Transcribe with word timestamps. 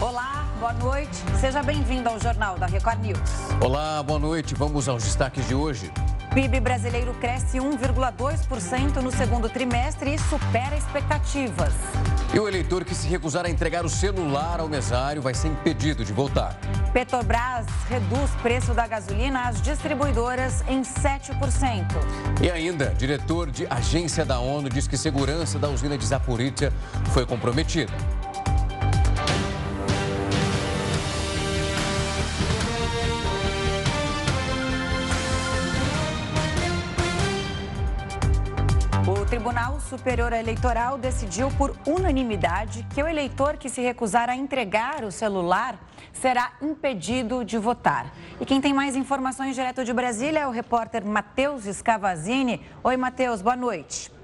Olá, 0.00 0.48
boa 0.58 0.72
noite. 0.72 1.10
Seja 1.38 1.62
bem-vindo 1.62 2.08
ao 2.08 2.18
Jornal 2.18 2.58
da 2.58 2.64
Record 2.64 3.02
News. 3.02 3.20
Olá, 3.62 4.02
boa 4.02 4.18
noite. 4.18 4.54
Vamos 4.54 4.88
aos 4.88 5.04
destaques 5.04 5.46
de 5.46 5.54
hoje. 5.54 5.92
PIB 6.32 6.58
brasileiro 6.58 7.12
cresce 7.20 7.58
1,2% 7.58 8.96
no 9.02 9.10
segundo 9.10 9.50
trimestre 9.50 10.14
e 10.14 10.18
supera 10.18 10.74
expectativas. 10.74 11.74
E 12.32 12.40
o 12.40 12.48
eleitor 12.48 12.82
que 12.82 12.94
se 12.94 13.08
recusar 13.08 13.44
a 13.44 13.50
entregar 13.50 13.84
o 13.84 13.90
celular 13.90 14.58
ao 14.58 14.70
mesário 14.70 15.20
vai 15.20 15.34
ser 15.34 15.48
impedido 15.48 16.02
de 16.02 16.14
votar. 16.14 16.56
Petrobras 16.94 17.66
reduz 17.86 18.30
preço 18.40 18.72
da 18.72 18.86
gasolina 18.86 19.48
às 19.48 19.60
distribuidoras 19.60 20.64
em 20.66 20.80
7%. 20.80 21.84
E 22.40 22.50
ainda, 22.50 22.94
diretor 22.96 23.50
de 23.50 23.66
agência 23.68 24.24
da 24.24 24.40
ONU 24.40 24.70
diz 24.70 24.88
que 24.88 24.96
segurança 24.96 25.58
da 25.58 25.68
usina 25.68 25.98
de 25.98 26.06
Zaporizhia 26.06 26.72
foi 27.12 27.26
comprometida. 27.26 27.92
Tribunal 39.40 39.80
Superior 39.80 40.34
Eleitoral 40.34 40.98
decidiu 40.98 41.48
por 41.52 41.74
unanimidade 41.86 42.86
que 42.94 43.02
o 43.02 43.08
eleitor 43.08 43.56
que 43.56 43.70
se 43.70 43.80
recusar 43.80 44.28
a 44.28 44.36
entregar 44.36 45.02
o 45.02 45.10
celular 45.10 45.78
será 46.12 46.52
impedido 46.60 47.42
de 47.42 47.56
votar. 47.56 48.12
E 48.38 48.44
quem 48.44 48.60
tem 48.60 48.74
mais 48.74 48.94
informações 48.94 49.54
direto 49.54 49.82
de 49.82 49.94
Brasília 49.94 50.40
é 50.40 50.46
o 50.46 50.50
repórter 50.50 51.06
Matheus 51.06 51.64
Scavazini. 51.64 52.60
Oi, 52.84 52.98
Matheus, 52.98 53.40
boa 53.40 53.56
noite. 53.56 54.19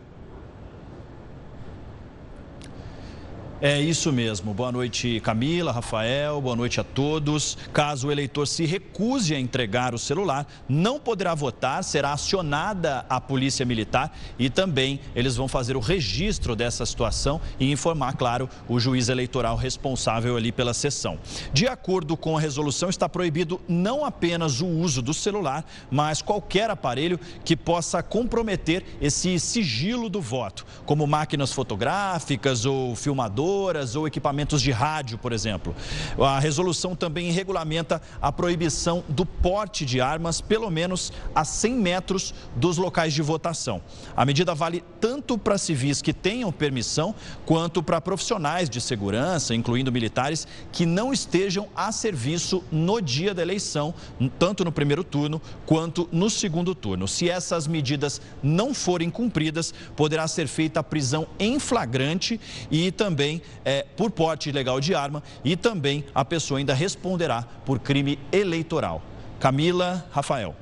É 3.59 3.81
isso 3.81 4.13
mesmo. 4.13 4.53
Boa 4.53 4.71
noite, 4.71 5.19
Camila, 5.21 5.73
Rafael, 5.73 6.43
boa 6.43 6.55
noite 6.55 6.79
a 6.79 6.85
todos. 6.85 7.57
Caso 7.73 8.09
o 8.09 8.13
eleitor 8.13 8.47
se 8.47 8.67
recuse 8.67 9.35
a 9.35 9.41
entregar 9.41 9.95
o 9.95 9.99
celular, 9.99 10.47
não 10.69 11.01
poderá 11.01 11.35
votar, 11.35 11.83
será 11.83 12.13
acionada 12.13 13.07
a 13.09 13.19
Polícia 13.19 13.65
Militar 13.65 14.15
e 14.39 14.51
também 14.51 15.01
eles 15.15 15.37
vão 15.37 15.49
fazer 15.49 15.75
o 15.75 15.81
registro 15.81 16.55
dessa 16.55 16.85
situação 16.85 17.41
e 17.59 17.73
informar, 17.73 18.15
claro, 18.19 18.47
o 18.69 18.79
juiz 18.79 19.09
eleitoral 19.09 19.57
responsável 19.57 20.37
ali 20.37 20.53
pela 20.53 20.75
sessão. 20.75 21.19
De 21.51 21.67
acordo 21.67 22.15
com 22.15 22.37
a 22.37 22.41
resolução, 22.41 22.91
está 22.91 23.09
proibido 23.09 23.59
não 23.67 24.05
apenas 24.05 24.61
o 24.61 24.67
uso 24.67 25.01
do 25.01 25.15
celular, 25.15 25.65
mas 25.91 26.21
qualquer 26.21 26.69
aparelho 26.69 27.19
que 27.43 27.57
possa 27.57 28.03
comprometer 28.03 28.85
esse 29.01 29.41
sigilo 29.41 30.11
do 30.11 30.21
voto, 30.21 30.67
como 30.85 31.07
máquinas 31.07 31.53
fotográficas 31.53 32.67
ou 32.67 32.95
filmadores 32.95 33.46
ou 33.47 34.07
equipamentos 34.07 34.61
de 34.61 34.71
rádio, 34.71 35.19
por 35.19 35.33
exemplo. 35.33 35.75
A 36.19 36.39
resolução 36.39 36.95
também 36.95 37.31
regulamenta 37.31 38.01
a 38.21 38.33
proibição 38.33 39.05
do 39.09 39.25
porte 39.25 39.85
de 39.85 40.01
armas, 40.01 40.41
pelo 40.41 40.71
menos 40.71 41.13
a 41.35 41.45
100 41.45 41.75
metros 41.75 42.35
dos 42.55 42.77
locais 42.77 43.13
de 43.13 43.23
votação. 43.23 43.81
A 44.17 44.25
medida 44.25 44.55
vale 44.55 44.83
tanto 45.01 45.39
para 45.39 45.59
civis 45.59 46.03
que 46.03 46.13
tenham 46.13 46.51
permissão, 46.51 47.15
quanto 47.45 47.83
para 47.83 48.01
profissionais 48.01 48.69
de 48.69 48.81
segurança, 48.81 49.55
incluindo 49.55 49.93
militares, 49.93 50.47
que 50.73 50.87
não 50.87 51.13
estejam 51.13 51.69
a 51.75 51.93
serviço 51.93 52.65
no 52.71 53.01
dia 53.01 53.35
da 53.35 53.43
eleição, 53.43 53.95
tanto 54.39 54.65
no 54.65 54.73
primeiro 54.73 55.05
turno 55.05 55.41
quanto 55.65 56.09
no 56.11 56.29
segundo 56.31 56.75
turno. 56.75 57.07
Se 57.07 57.29
essas 57.29 57.67
medidas 57.67 58.21
não 58.43 58.75
forem 58.75 59.11
cumpridas, 59.11 59.73
poderá 59.95 60.27
ser 60.27 60.49
feita 60.49 60.81
a 60.81 60.83
prisão 60.83 61.27
em 61.39 61.59
flagrante 61.59 62.41
e 62.71 62.91
também 62.91 63.36
é, 63.65 63.85
por 63.97 64.11
porte 64.11 64.49
ilegal 64.49 64.81
de 64.81 64.95
arma 64.95 65.23
e 65.45 65.57
também 65.57 66.05
a 66.15 66.25
pessoa 66.25 66.59
ainda 66.59 66.75
responderá 66.75 67.45
por 67.65 67.79
crime 67.79 68.19
eleitoral. 68.33 69.03
Camila, 69.39 70.07
Rafael. 70.11 70.55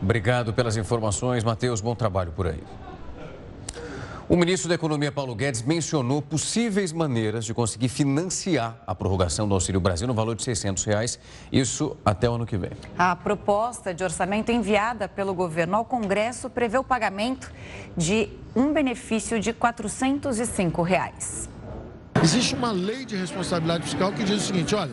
Obrigado 0.00 0.52
pelas 0.52 0.76
informações, 0.76 1.42
Matheus. 1.42 1.80
Bom 1.80 1.94
trabalho 1.94 2.32
por 2.32 2.46
aí. 2.46 2.62
O 4.28 4.36
ministro 4.36 4.68
da 4.68 4.74
Economia, 4.74 5.10
Paulo 5.10 5.34
Guedes, 5.34 5.62
mencionou 5.62 6.20
possíveis 6.20 6.92
maneiras 6.92 7.46
de 7.46 7.54
conseguir 7.54 7.88
financiar 7.88 8.76
a 8.86 8.94
prorrogação 8.94 9.48
do 9.48 9.54
Auxílio 9.54 9.80
Brasil 9.80 10.06
no 10.06 10.12
valor 10.12 10.36
de 10.36 10.42
600 10.42 10.84
reais, 10.84 11.18
isso 11.50 11.96
até 12.04 12.28
o 12.28 12.34
ano 12.34 12.44
que 12.44 12.58
vem. 12.58 12.72
A 12.98 13.16
proposta 13.16 13.94
de 13.94 14.04
orçamento 14.04 14.52
enviada 14.52 15.08
pelo 15.08 15.32
governo 15.32 15.76
ao 15.76 15.84
Congresso 15.86 16.50
prevê 16.50 16.76
o 16.76 16.84
pagamento 16.84 17.50
de 17.96 18.28
um 18.54 18.70
benefício 18.70 19.40
de 19.40 19.54
405 19.54 20.82
reais. 20.82 21.48
Existe 22.22 22.54
uma 22.54 22.72
lei 22.72 23.04
de 23.04 23.16
responsabilidade 23.16 23.84
fiscal 23.84 24.12
que 24.12 24.24
diz 24.24 24.42
o 24.42 24.46
seguinte: 24.46 24.74
olha, 24.74 24.92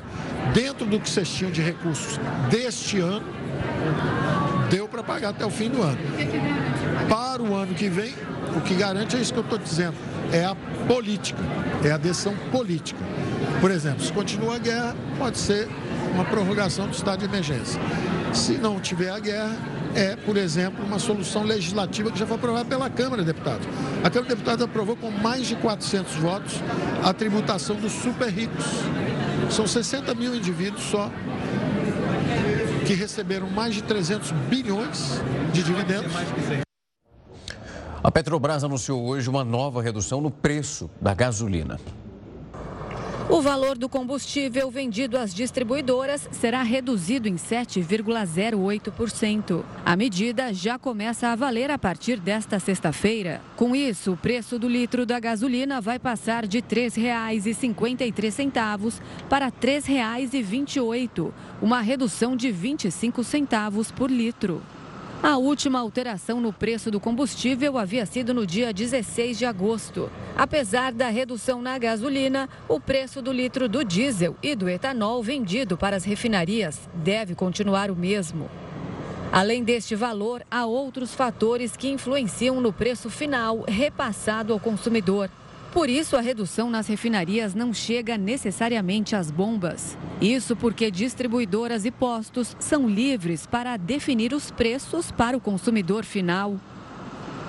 dentro 0.53 0.85
do 0.85 0.99
que 0.99 1.09
vocês 1.09 1.29
tinham 1.29 1.51
de 1.51 1.61
recursos 1.61 2.19
deste 2.49 2.99
ano, 2.99 3.25
deu 4.69 4.87
para 4.87 5.03
pagar 5.03 5.29
até 5.29 5.45
o 5.45 5.49
fim 5.49 5.69
do 5.69 5.81
ano. 5.81 5.97
Para 7.09 7.41
o 7.41 7.53
ano 7.53 7.73
que 7.73 7.89
vem, 7.89 8.13
o 8.55 8.61
que 8.61 8.75
garante 8.75 9.15
é 9.15 9.19
isso 9.19 9.33
que 9.33 9.39
eu 9.39 9.43
estou 9.43 9.57
dizendo: 9.57 9.95
é 10.31 10.45
a 10.45 10.55
política, 10.87 11.41
é 11.83 11.91
a 11.91 11.97
decisão 11.97 12.35
política. 12.51 12.99
Por 13.59 13.71
exemplo, 13.71 14.03
se 14.03 14.11
continua 14.11 14.55
a 14.55 14.59
guerra, 14.59 14.95
pode 15.17 15.37
ser 15.37 15.67
uma 16.13 16.25
prorrogação 16.25 16.87
do 16.87 16.93
estado 16.93 17.19
de 17.19 17.25
emergência. 17.25 17.79
Se 18.33 18.53
não 18.53 18.79
tiver 18.79 19.09
a 19.09 19.19
guerra, 19.19 19.57
é, 19.95 20.15
por 20.17 20.35
exemplo, 20.35 20.85
uma 20.85 20.99
solução 20.99 21.43
legislativa 21.43 22.11
que 22.11 22.19
já 22.19 22.27
foi 22.27 22.35
aprovada 22.35 22.65
pela 22.65 22.89
Câmara 22.89 23.23
de 23.23 23.27
Deputados. 23.27 23.65
A 24.03 24.09
Câmara 24.09 24.23
de 24.23 24.35
Deputados 24.35 24.65
aprovou 24.65 24.95
com 24.97 25.09
mais 25.09 25.47
de 25.47 25.55
400 25.55 26.15
votos 26.15 26.53
a 27.03 27.13
tributação 27.13 27.77
dos 27.77 27.93
super 27.93 28.29
ricos. 28.29 28.65
São 29.49 29.65
60 29.65 30.13
mil 30.13 30.35
indivíduos 30.35 30.83
só 30.83 31.09
que 32.85 32.93
receberam 32.93 33.49
mais 33.49 33.73
de 33.73 33.81
300 33.81 34.31
bilhões 34.49 35.21
de 35.53 35.63
dividendos. 35.63 36.11
A 38.03 38.11
Petrobras 38.11 38.63
anunciou 38.63 39.03
hoje 39.03 39.27
uma 39.29 39.43
nova 39.43 39.81
redução 39.81 40.21
no 40.21 40.29
preço 40.29 40.89
da 41.01 41.13
gasolina. 41.13 41.79
O 43.27 43.41
valor 43.41 43.75
do 43.75 43.89
combustível 43.89 44.69
vendido 44.69 45.17
às 45.17 45.33
distribuidoras 45.33 46.29
será 46.31 46.61
reduzido 46.61 47.27
em 47.27 47.37
7,08%. 47.37 49.63
A 49.83 49.95
medida 49.95 50.53
já 50.53 50.77
começa 50.77 51.29
a 51.29 51.35
valer 51.35 51.71
a 51.71 51.77
partir 51.77 52.19
desta 52.19 52.59
sexta-feira. 52.59 53.41
Com 53.55 53.75
isso, 53.75 54.11
o 54.11 54.17
preço 54.17 54.59
do 54.59 54.69
litro 54.69 55.07
da 55.07 55.19
gasolina 55.19 55.81
vai 55.81 55.97
passar 55.97 56.45
de 56.45 56.59
R$ 56.59 56.65
3,53 56.69 59.01
para 59.27 59.47
R$ 59.47 59.53
3,28, 59.59 61.31
uma 61.59 61.81
redução 61.81 62.35
de 62.35 62.51
25 62.51 63.23
centavos 63.23 63.91
por 63.91 64.11
litro. 64.11 64.61
A 65.23 65.37
última 65.37 65.79
alteração 65.79 66.39
no 66.39 66.53
preço 66.53 66.91
do 66.91 66.99
combustível 66.99 67.77
havia 67.77 68.05
sido 68.05 68.33
no 68.33 68.45
dia 68.45 68.71
16 68.71 69.37
de 69.37 69.45
agosto. 69.45 70.09
Apesar 70.37 70.91
da 70.91 71.07
redução 71.07 71.61
na 71.61 71.77
gasolina, 71.77 72.47
o 72.67 72.79
preço 72.79 73.21
do 73.21 73.31
litro 73.31 73.67
do 73.67 73.83
diesel 73.83 74.35
e 74.43 74.55
do 74.55 74.69
etanol 74.69 75.23
vendido 75.23 75.77
para 75.77 75.95
as 75.95 76.03
refinarias 76.03 76.89
deve 76.93 77.33
continuar 77.33 77.89
o 77.89 77.95
mesmo. 77.95 78.49
Além 79.31 79.63
deste 79.63 79.95
valor, 79.95 80.43
há 80.49 80.65
outros 80.65 81.13
fatores 81.13 81.75
que 81.75 81.89
influenciam 81.89 82.61
no 82.61 82.71
preço 82.71 83.09
final 83.09 83.63
repassado 83.67 84.53
ao 84.53 84.59
consumidor. 84.59 85.29
Por 85.75 85.89
isso, 85.89 86.15
a 86.15 86.21
redução 86.21 86.69
nas 86.69 86.87
refinarias 86.87 87.53
não 87.53 87.73
chega 87.73 88.17
necessariamente 88.17 89.13
às 89.13 89.29
bombas. 89.29 89.97
Isso 90.21 90.55
porque 90.55 90.89
distribuidoras 90.89 91.83
e 91.83 91.91
postos 91.91 92.55
são 92.61 92.87
livres 92.87 93.45
para 93.45 93.75
definir 93.75 94.33
os 94.33 94.49
preços 94.49 95.11
para 95.11 95.35
o 95.35 95.41
consumidor 95.41 96.05
final. 96.05 96.55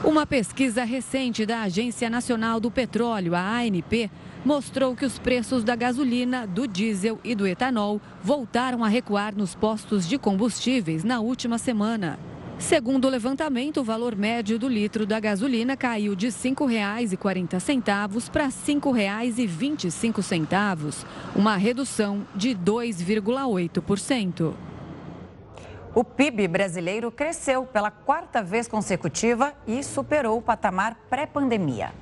Uma 0.02 0.26
pesquisa 0.26 0.82
recente 0.82 1.46
da 1.46 1.62
Agência 1.62 2.10
Nacional 2.10 2.58
do 2.58 2.68
Petróleo, 2.68 3.32
a 3.32 3.58
ANP, 3.60 4.10
mostrou 4.44 4.96
que 4.96 5.04
os 5.04 5.20
preços 5.20 5.62
da 5.62 5.76
gasolina, 5.76 6.48
do 6.48 6.66
diesel 6.66 7.20
e 7.22 7.32
do 7.32 7.46
etanol 7.46 8.00
voltaram 8.24 8.82
a 8.82 8.88
recuar 8.88 9.36
nos 9.36 9.54
postos 9.54 10.04
de 10.04 10.18
combustíveis 10.18 11.04
na 11.04 11.20
última 11.20 11.58
semana. 11.58 12.18
Segundo 12.58 13.04
o 13.04 13.10
levantamento, 13.10 13.80
o 13.80 13.84
valor 13.84 14.16
médio 14.16 14.58
do 14.58 14.66
litro 14.66 15.04
da 15.04 15.20
gasolina 15.20 15.76
caiu 15.76 16.16
de 16.16 16.28
R$ 16.28 16.32
5,40 16.32 18.30
para 18.30 18.46
R$ 18.46 18.50
5,25, 18.50 21.04
uma 21.34 21.54
redução 21.56 22.26
de 22.34 22.54
2,8%. 22.54 24.54
O 25.94 26.02
PIB 26.02 26.48
brasileiro 26.48 27.10
cresceu 27.10 27.66
pela 27.66 27.90
quarta 27.90 28.42
vez 28.42 28.66
consecutiva 28.66 29.52
e 29.66 29.82
superou 29.82 30.38
o 30.38 30.42
patamar 30.42 30.96
pré-pandemia. 31.10 31.92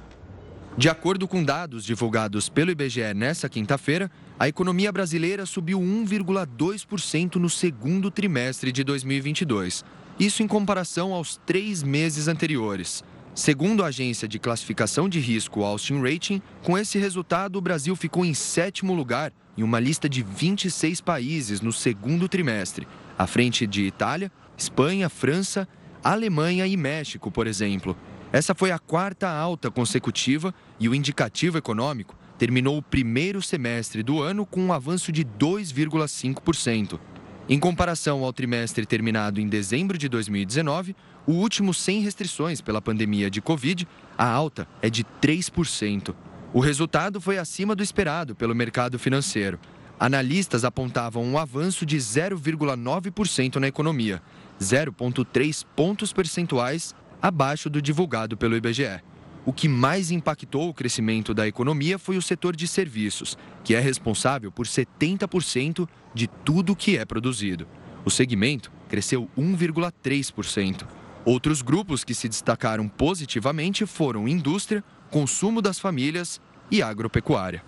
De 0.78 0.88
acordo 0.88 1.26
com 1.28 1.42
dados 1.42 1.84
divulgados 1.84 2.48
pelo 2.48 2.70
IBGE 2.70 3.12
nesta 3.14 3.48
quinta-feira, 3.48 4.08
a 4.38 4.46
economia 4.48 4.92
brasileira 4.92 5.44
subiu 5.46 5.80
1,2% 5.80 7.34
no 7.36 7.50
segundo 7.50 8.08
trimestre 8.10 8.72
de 8.72 8.84
2022 8.84 9.84
isso 10.18 10.42
em 10.42 10.46
comparação 10.46 11.12
aos 11.12 11.36
três 11.44 11.82
meses 11.82 12.28
anteriores. 12.28 13.02
Segundo 13.34 13.82
a 13.82 13.88
agência 13.88 14.28
de 14.28 14.38
classificação 14.38 15.08
de 15.08 15.18
risco 15.18 15.64
Austin 15.64 16.00
Rating, 16.00 16.40
com 16.62 16.78
esse 16.78 16.98
resultado 16.98 17.56
o 17.56 17.60
Brasil 17.60 17.96
ficou 17.96 18.24
em 18.24 18.32
sétimo 18.32 18.94
lugar 18.94 19.32
em 19.56 19.62
uma 19.62 19.80
lista 19.80 20.08
de 20.08 20.22
26 20.22 21.00
países 21.00 21.60
no 21.60 21.72
segundo 21.72 22.28
trimestre, 22.28 22.86
à 23.18 23.26
frente 23.26 23.66
de 23.66 23.82
Itália, 23.82 24.30
Espanha, 24.56 25.08
França, 25.08 25.66
Alemanha 26.02 26.66
e 26.66 26.76
México, 26.76 27.30
por 27.30 27.46
exemplo. 27.46 27.96
Essa 28.32 28.54
foi 28.54 28.70
a 28.70 28.78
quarta 28.78 29.28
alta 29.28 29.70
consecutiva 29.70 30.54
e 30.78 30.88
o 30.88 30.94
indicativo 30.94 31.58
econômico 31.58 32.16
terminou 32.38 32.76
o 32.76 32.82
primeiro 32.82 33.40
semestre 33.40 34.02
do 34.02 34.20
ano 34.20 34.44
com 34.44 34.60
um 34.60 34.72
avanço 34.72 35.10
de 35.10 35.24
2,5%. 35.24 36.98
Em 37.46 37.58
comparação 37.58 38.24
ao 38.24 38.32
trimestre 38.32 38.86
terminado 38.86 39.38
em 39.38 39.46
dezembro 39.46 39.98
de 39.98 40.08
2019, 40.08 40.96
o 41.26 41.32
último 41.32 41.74
sem 41.74 42.00
restrições 42.00 42.62
pela 42.62 42.80
pandemia 42.80 43.30
de 43.30 43.42
Covid, 43.42 43.86
a 44.16 44.26
alta 44.26 44.66
é 44.80 44.88
de 44.88 45.04
3%. 45.20 46.14
O 46.54 46.60
resultado 46.60 47.20
foi 47.20 47.36
acima 47.36 47.76
do 47.76 47.82
esperado 47.82 48.34
pelo 48.34 48.54
mercado 48.54 48.98
financeiro. 48.98 49.60
Analistas 50.00 50.64
apontavam 50.64 51.22
um 51.22 51.36
avanço 51.36 51.84
de 51.84 51.98
0,9% 51.98 53.56
na 53.56 53.68
economia, 53.68 54.22
0,3 54.58 55.66
pontos 55.76 56.14
percentuais 56.14 56.94
abaixo 57.20 57.68
do 57.68 57.82
divulgado 57.82 58.38
pelo 58.38 58.56
IBGE. 58.56 59.02
O 59.46 59.52
que 59.52 59.68
mais 59.68 60.10
impactou 60.10 60.70
o 60.70 60.74
crescimento 60.74 61.34
da 61.34 61.46
economia 61.46 61.98
foi 61.98 62.16
o 62.16 62.22
setor 62.22 62.56
de 62.56 62.66
serviços, 62.66 63.36
que 63.62 63.74
é 63.74 63.80
responsável 63.80 64.50
por 64.50 64.66
70% 64.66 65.86
de 66.14 66.26
tudo 66.26 66.74
que 66.74 66.96
é 66.96 67.04
produzido. 67.04 67.66
O 68.06 68.10
segmento 68.10 68.72
cresceu 68.88 69.28
1,3%. 69.36 70.86
Outros 71.26 71.60
grupos 71.60 72.04
que 72.04 72.14
se 72.14 72.28
destacaram 72.28 72.88
positivamente 72.88 73.84
foram 73.84 74.26
indústria, 74.26 74.82
consumo 75.10 75.60
das 75.60 75.78
famílias 75.78 76.40
e 76.70 76.82
agropecuária. 76.82 77.62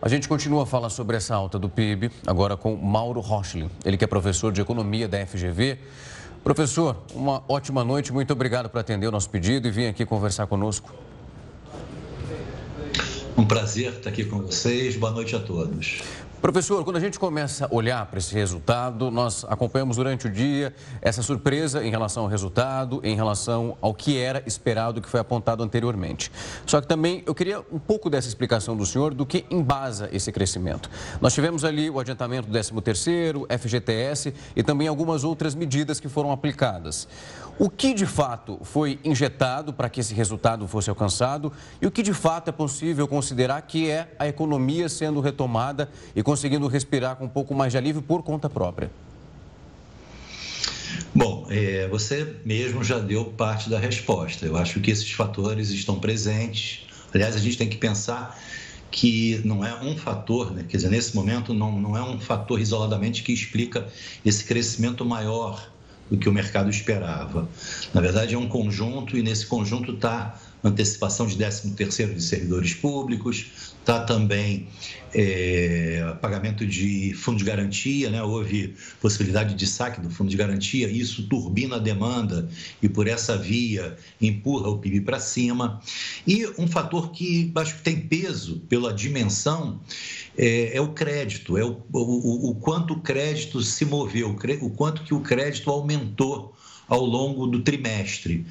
A 0.00 0.08
gente 0.08 0.26
continua 0.26 0.64
a 0.64 0.66
falar 0.66 0.90
sobre 0.90 1.16
essa 1.16 1.34
alta 1.34 1.58
do 1.58 1.68
PIB, 1.68 2.10
agora 2.26 2.56
com 2.56 2.74
Mauro 2.76 3.20
Rochlin, 3.20 3.70
ele 3.84 3.96
que 3.96 4.04
é 4.04 4.06
professor 4.06 4.50
de 4.50 4.60
economia 4.60 5.06
da 5.06 5.24
FGV. 5.24 5.78
Professor, 6.42 6.96
uma 7.14 7.44
ótima 7.48 7.84
noite, 7.84 8.12
muito 8.12 8.32
obrigado 8.32 8.68
por 8.68 8.80
atender 8.80 9.06
o 9.06 9.12
nosso 9.12 9.30
pedido 9.30 9.68
e 9.68 9.70
vir 9.70 9.86
aqui 9.86 10.04
conversar 10.04 10.48
conosco. 10.48 10.92
Um 13.36 13.44
prazer 13.44 13.92
estar 13.92 14.10
aqui 14.10 14.24
com 14.24 14.40
vocês. 14.40 14.96
Boa 14.96 15.12
noite 15.12 15.36
a 15.36 15.40
todos. 15.40 16.02
Professor, 16.42 16.82
quando 16.82 16.96
a 16.96 17.00
gente 17.00 17.20
começa 17.20 17.66
a 17.66 17.68
olhar 17.72 18.04
para 18.06 18.18
esse 18.18 18.34
resultado, 18.34 19.12
nós 19.12 19.46
acompanhamos 19.48 19.96
durante 19.96 20.26
o 20.26 20.30
dia 20.30 20.74
essa 21.00 21.22
surpresa 21.22 21.84
em 21.86 21.88
relação 21.88 22.24
ao 22.24 22.28
resultado, 22.28 23.00
em 23.04 23.14
relação 23.14 23.78
ao 23.80 23.94
que 23.94 24.18
era 24.18 24.42
esperado, 24.44 25.00
que 25.00 25.08
foi 25.08 25.20
apontado 25.20 25.62
anteriormente. 25.62 26.32
Só 26.66 26.80
que 26.80 26.88
também 26.88 27.22
eu 27.26 27.32
queria 27.32 27.60
um 27.70 27.78
pouco 27.78 28.10
dessa 28.10 28.26
explicação 28.26 28.76
do 28.76 28.84
senhor 28.84 29.14
do 29.14 29.24
que 29.24 29.46
embasa 29.50 30.08
esse 30.12 30.32
crescimento. 30.32 30.90
Nós 31.20 31.32
tivemos 31.32 31.64
ali 31.64 31.88
o 31.88 32.00
adiantamento 32.00 32.48
do 32.48 32.58
13º, 32.58 33.46
FGTS 33.56 34.34
e 34.56 34.64
também 34.64 34.88
algumas 34.88 35.22
outras 35.22 35.54
medidas 35.54 36.00
que 36.00 36.08
foram 36.08 36.32
aplicadas. 36.32 37.06
O 37.58 37.68
que 37.68 37.92
de 37.92 38.06
fato 38.06 38.58
foi 38.62 38.98
injetado 39.04 39.72
para 39.72 39.88
que 39.88 40.00
esse 40.00 40.14
resultado 40.14 40.66
fosse 40.66 40.88
alcançado 40.88 41.52
e 41.80 41.86
o 41.86 41.90
que 41.90 42.02
de 42.02 42.14
fato 42.14 42.48
é 42.48 42.52
possível 42.52 43.06
considerar 43.06 43.60
que 43.62 43.90
é 43.90 44.14
a 44.18 44.26
economia 44.26 44.88
sendo 44.88 45.20
retomada 45.20 45.88
e 46.16 46.22
conseguindo 46.22 46.66
respirar 46.66 47.16
com 47.16 47.26
um 47.26 47.28
pouco 47.28 47.54
mais 47.54 47.72
de 47.72 47.78
alívio 47.78 48.02
por 48.02 48.22
conta 48.22 48.48
própria? 48.48 48.90
Bom, 51.14 51.46
é, 51.50 51.86
você 51.88 52.36
mesmo 52.44 52.82
já 52.82 52.98
deu 52.98 53.26
parte 53.26 53.68
da 53.68 53.78
resposta. 53.78 54.46
Eu 54.46 54.56
acho 54.56 54.80
que 54.80 54.90
esses 54.90 55.10
fatores 55.12 55.68
estão 55.70 56.00
presentes. 56.00 56.86
Aliás, 57.12 57.36
a 57.36 57.38
gente 57.38 57.58
tem 57.58 57.68
que 57.68 57.76
pensar 57.76 58.38
que 58.90 59.40
não 59.44 59.64
é 59.64 59.74
um 59.82 59.96
fator, 59.96 60.52
né? 60.52 60.64
quer 60.68 60.76
dizer, 60.76 60.90
nesse 60.90 61.14
momento 61.14 61.54
não, 61.54 61.80
não 61.80 61.96
é 61.96 62.02
um 62.02 62.20
fator 62.20 62.60
isoladamente 62.60 63.22
que 63.22 63.32
explica 63.32 63.88
esse 64.24 64.44
crescimento 64.44 65.04
maior 65.04 65.71
do 66.12 66.18
que 66.18 66.28
o 66.28 66.32
mercado 66.32 66.68
esperava. 66.68 67.48
Na 67.94 68.00
verdade, 68.02 68.34
é 68.34 68.38
um 68.38 68.46
conjunto 68.46 69.16
e 69.16 69.22
nesse 69.22 69.46
conjunto 69.46 69.92
está 69.92 70.38
antecipação 70.62 71.26
de 71.26 71.36
13º 71.36 72.14
de 72.14 72.22
servidores 72.22 72.74
públicos, 72.74 73.71
está 73.82 74.00
também 74.04 74.68
é, 75.12 76.16
pagamento 76.20 76.64
de 76.66 77.12
fundo 77.14 77.38
de 77.38 77.44
garantia, 77.44 78.08
né? 78.10 78.22
houve 78.22 78.74
possibilidade 79.00 79.54
de 79.54 79.66
saque 79.66 80.00
do 80.00 80.08
fundo 80.08 80.30
de 80.30 80.36
garantia, 80.36 80.88
isso 80.88 81.28
turbina 81.28 81.76
a 81.76 81.78
demanda 81.78 82.48
e 82.80 82.88
por 82.88 83.06
essa 83.06 83.36
via 83.36 83.96
empurra 84.20 84.68
o 84.68 84.78
PIB 84.78 85.02
para 85.02 85.20
cima. 85.20 85.80
E 86.26 86.46
um 86.58 86.66
fator 86.66 87.10
que 87.10 87.52
acho 87.54 87.76
que 87.76 87.82
tem 87.82 88.00
peso 88.00 88.60
pela 88.68 88.92
dimensão 88.92 89.80
é, 90.38 90.76
é 90.76 90.80
o 90.80 90.88
crédito, 90.88 91.58
é 91.58 91.64
o, 91.64 91.82
o, 91.92 92.50
o 92.50 92.54
quanto 92.54 92.94
o 92.94 93.00
crédito 93.00 93.60
se 93.60 93.84
moveu, 93.84 94.34
o 94.60 94.70
quanto 94.70 95.02
que 95.02 95.12
o 95.12 95.20
crédito 95.20 95.70
aumentou 95.70 96.54
ao 96.88 97.04
longo 97.04 97.46
do 97.46 97.60
trimestre 97.60 98.46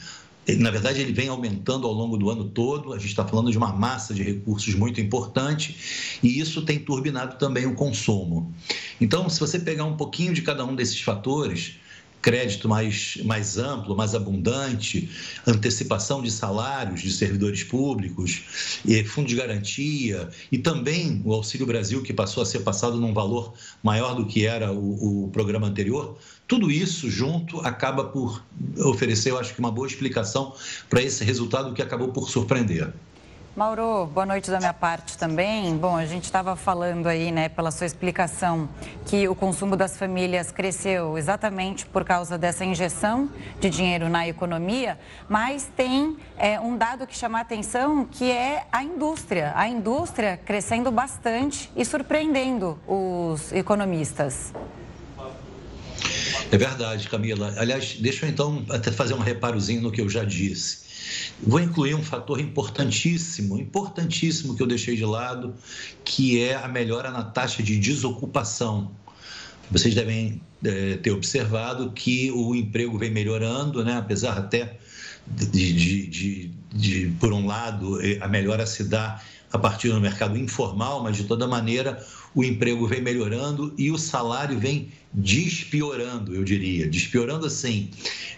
na 0.47 0.71
verdade, 0.71 1.01
ele 1.01 1.13
vem 1.13 1.27
aumentando 1.27 1.85
ao 1.85 1.93
longo 1.93 2.17
do 2.17 2.29
ano 2.29 2.45
todo. 2.45 2.93
A 2.93 2.97
gente 2.97 3.09
está 3.09 3.25
falando 3.25 3.51
de 3.51 3.57
uma 3.57 3.71
massa 3.73 4.13
de 4.13 4.23
recursos 4.23 4.73
muito 4.73 4.99
importante 4.99 6.19
e 6.23 6.39
isso 6.39 6.63
tem 6.63 6.79
turbinado 6.79 7.37
também 7.37 7.65
o 7.65 7.75
consumo. 7.75 8.53
Então, 8.99 9.29
se 9.29 9.39
você 9.39 9.59
pegar 9.59 9.85
um 9.85 9.95
pouquinho 9.95 10.33
de 10.33 10.41
cada 10.41 10.65
um 10.65 10.75
desses 10.75 10.99
fatores, 10.99 11.75
crédito 12.21 12.69
mais, 12.69 13.17
mais 13.23 13.57
amplo, 13.57 13.95
mais 13.95 14.13
abundante, 14.13 15.09
antecipação 15.45 16.21
de 16.21 16.31
salários 16.31 17.01
de 17.01 17.11
servidores 17.11 17.63
públicos, 17.63 18.43
fundo 19.07 19.27
de 19.27 19.35
garantia 19.35 20.29
e 20.51 20.57
também 20.57 21.21
o 21.25 21.33
Auxílio 21.33 21.65
Brasil, 21.65 22.03
que 22.03 22.13
passou 22.13 22.43
a 22.43 22.45
ser 22.45 22.59
passado 22.59 22.97
num 22.97 23.13
valor 23.13 23.53
maior 23.81 24.15
do 24.15 24.25
que 24.25 24.45
era 24.45 24.71
o, 24.71 25.25
o 25.25 25.29
programa 25.29 25.67
anterior, 25.67 26.17
tudo 26.51 26.69
isso 26.69 27.09
junto 27.09 27.61
acaba 27.61 28.03
por 28.03 28.43
oferecer, 28.83 29.31
eu 29.31 29.39
acho 29.39 29.53
que, 29.53 29.59
uma 29.61 29.71
boa 29.71 29.87
explicação 29.87 30.53
para 30.89 31.01
esse 31.01 31.23
resultado 31.23 31.73
que 31.73 31.81
acabou 31.81 32.09
por 32.09 32.29
surpreender. 32.29 32.91
Mauro, 33.55 34.05
boa 34.07 34.25
noite 34.25 34.51
da 34.51 34.59
minha 34.59 34.73
parte 34.73 35.17
também. 35.17 35.77
Bom, 35.77 35.95
a 35.95 36.05
gente 36.05 36.25
estava 36.25 36.57
falando 36.57 37.07
aí, 37.07 37.31
né, 37.31 37.47
pela 37.47 37.71
sua 37.71 37.87
explicação, 37.87 38.67
que 39.05 39.29
o 39.29 39.33
consumo 39.33 39.77
das 39.77 39.95
famílias 39.95 40.51
cresceu 40.51 41.17
exatamente 41.17 41.85
por 41.85 42.03
causa 42.03 42.37
dessa 42.37 42.65
injeção 42.65 43.29
de 43.61 43.69
dinheiro 43.69 44.09
na 44.09 44.27
economia, 44.27 44.99
mas 45.29 45.71
tem 45.73 46.17
é, 46.37 46.59
um 46.59 46.75
dado 46.75 47.07
que 47.07 47.15
chama 47.15 47.37
a 47.37 47.41
atenção, 47.43 48.03
que 48.03 48.29
é 48.29 48.65
a 48.73 48.83
indústria. 48.83 49.53
A 49.55 49.69
indústria 49.69 50.35
crescendo 50.35 50.91
bastante 50.91 51.71
e 51.77 51.85
surpreendendo 51.85 52.77
os 52.85 53.53
economistas. 53.53 54.51
É 56.51 56.57
verdade, 56.57 57.07
Camila. 57.07 57.53
Aliás, 57.57 57.95
deixa 57.97 58.25
eu 58.25 58.29
então 58.29 58.65
até 58.69 58.91
fazer 58.91 59.13
um 59.13 59.19
reparozinho 59.19 59.81
no 59.81 59.89
que 59.89 60.01
eu 60.01 60.09
já 60.09 60.25
disse. 60.25 60.79
Vou 61.41 61.61
incluir 61.61 61.95
um 61.95 62.03
fator 62.03 62.41
importantíssimo, 62.41 63.57
importantíssimo 63.57 64.55
que 64.55 64.61
eu 64.61 64.67
deixei 64.67 64.97
de 64.97 65.05
lado, 65.05 65.55
que 66.03 66.43
é 66.43 66.55
a 66.55 66.67
melhora 66.67 67.09
na 67.09 67.23
taxa 67.23 67.63
de 67.63 67.79
desocupação. 67.79 68.91
Vocês 69.71 69.95
devem 69.95 70.41
é, 70.63 70.97
ter 70.97 71.11
observado 71.11 71.91
que 71.91 72.29
o 72.31 72.53
emprego 72.53 72.97
vem 72.97 73.09
melhorando, 73.09 73.83
né? 73.83 73.93
apesar 73.97 74.37
até 74.37 74.77
de, 75.25 75.45
de, 75.73 76.07
de, 76.07 76.51
de, 76.73 77.13
por 77.17 77.31
um 77.31 77.47
lado, 77.47 77.97
a 78.19 78.27
melhora 78.27 78.65
se 78.65 78.83
dá 78.83 79.21
a 79.51 79.57
partir 79.57 79.89
do 79.89 79.99
mercado 79.99 80.37
informal, 80.37 81.03
mas 81.03 81.17
de 81.17 81.25
toda 81.25 81.47
maneira 81.47 82.03
o 82.33 82.43
emprego 82.43 82.87
vem 82.87 83.01
melhorando 83.01 83.73
e 83.77 83.91
o 83.91 83.97
salário 83.97 84.57
vem 84.57 84.91
despiorando, 85.13 86.33
eu 86.33 86.43
diria. 86.43 86.87
Despiorando 86.87 87.45
assim, 87.45 87.89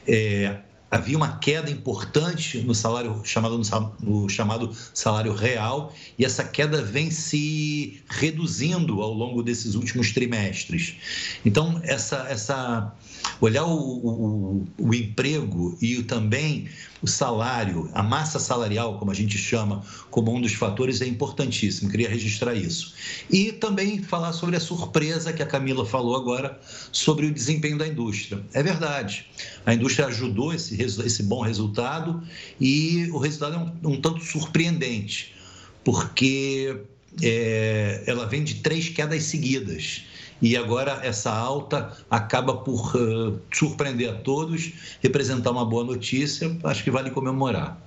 é, 0.08 0.58
havia 0.94 1.18
uma 1.18 1.38
queda 1.38 1.72
importante 1.72 2.60
no 2.60 2.76
salário 2.76 3.22
chamado 3.24 3.60
no 4.00 4.30
chamado 4.30 4.76
salário 4.94 5.34
real 5.34 5.92
e 6.20 6.24
essa 6.24 6.44
queda 6.44 6.84
vem 6.84 7.10
se 7.10 8.02
reduzindo 8.08 9.02
ao 9.02 9.12
longo 9.12 9.42
desses 9.42 9.74
últimos 9.74 10.12
trimestres. 10.12 10.96
Então 11.44 11.82
essa 11.84 12.28
essa 12.30 12.94
olhar 13.40 13.66
o, 13.66 13.78
o, 13.78 14.66
o 14.78 14.94
emprego 14.94 15.78
e 15.82 16.02
também 16.04 16.68
o 17.02 17.08
salário, 17.08 17.90
a 17.94 18.02
massa 18.02 18.40
salarial, 18.40 18.98
como 18.98 19.12
a 19.12 19.14
gente 19.14 19.38
chama, 19.38 19.84
como 20.10 20.34
um 20.34 20.40
dos 20.40 20.54
fatores, 20.54 21.02
é 21.02 21.06
importantíssimo. 21.06 21.92
Queria 21.92 22.10
registrar 22.10 22.56
isso. 22.56 22.94
E 23.30 23.52
também 23.52 24.02
falar 24.02 24.32
sobre 24.32 24.56
a 24.56 24.60
surpresa 24.60 25.34
que 25.34 25.44
a 25.44 25.46
Camila 25.46 25.86
falou 25.86 26.16
agora 26.16 26.58
sobre 26.92 27.26
o 27.26 27.34
desempenho 27.34 27.78
da 27.78 27.86
indústria. 27.86 28.42
É 28.54 28.64
verdade, 28.64 29.28
a 29.66 29.74
indústria 29.74 30.08
ajudou 30.08 30.54
esse, 30.54 30.82
esse 30.82 31.24
bom 31.24 31.42
resultado 31.42 32.24
e 32.60 33.10
o 33.12 33.18
resultado 33.18 33.56
é 33.56 33.88
um, 33.88 33.94
um 33.96 34.02
tanto 34.02 34.24
surpreendente, 34.24 35.36
porque 35.84 36.78
é, 37.22 38.04
ela 38.08 38.26
vem 38.26 38.44
de 38.44 38.56
três 38.56 38.90
quedas 38.90 39.24
seguidas. 39.24 40.04
E 40.42 40.58
agora 40.58 41.00
essa 41.04 41.32
alta 41.32 41.92
acaba 42.10 42.56
por 42.58 42.96
uh, 42.96 43.40
surpreender 43.52 44.10
a 44.10 44.14
todos, 44.14 44.74
representar 45.02 45.52
uma 45.52 45.66
boa 45.66 45.84
notícia, 45.84 46.58
acho 46.64 46.84
que 46.84 46.92
vale 46.92 47.12
comemorar. 47.12 47.78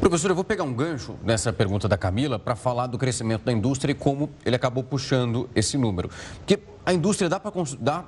Professor, 0.00 0.30
eu 0.30 0.34
vou 0.34 0.44
pegar 0.44 0.64
um 0.64 0.72
gancho 0.72 1.16
nessa 1.22 1.52
pergunta 1.52 1.86
da 1.86 1.98
Camila 1.98 2.38
para 2.38 2.56
falar 2.56 2.86
do 2.86 2.96
crescimento 2.96 3.44
da 3.44 3.52
indústria 3.52 3.92
e 3.92 3.94
como 3.94 4.30
ele 4.44 4.56
acabou 4.56 4.82
puxando 4.82 5.48
esse 5.54 5.76
número. 5.76 6.08
Porque 6.38 6.58
a 6.86 6.92
indústria 6.94 7.28
dá 7.28 7.38
para 7.38 7.52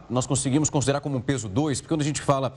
nós 0.09 0.27
conseguimos 0.27 0.71
considerar 0.71 1.01
como 1.01 1.19
um 1.19 1.21
peso 1.21 1.49
2, 1.49 1.81
porque 1.81 1.89
quando 1.89 2.01
a 2.01 2.05
gente 2.05 2.23
fala 2.23 2.55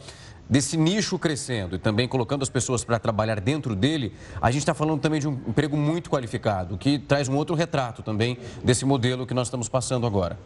desse 0.50 0.78
nicho 0.78 1.20
crescendo 1.20 1.76
e 1.76 1.80
também 1.80 2.08
colocando 2.08 2.44
as 2.44 2.50
pessoas 2.50 2.84
para 2.86 2.98
trabalhar 2.98 3.42
dentro 3.42 3.76
dele, 3.76 4.14
a 4.42 4.50
gente 4.50 4.62
está 4.62 4.74
falando 4.74 5.02
também 5.02 5.20
de 5.20 5.28
um 5.28 5.34
emprego 5.34 5.76
muito 5.76 6.10
qualificado, 6.10 6.78
que 6.78 6.98
traz 6.98 7.28
um 7.28 7.36
outro 7.36 7.56
retrato 7.56 8.02
também 8.02 8.38
desse 8.64 8.86
modelo 8.86 9.28
que 9.28 9.34
nós 9.34 9.48
estamos 9.48 9.68
passando 9.68 10.08
agora. 10.08 10.40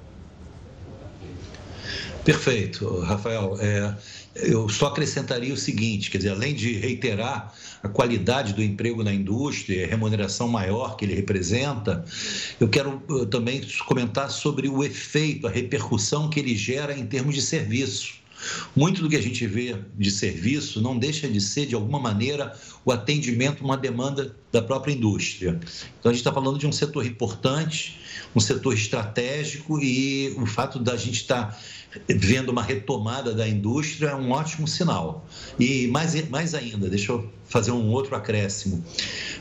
Perfeito, 2.29 2.99
Rafael. 2.99 3.57
É, 3.59 3.95
eu 4.35 4.69
só 4.69 4.87
acrescentaria 4.89 5.51
o 5.51 5.57
seguinte, 5.57 6.11
quer 6.11 6.19
dizer, 6.19 6.29
além 6.29 6.53
de 6.53 6.73
reiterar 6.73 7.51
a 7.81 7.89
qualidade 7.89 8.53
do 8.53 8.61
emprego 8.61 9.03
na 9.03 9.11
indústria, 9.11 9.83
a 9.83 9.89
remuneração 9.89 10.47
maior 10.47 10.95
que 10.95 11.05
ele 11.05 11.15
representa, 11.15 12.05
eu 12.59 12.69
quero 12.69 13.01
também 13.31 13.63
comentar 13.87 14.29
sobre 14.29 14.69
o 14.69 14.83
efeito, 14.83 15.47
a 15.47 15.49
repercussão 15.49 16.29
que 16.29 16.39
ele 16.39 16.55
gera 16.55 16.95
em 16.95 17.03
termos 17.07 17.33
de 17.33 17.41
serviço. 17.41 18.19
Muito 18.75 19.01
do 19.01 19.09
que 19.09 19.15
a 19.15 19.21
gente 19.21 19.45
vê 19.45 19.75
de 19.97 20.11
serviço 20.11 20.81
não 20.81 20.97
deixa 20.97 21.27
de 21.27 21.41
ser, 21.41 21.65
de 21.65 21.75
alguma 21.75 21.99
maneira, 21.99 22.57
o 22.85 22.91
atendimento 22.91 23.61
a 23.61 23.65
uma 23.65 23.77
demanda 23.77 24.35
da 24.51 24.61
própria 24.61 24.93
indústria. 24.93 25.59
Então, 25.99 26.09
a 26.09 26.13
gente 26.13 26.21
está 26.21 26.31
falando 26.31 26.57
de 26.57 26.65
um 26.65 26.71
setor 26.71 27.05
importante, 27.05 27.99
um 28.35 28.39
setor 28.39 28.73
estratégico 28.73 29.79
e 29.79 30.35
o 30.37 30.45
fato 30.45 30.79
da 30.79 30.95
gente 30.95 31.21
estar 31.21 31.51
tá 31.51 31.57
vendo 32.07 32.49
uma 32.49 32.63
retomada 32.63 33.33
da 33.33 33.47
indústria 33.47 34.09
é 34.09 34.15
um 34.15 34.31
ótimo 34.31 34.67
sinal. 34.67 35.27
E 35.59 35.87
mais, 35.87 36.29
mais 36.29 36.53
ainda, 36.53 36.89
deixa 36.89 37.11
eu 37.11 37.29
fazer 37.45 37.71
um 37.71 37.89
outro 37.89 38.15
acréscimo. 38.15 38.83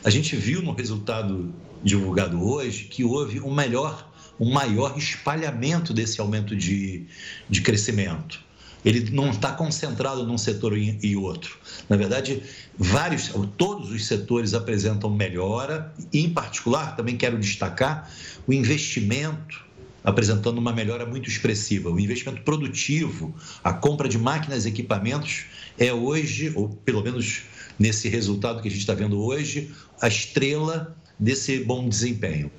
A 0.03 0.09
gente 0.09 0.35
viu 0.35 0.61
no 0.61 0.73
resultado 0.73 1.53
divulgado 1.83 2.43
hoje 2.43 2.85
que 2.85 3.03
houve 3.03 3.39
um 3.39 3.53
melhor, 3.53 4.11
um 4.39 4.51
maior 4.51 4.97
espalhamento 4.97 5.93
desse 5.93 6.19
aumento 6.19 6.55
de, 6.55 7.05
de 7.49 7.61
crescimento. 7.61 8.48
Ele 8.83 9.09
não 9.11 9.29
está 9.29 9.51
concentrado 9.51 10.25
num 10.25 10.37
setor 10.37 10.77
e 10.77 11.15
outro. 11.15 11.57
Na 11.89 11.97
verdade, 11.97 12.41
vários, 12.77 13.31
todos 13.57 13.91
os 13.91 14.05
setores 14.05 14.53
apresentam 14.53 15.09
melhora. 15.09 15.93
E, 16.13 16.21
em 16.21 16.29
particular, 16.29 16.95
também 16.95 17.17
quero 17.17 17.37
destacar 17.37 18.09
o 18.47 18.53
investimento 18.53 19.67
apresentando 20.03 20.57
uma 20.57 20.71
melhora 20.71 21.05
muito 21.05 21.29
expressiva. 21.29 21.89
O 21.89 21.99
investimento 21.99 22.41
produtivo, 22.41 23.35
a 23.63 23.73
compra 23.73 24.07
de 24.07 24.17
máquinas 24.17 24.65
e 24.65 24.69
equipamentos 24.69 25.45
é 25.77 25.93
hoje, 25.93 26.51
ou 26.55 26.69
pelo 26.69 27.03
menos 27.03 27.43
nesse 27.77 28.09
resultado 28.09 28.61
que 28.61 28.67
a 28.67 28.71
gente 28.71 28.81
está 28.81 28.93
vendo 28.93 29.21
hoje, 29.21 29.71
a 30.01 30.07
estrela 30.07 30.95
desse 31.17 31.59
bom 31.63 31.87
desempenho. 31.87 32.49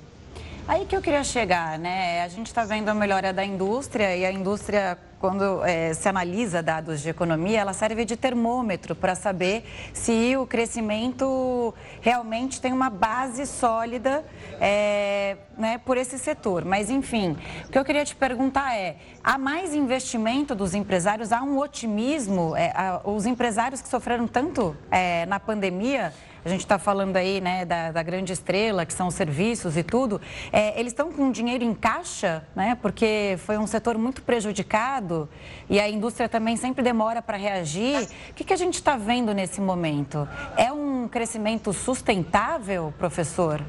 Aí 0.71 0.85
que 0.85 0.95
eu 0.95 1.01
queria 1.01 1.21
chegar, 1.21 1.77
né? 1.77 2.23
A 2.23 2.29
gente 2.29 2.47
está 2.47 2.63
vendo 2.63 2.87
a 2.87 2.93
melhora 2.93 3.33
da 3.33 3.43
indústria 3.43 4.15
e 4.15 4.25
a 4.25 4.31
indústria, 4.31 4.97
quando 5.19 5.61
é, 5.65 5.93
se 5.93 6.07
analisa 6.07 6.63
dados 6.63 7.01
de 7.01 7.09
economia, 7.09 7.59
ela 7.59 7.73
serve 7.73 8.05
de 8.05 8.15
termômetro 8.15 8.95
para 8.95 9.13
saber 9.13 9.65
se 9.93 10.33
o 10.37 10.47
crescimento 10.47 11.73
realmente 11.99 12.61
tem 12.61 12.71
uma 12.71 12.89
base 12.89 13.45
sólida 13.45 14.23
é, 14.61 15.35
né, 15.57 15.77
por 15.77 15.97
esse 15.97 16.17
setor. 16.17 16.63
Mas, 16.63 16.89
enfim, 16.89 17.35
o 17.65 17.69
que 17.69 17.77
eu 17.77 17.83
queria 17.83 18.05
te 18.05 18.15
perguntar 18.15 18.73
é: 18.73 18.95
há 19.21 19.37
mais 19.37 19.75
investimento 19.75 20.55
dos 20.55 20.73
empresários? 20.73 21.33
Há 21.33 21.43
um 21.43 21.57
otimismo? 21.57 22.55
É, 22.55 22.71
os 23.03 23.25
empresários 23.25 23.81
que 23.81 23.89
sofreram 23.89 24.25
tanto 24.25 24.73
é, 24.89 25.25
na 25.25 25.37
pandemia 25.37 26.13
a 26.43 26.49
gente 26.49 26.61
está 26.61 26.79
falando 26.79 27.15
aí 27.17 27.39
né, 27.39 27.65
da, 27.65 27.91
da, 27.91 28.03
grande 28.03 28.33
estrela, 28.33 28.85
que 28.85 28.93
são 28.93 29.07
os 29.07 29.13
serviços 29.13 29.77
e 29.77 29.83
tudo, 29.83 30.19
é, 30.51 30.79
eles 30.79 30.91
estão 30.91 31.11
com 31.11 31.31
dinheiro 31.31 31.63
em 31.63 31.73
caixa, 31.73 32.43
né, 32.55 32.77
porque 32.81 33.35
foi 33.45 33.57
um 33.57 33.67
setor 33.67 33.97
muito 33.97 34.21
prejudicado 34.23 35.29
e 35.69 35.79
a 35.79 35.87
indústria 35.87 36.27
também 36.27 36.57
sempre 36.57 36.83
demora 36.83 37.21
para 37.21 37.37
reagir. 37.37 38.07
O 38.29 38.33
que, 38.33 38.43
que 38.43 38.53
a 38.53 38.57
gente 38.57 38.75
está 38.75 38.97
vendo 38.97 39.33
nesse 39.33 39.61
momento? 39.61 40.27
É 40.57 40.71
um 40.71 41.07
crescimento 41.07 41.71
sustentável, 41.73 42.93
professor? 42.97 43.63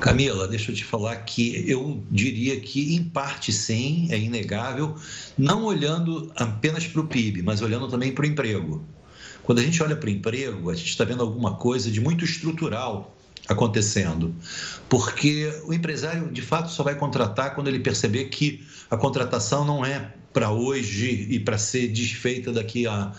Camila, 0.00 0.48
deixa 0.48 0.70
eu 0.70 0.74
te 0.74 0.84
falar 0.84 1.16
que 1.16 1.70
eu 1.70 2.02
diria 2.10 2.60
que, 2.60 2.94
em 2.94 3.04
parte, 3.04 3.52
sim, 3.52 4.08
é 4.10 4.18
inegável, 4.18 4.96
não 5.38 5.64
olhando 5.64 6.30
apenas 6.36 6.86
para 6.86 7.00
o 7.00 7.06
PIB, 7.06 7.42
mas 7.42 7.62
olhando 7.62 7.88
também 7.88 8.12
para 8.12 8.24
o 8.24 8.26
emprego. 8.26 8.84
Quando 9.44 9.58
a 9.58 9.62
gente 9.62 9.82
olha 9.82 9.94
para 9.94 10.08
o 10.08 10.10
emprego, 10.10 10.70
a 10.70 10.74
gente 10.74 10.88
está 10.88 11.04
vendo 11.04 11.22
alguma 11.22 11.54
coisa 11.54 11.90
de 11.90 12.00
muito 12.00 12.24
estrutural 12.24 13.14
acontecendo, 13.46 14.34
porque 14.88 15.52
o 15.66 15.74
empresário 15.74 16.30
de 16.32 16.40
fato 16.40 16.70
só 16.70 16.82
vai 16.82 16.94
contratar 16.94 17.54
quando 17.54 17.68
ele 17.68 17.78
perceber 17.78 18.24
que 18.26 18.66
a 18.90 18.96
contratação 18.96 19.64
não 19.64 19.84
é 19.84 20.12
para 20.32 20.50
hoje 20.50 21.28
e 21.30 21.38
para 21.38 21.58
ser 21.58 21.88
desfeita 21.88 22.52
daqui 22.52 22.86
a 22.86 23.12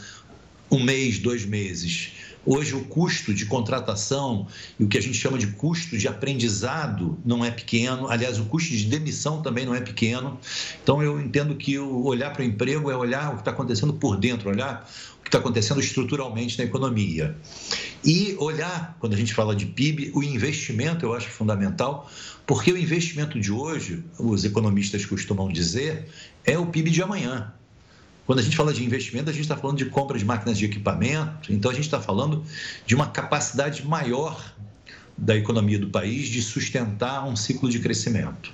um 0.72 0.84
mês, 0.84 1.20
dois 1.20 1.46
meses. 1.46 2.12
Hoje, 2.46 2.76
o 2.76 2.84
custo 2.86 3.34
de 3.34 3.46
contratação 3.48 4.48
e 4.80 4.84
o 4.84 4.88
que 4.88 5.00
a 5.00 5.02
gente 5.02 5.18
chama 5.18 5.38
de 5.38 5.48
custo 5.48 5.98
de 5.98 6.08
aprendizado 6.08 7.18
não 7.26 7.44
é 7.44 7.50
pequeno. 7.50 8.08
Aliás, 8.08 8.38
o 8.40 8.46
custo 8.46 8.72
de 8.72 8.86
demissão 8.86 9.42
também 9.42 9.66
não 9.66 9.74
é 9.74 9.82
pequeno. 9.82 10.40
Então, 10.84 11.02
eu 11.02 11.20
entendo 11.20 11.56
que 11.56 11.80
olhar 11.80 12.32
para 12.32 12.44
o 12.44 12.46
emprego 12.46 12.92
é 12.92 12.96
olhar 12.96 13.30
o 13.30 13.34
que 13.36 13.42
está 13.42 13.50
acontecendo 13.50 13.94
por 13.94 14.16
dentro, 14.16 14.50
olhar 14.50 14.88
que 15.26 15.30
está 15.30 15.40
acontecendo 15.40 15.80
estruturalmente 15.80 16.56
na 16.60 16.64
economia. 16.64 17.36
E 18.04 18.36
olhar, 18.38 18.96
quando 19.00 19.14
a 19.14 19.18
gente 19.18 19.34
fala 19.34 19.56
de 19.56 19.66
PIB, 19.66 20.12
o 20.14 20.22
investimento 20.22 21.04
eu 21.04 21.16
acho 21.16 21.28
fundamental, 21.30 22.08
porque 22.46 22.72
o 22.72 22.78
investimento 22.78 23.40
de 23.40 23.52
hoje, 23.52 24.04
os 24.20 24.46
economistas 24.46 25.04
costumam 25.04 25.52
dizer, 25.52 26.08
é 26.46 26.60
o 26.60 26.68
PIB 26.68 26.92
de 26.92 27.02
amanhã. 27.02 27.52
Quando 28.28 28.38
a 28.38 28.44
gente 28.44 28.56
fala 28.56 28.72
de 28.72 28.84
investimento, 28.84 29.32
a 29.32 29.34
gente 29.34 29.42
está 29.42 29.58
falando 29.58 29.80
de 29.80 29.86
compra 29.86 30.18
de 30.20 30.24
máquinas 30.24 30.60
de 30.60 30.66
equipamento, 30.66 31.52
então 31.52 31.72
a 31.72 31.74
gente 31.74 31.86
está 31.86 32.00
falando 32.00 32.46
de 32.86 32.94
uma 32.94 33.08
capacidade 33.08 33.84
maior 33.84 34.54
da 35.18 35.36
economia 35.36 35.80
do 35.80 35.90
país 35.90 36.28
de 36.28 36.40
sustentar 36.44 37.28
um 37.28 37.36
ciclo 37.36 37.68
de 37.68 37.80
crescimento. 37.80 38.54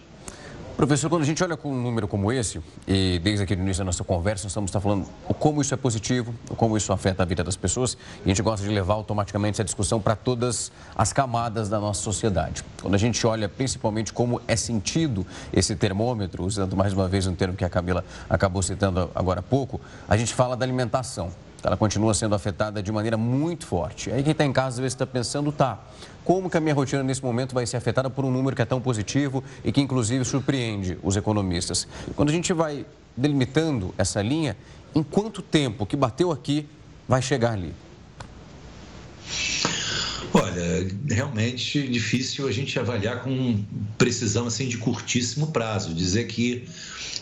Professor, 0.82 1.10
quando 1.12 1.22
a 1.22 1.26
gente 1.26 1.44
olha 1.44 1.56
com 1.56 1.72
um 1.72 1.80
número 1.80 2.08
como 2.08 2.32
esse, 2.32 2.60
e 2.88 3.20
desde 3.20 3.44
aqui 3.44 3.56
no 3.56 3.62
início 3.62 3.82
da 3.82 3.86
nossa 3.86 4.04
conversa, 4.04 4.46
nós 4.46 4.52
estamos 4.52 4.72
falando 4.72 5.06
como 5.38 5.62
isso 5.62 5.76
é 5.76 5.78
positivo, 5.78 6.34
como 6.58 6.76
isso 6.76 6.92
afeta 6.92 7.22
a 7.22 7.26
vida 7.28 7.44
das 7.44 7.56
pessoas, 7.56 7.96
e 8.22 8.24
a 8.26 8.28
gente 8.30 8.42
gosta 8.42 8.66
de 8.66 8.74
levar 8.74 8.96
automaticamente 8.96 9.58
essa 9.58 9.64
discussão 9.64 10.02
para 10.02 10.16
todas 10.16 10.72
as 10.96 11.14
camadas 11.14 11.70
da 11.70 11.80
nossa 11.80 12.02
sociedade. 12.02 12.66
Quando 12.82 12.96
a 12.96 12.98
gente 12.98 13.28
olha 13.28 13.48
principalmente 13.48 14.12
como 14.12 14.42
é 14.48 14.56
sentido 14.56 15.24
esse 15.54 15.76
termômetro, 15.76 16.44
usando 16.44 16.76
mais 16.76 16.94
uma 16.94 17.08
vez 17.08 17.28
um 17.28 17.36
termo 17.36 17.56
que 17.56 17.64
a 17.64 17.70
Camila 17.70 18.04
acabou 18.28 18.64
citando 18.64 19.12
agora 19.14 19.42
há 19.42 19.44
pouco, 19.44 19.80
a 20.10 20.18
gente 20.18 20.34
fala 20.34 20.58
da 20.58 20.66
alimentação 20.66 21.32
ela 21.64 21.78
continua 21.78 22.14
sendo 22.14 22.34
afetada 22.34 22.82
de 22.82 22.92
maneira 22.92 23.18
muito 23.18 23.66
forte. 23.66 24.12
Aí 24.12 24.24
quem 24.24 24.32
está 24.32 24.44
em 24.44 24.52
casa 24.52 24.70
às 24.70 24.80
vezes 24.80 24.94
está 24.94 25.06
pensando, 25.06 25.52
tá, 25.52 25.80
como 26.24 26.50
que 26.50 26.58
a 26.58 26.62
minha 26.62 26.74
rotina 26.74 27.04
nesse 27.04 27.24
momento 27.24 27.54
vai 27.54 27.66
ser 27.66 27.78
afetada 27.78 28.10
por 28.10 28.25
um 28.25 28.32
número 28.32 28.56
que 28.56 28.62
é 28.62 28.66
tão 28.66 28.82
positivo 28.82 29.44
e 29.63 29.72
que 29.72 29.82
inclusive 29.82 30.24
surpreende 30.24 30.98
os 31.01 31.16
economistas. 31.16 31.88
Quando 32.16 32.30
a 32.30 32.34
gente 32.34 32.54
vai 32.54 32.86
delimitando 33.16 33.94
essa 33.98 34.22
linha, 34.22 34.56
em 34.96 35.04
quanto 35.04 35.42
tempo 35.42 35.86
que 35.86 35.96
bateu 35.96 36.32
aqui 36.32 36.68
vai 37.08 37.22
chegar 37.22 37.54
ali? 37.54 37.74
Olha, 40.34 40.88
realmente 41.10 41.86
difícil 41.88 42.48
a 42.48 42.51
gente 42.51 42.80
avaliar 42.80 43.22
com 43.22 43.63
precisão 43.98 44.48
assim 44.48 44.68
de 44.68 44.78
curtíssimo 44.78 45.48
prazo, 45.48 45.94
dizer 45.94 46.25
que 46.28 46.66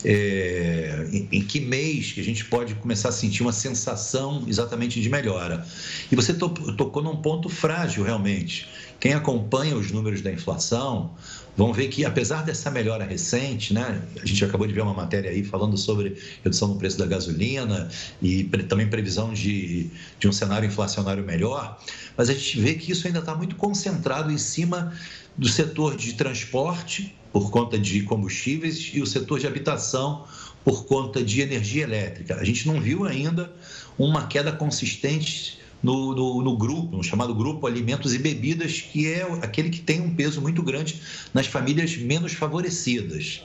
é, 0.05 1.07
em, 1.11 1.27
em, 1.31 1.41
que 1.41 1.59
mês 1.59 2.11
que 2.11 2.21
a 2.21 2.23
gente 2.23 2.45
pode 2.45 2.75
começar 2.75 3.09
a 3.09 3.11
sentir 3.11 3.41
uma 3.41 3.51
sensação 3.51 4.45
exatamente 4.47 5.01
de 5.01 5.09
melhora. 5.09 5.65
E 6.11 6.15
você 6.15 6.33
to, 6.33 6.49
tocou 6.49 7.03
num 7.03 7.17
ponto 7.17 7.49
frágil 7.49 8.03
realmente. 8.03 8.67
Quem 8.99 9.13
acompanha 9.13 9.77
os 9.77 9.91
números 9.91 10.21
da 10.21 10.31
inflação 10.31 11.15
vão 11.55 11.71
ver 11.71 11.87
que, 11.87 12.03
apesar 12.03 12.43
dessa 12.43 12.69
melhora 12.69 13.05
recente, 13.05 13.73
né, 13.73 14.01
a 14.21 14.25
gente 14.25 14.43
acabou 14.43 14.67
de 14.67 14.73
ver 14.73 14.81
uma 14.81 14.93
matéria 14.93 15.31
aí 15.31 15.43
falando 15.43 15.77
sobre 15.77 16.17
redução 16.43 16.69
no 16.69 16.75
preço 16.75 16.97
da 16.97 17.05
gasolina 17.05 17.89
e 18.21 18.43
também 18.67 18.89
previsão 18.89 19.33
de, 19.33 19.89
de 20.19 20.27
um 20.27 20.31
cenário 20.31 20.67
inflacionário 20.67 21.23
melhor, 21.23 21.79
mas 22.17 22.29
a 22.29 22.33
gente 22.33 22.59
vê 22.59 22.75
que 22.75 22.91
isso 22.91 23.07
ainda 23.07 23.19
está 23.19 23.35
muito 23.35 23.55
concentrado 23.55 24.31
em 24.31 24.37
cima 24.37 24.93
do 25.37 25.47
setor 25.47 25.95
de 25.95 26.13
transporte, 26.13 27.15
por 27.31 27.51
conta 27.51 27.77
de 27.77 28.01
combustíveis, 28.03 28.91
e 28.93 29.01
o 29.01 29.05
setor 29.05 29.39
de 29.39 29.47
habitação, 29.47 30.25
por 30.63 30.85
conta 30.85 31.23
de 31.23 31.41
energia 31.41 31.83
elétrica. 31.83 32.35
A 32.35 32.43
gente 32.43 32.67
não 32.67 32.81
viu 32.81 33.05
ainda 33.05 33.53
uma 33.97 34.27
queda 34.27 34.51
consistente 34.51 35.58
no, 35.81 36.13
no, 36.13 36.41
no, 36.41 36.57
grupo, 36.57 36.97
no 36.97 37.03
chamado 37.03 37.33
grupo 37.33 37.65
Alimentos 37.67 38.13
e 38.13 38.19
Bebidas, 38.19 38.81
que 38.81 39.07
é 39.07 39.23
aquele 39.41 39.69
que 39.69 39.79
tem 39.79 40.01
um 40.01 40.13
peso 40.13 40.41
muito 40.41 40.61
grande 40.61 41.01
nas 41.33 41.47
famílias 41.47 41.95
menos 41.97 42.33
favorecidas. 42.33 43.43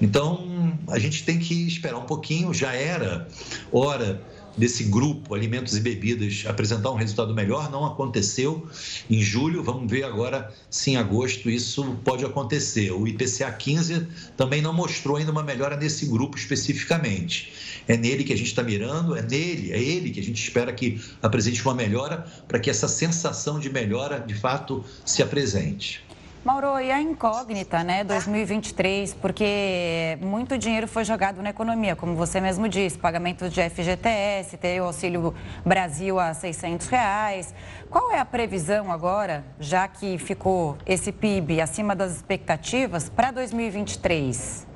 Então, 0.00 0.78
a 0.88 0.98
gente 0.98 1.24
tem 1.24 1.38
que 1.38 1.66
esperar 1.66 1.98
um 1.98 2.06
pouquinho, 2.06 2.52
já 2.52 2.72
era 2.72 3.28
hora 3.72 4.22
desse 4.56 4.84
grupo, 4.84 5.34
alimentos 5.34 5.76
e 5.76 5.80
bebidas, 5.80 6.44
apresentar 6.46 6.90
um 6.90 6.96
resultado 6.96 7.34
melhor. 7.34 7.70
Não 7.70 7.84
aconteceu 7.84 8.66
em 9.10 9.20
julho. 9.20 9.62
Vamos 9.62 9.90
ver 9.90 10.04
agora 10.04 10.52
se 10.70 10.92
em 10.92 10.96
agosto 10.96 11.50
isso 11.50 11.96
pode 12.04 12.24
acontecer. 12.24 12.90
O 12.92 13.06
IPCA 13.06 13.50
15 13.50 14.06
também 14.36 14.62
não 14.62 14.72
mostrou 14.72 15.16
ainda 15.16 15.32
uma 15.32 15.42
melhora 15.42 15.76
nesse 15.76 16.06
grupo 16.06 16.36
especificamente. 16.36 17.52
É 17.86 17.96
nele 17.96 18.24
que 18.24 18.32
a 18.32 18.36
gente 18.36 18.48
está 18.48 18.62
mirando, 18.62 19.16
é 19.16 19.22
nele, 19.22 19.72
é 19.72 19.80
ele 19.80 20.10
que 20.10 20.20
a 20.20 20.22
gente 20.22 20.42
espera 20.42 20.72
que 20.72 21.00
apresente 21.22 21.62
uma 21.62 21.74
melhora 21.74 22.26
para 22.48 22.58
que 22.58 22.70
essa 22.70 22.88
sensação 22.88 23.58
de 23.58 23.70
melhora 23.70 24.18
de 24.18 24.34
fato 24.34 24.84
se 25.04 25.22
apresente. 25.22 26.02
Mauro, 26.44 26.78
e 26.78 26.90
a 26.90 27.00
incógnita, 27.00 27.82
né, 27.82 28.04
2023, 28.04 29.14
porque 29.14 30.18
muito 30.20 30.58
dinheiro 30.58 30.86
foi 30.86 31.02
jogado 31.02 31.40
na 31.40 31.48
economia, 31.48 31.96
como 31.96 32.14
você 32.14 32.38
mesmo 32.38 32.68
disse, 32.68 32.98
pagamentos 32.98 33.50
de 33.50 33.62
FGTS, 33.62 34.58
tem 34.58 34.78
o 34.78 34.84
Auxílio 34.84 35.34
Brasil 35.64 36.20
a 36.20 36.34
600 36.34 36.88
reais. 36.88 37.54
Qual 37.88 38.12
é 38.12 38.18
a 38.18 38.26
previsão 38.26 38.92
agora, 38.92 39.42
já 39.58 39.88
que 39.88 40.18
ficou 40.18 40.76
esse 40.84 41.10
PIB 41.12 41.62
acima 41.62 41.96
das 41.96 42.14
expectativas, 42.14 43.08
para 43.08 43.30
2023? 43.30 44.66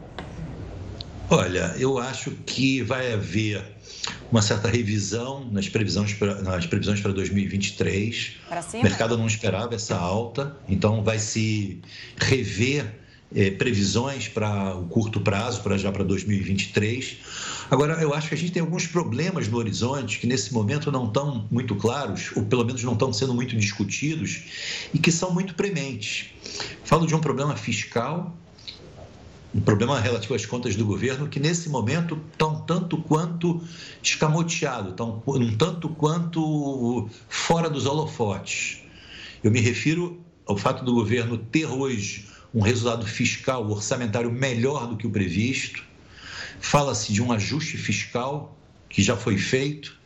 Olha, 1.29 1.75
eu 1.77 1.99
acho 1.99 2.31
que 2.31 2.81
vai 2.81 3.13
haver 3.13 3.63
uma 4.31 4.43
certa 4.43 4.69
revisão 4.69 5.49
nas 5.51 5.69
previsões 5.69 6.13
para, 6.13 6.43
nas 6.43 6.67
previsões 6.67 7.01
para 7.01 7.13
2023. 7.13 8.37
O 8.75 8.83
mercado 8.83 9.17
não 9.17 9.27
esperava 9.27 9.75
essa 9.75 9.97
alta, 9.97 10.57
então 10.69 11.03
vai 11.03 11.19
se 11.19 11.81
rever 12.17 12.95
é, 13.35 13.51
previsões 13.51 14.29
para 14.29 14.75
o 14.77 14.87
curto 14.87 15.21
prazo, 15.21 15.63
para 15.63 15.77
já 15.77 15.91
para 15.93 16.05
2023. 16.05 17.19
Agora, 17.71 17.95
eu 18.01 18.15
acho 18.15 18.29
que 18.29 18.35
a 18.35 18.39
gente 18.39 18.53
tem 18.53 18.63
alguns 18.63 18.87
problemas 18.87 19.49
no 19.49 19.59
horizonte 19.59 20.19
que 20.19 20.27
nesse 20.27 20.53
momento 20.53 20.91
não 20.91 21.07
estão 21.07 21.47
muito 21.51 21.75
claros, 21.75 22.31
ou 22.35 22.45
pelo 22.45 22.65
menos 22.65 22.83
não 22.83 22.95
estão 22.95 23.13
sendo 23.13 23.35
muito 23.35 23.57
discutidos, 23.57 24.43
e 24.93 24.99
que 24.99 25.13
são 25.13 25.33
muito 25.33 25.55
prementes. 25.55 26.31
Falo 26.85 27.07
de 27.07 27.15
um 27.15 27.21
problema 27.21 27.57
fiscal 27.57 28.35
um 29.55 29.61
problema 29.61 29.99
relativo 29.99 30.35
às 30.35 30.45
contas 30.45 30.77
do 30.77 30.85
governo 30.85 31.29
que 31.29 31.41
nesse 31.41 31.69
momento 31.69 32.21
estão 32.33 32.55
um 32.55 32.61
tanto 32.61 32.99
quanto 32.99 33.63
escamoteado, 34.03 34.91
estão 34.91 35.23
um 35.27 35.57
tanto 35.57 35.89
quanto 35.89 37.09
fora 37.29 37.71
dos 37.71 37.87
holofotes. 37.87 38.83
Eu 39.43 39.51
me 39.51 39.61
refiro 39.61 40.21
ao 40.47 40.57
fato 40.57 40.85
do 40.85 40.93
governo 40.93 41.39
ter 41.39 41.67
hoje 41.67 42.27
um 42.55 42.61
resultado 42.61 43.07
fiscal 43.07 43.69
orçamentário 43.71 44.31
melhor 44.31 44.87
do 44.87 44.97
que 44.97 45.07
o 45.07 45.11
previsto. 45.11 45.85
Fala-se 46.61 47.13
de 47.13 47.23
um 47.23 47.33
ajuste 47.33 47.77
fiscal 47.77 48.57
que 48.89 49.03
já 49.03 49.17
foi 49.17 49.37
feito, 49.37 49.98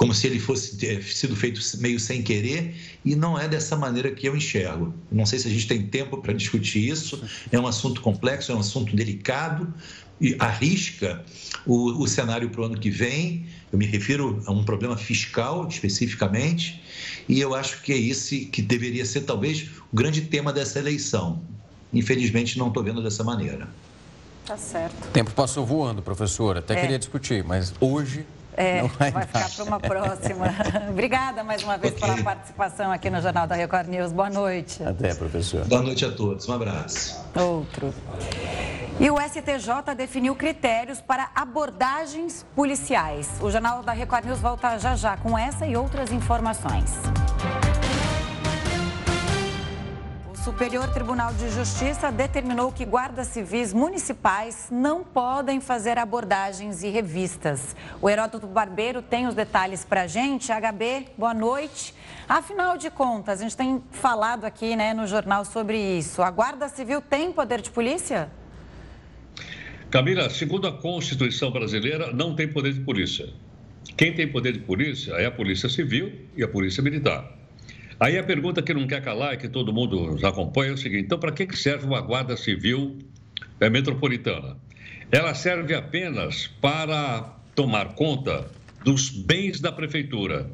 como 0.00 0.14
se 0.14 0.26
ele 0.26 0.38
fosse 0.38 0.78
ter 0.78 1.02
sido 1.02 1.36
feito 1.36 1.60
meio 1.76 2.00
sem 2.00 2.22
querer, 2.22 2.74
e 3.04 3.14
não 3.14 3.38
é 3.38 3.46
dessa 3.46 3.76
maneira 3.76 4.10
que 4.10 4.26
eu 4.26 4.34
enxergo. 4.34 4.94
Não 5.12 5.26
sei 5.26 5.38
se 5.38 5.46
a 5.46 5.50
gente 5.50 5.66
tem 5.66 5.86
tempo 5.88 6.16
para 6.22 6.32
discutir 6.32 6.88
isso, 6.88 7.22
é 7.52 7.60
um 7.60 7.66
assunto 7.66 8.00
complexo, 8.00 8.50
é 8.50 8.54
um 8.54 8.60
assunto 8.60 8.96
delicado, 8.96 9.70
e 10.18 10.34
arrisca 10.38 11.22
o, 11.66 12.02
o 12.02 12.08
cenário 12.08 12.48
para 12.48 12.62
o 12.62 12.64
ano 12.64 12.78
que 12.78 12.88
vem. 12.88 13.44
Eu 13.70 13.78
me 13.78 13.84
refiro 13.84 14.42
a 14.46 14.52
um 14.52 14.64
problema 14.64 14.96
fiscal 14.96 15.68
especificamente, 15.68 16.82
e 17.28 17.38
eu 17.38 17.54
acho 17.54 17.82
que 17.82 17.92
é 17.92 17.98
esse 17.98 18.46
que 18.46 18.62
deveria 18.62 19.04
ser 19.04 19.20
talvez 19.24 19.68
o 19.92 19.96
grande 19.96 20.22
tema 20.22 20.50
dessa 20.50 20.78
eleição. 20.78 21.42
Infelizmente, 21.92 22.58
não 22.58 22.68
estou 22.68 22.82
vendo 22.82 23.02
dessa 23.02 23.22
maneira. 23.22 23.68
Tá 24.46 24.56
certo. 24.56 25.08
O 25.08 25.10
tempo 25.10 25.30
passou 25.32 25.66
voando, 25.66 26.00
professora. 26.00 26.60
Até 26.60 26.72
é. 26.72 26.80
queria 26.80 26.98
discutir, 26.98 27.44
mas 27.44 27.74
hoje 27.78 28.24
é, 28.56 28.82
vai, 28.98 29.10
vai 29.10 29.26
ficar 29.26 29.50
para 29.50 29.64
uma 29.64 29.80
próxima. 29.80 30.46
Obrigada 30.90 31.44
mais 31.44 31.62
uma 31.62 31.78
vez 31.78 31.94
okay. 31.94 32.08
pela 32.08 32.22
participação 32.22 32.90
aqui 32.92 33.10
no 33.10 33.20
Jornal 33.20 33.46
da 33.46 33.54
Record 33.54 33.88
News. 33.88 34.12
Boa 34.12 34.30
noite. 34.30 34.82
Até, 34.82 35.14
professor. 35.14 35.64
Boa 35.66 35.82
noite 35.82 36.04
a 36.04 36.10
todos. 36.10 36.48
Um 36.48 36.52
abraço. 36.54 37.24
Outro. 37.34 37.94
E 38.98 39.10
o 39.10 39.16
STJ 39.18 39.94
definiu 39.96 40.34
critérios 40.34 41.00
para 41.00 41.30
abordagens 41.34 42.44
policiais. 42.54 43.30
O 43.40 43.50
Jornal 43.50 43.82
da 43.82 43.92
Record 43.92 44.26
News 44.26 44.40
volta 44.40 44.78
já 44.78 44.94
já 44.94 45.16
com 45.16 45.38
essa 45.38 45.66
e 45.66 45.76
outras 45.76 46.12
informações. 46.12 46.98
Superior 50.44 50.90
Tribunal 50.90 51.34
de 51.34 51.50
Justiça 51.50 52.10
determinou 52.10 52.72
que 52.72 52.86
guardas 52.86 53.26
civis 53.26 53.74
municipais 53.74 54.68
não 54.70 55.04
podem 55.04 55.60
fazer 55.60 55.98
abordagens 55.98 56.82
e 56.82 56.88
revistas. 56.88 57.76
O 58.00 58.08
Heródoto 58.08 58.46
Barbeiro 58.46 59.02
tem 59.02 59.26
os 59.26 59.34
detalhes 59.34 59.84
para 59.84 60.02
a 60.02 60.06
gente. 60.06 60.50
HB, 60.50 61.08
boa 61.18 61.34
noite. 61.34 61.94
Afinal 62.26 62.78
de 62.78 62.88
contas, 62.88 63.40
a 63.40 63.42
gente 63.42 63.54
tem 63.54 63.82
falado 63.90 64.46
aqui 64.46 64.74
né, 64.74 64.94
no 64.94 65.06
jornal 65.06 65.44
sobre 65.44 65.76
isso. 65.76 66.22
A 66.22 66.30
Guarda 66.30 66.70
Civil 66.70 67.02
tem 67.02 67.30
poder 67.30 67.60
de 67.60 67.70
polícia? 67.70 68.30
Camila, 69.90 70.30
segundo 70.30 70.66
a 70.66 70.72
Constituição 70.72 71.50
brasileira, 71.50 72.14
não 72.14 72.34
tem 72.34 72.48
poder 72.48 72.72
de 72.72 72.80
polícia. 72.80 73.28
Quem 73.94 74.14
tem 74.14 74.26
poder 74.26 74.52
de 74.54 74.60
polícia 74.60 75.12
é 75.16 75.26
a 75.26 75.30
Polícia 75.30 75.68
Civil 75.68 76.12
e 76.34 76.42
a 76.42 76.48
Polícia 76.48 76.82
Militar. 76.82 77.39
Aí 78.00 78.16
a 78.16 78.24
pergunta 78.24 78.62
que 78.62 78.72
não 78.72 78.86
quer 78.86 79.02
calar 79.02 79.34
e 79.34 79.36
que 79.36 79.46
todo 79.46 79.74
mundo 79.74 80.18
acompanha 80.26 80.70
é 80.70 80.74
o 80.74 80.78
seguinte: 80.78 81.04
então, 81.04 81.18
para 81.18 81.32
que 81.32 81.54
serve 81.54 81.84
uma 81.84 82.00
guarda 82.00 82.34
civil 82.34 82.96
é, 83.60 83.68
metropolitana? 83.68 84.56
Ela 85.12 85.34
serve 85.34 85.74
apenas 85.74 86.46
para 86.46 87.36
tomar 87.54 87.94
conta 87.94 88.50
dos 88.82 89.10
bens 89.10 89.60
da 89.60 89.70
prefeitura, 89.70 90.50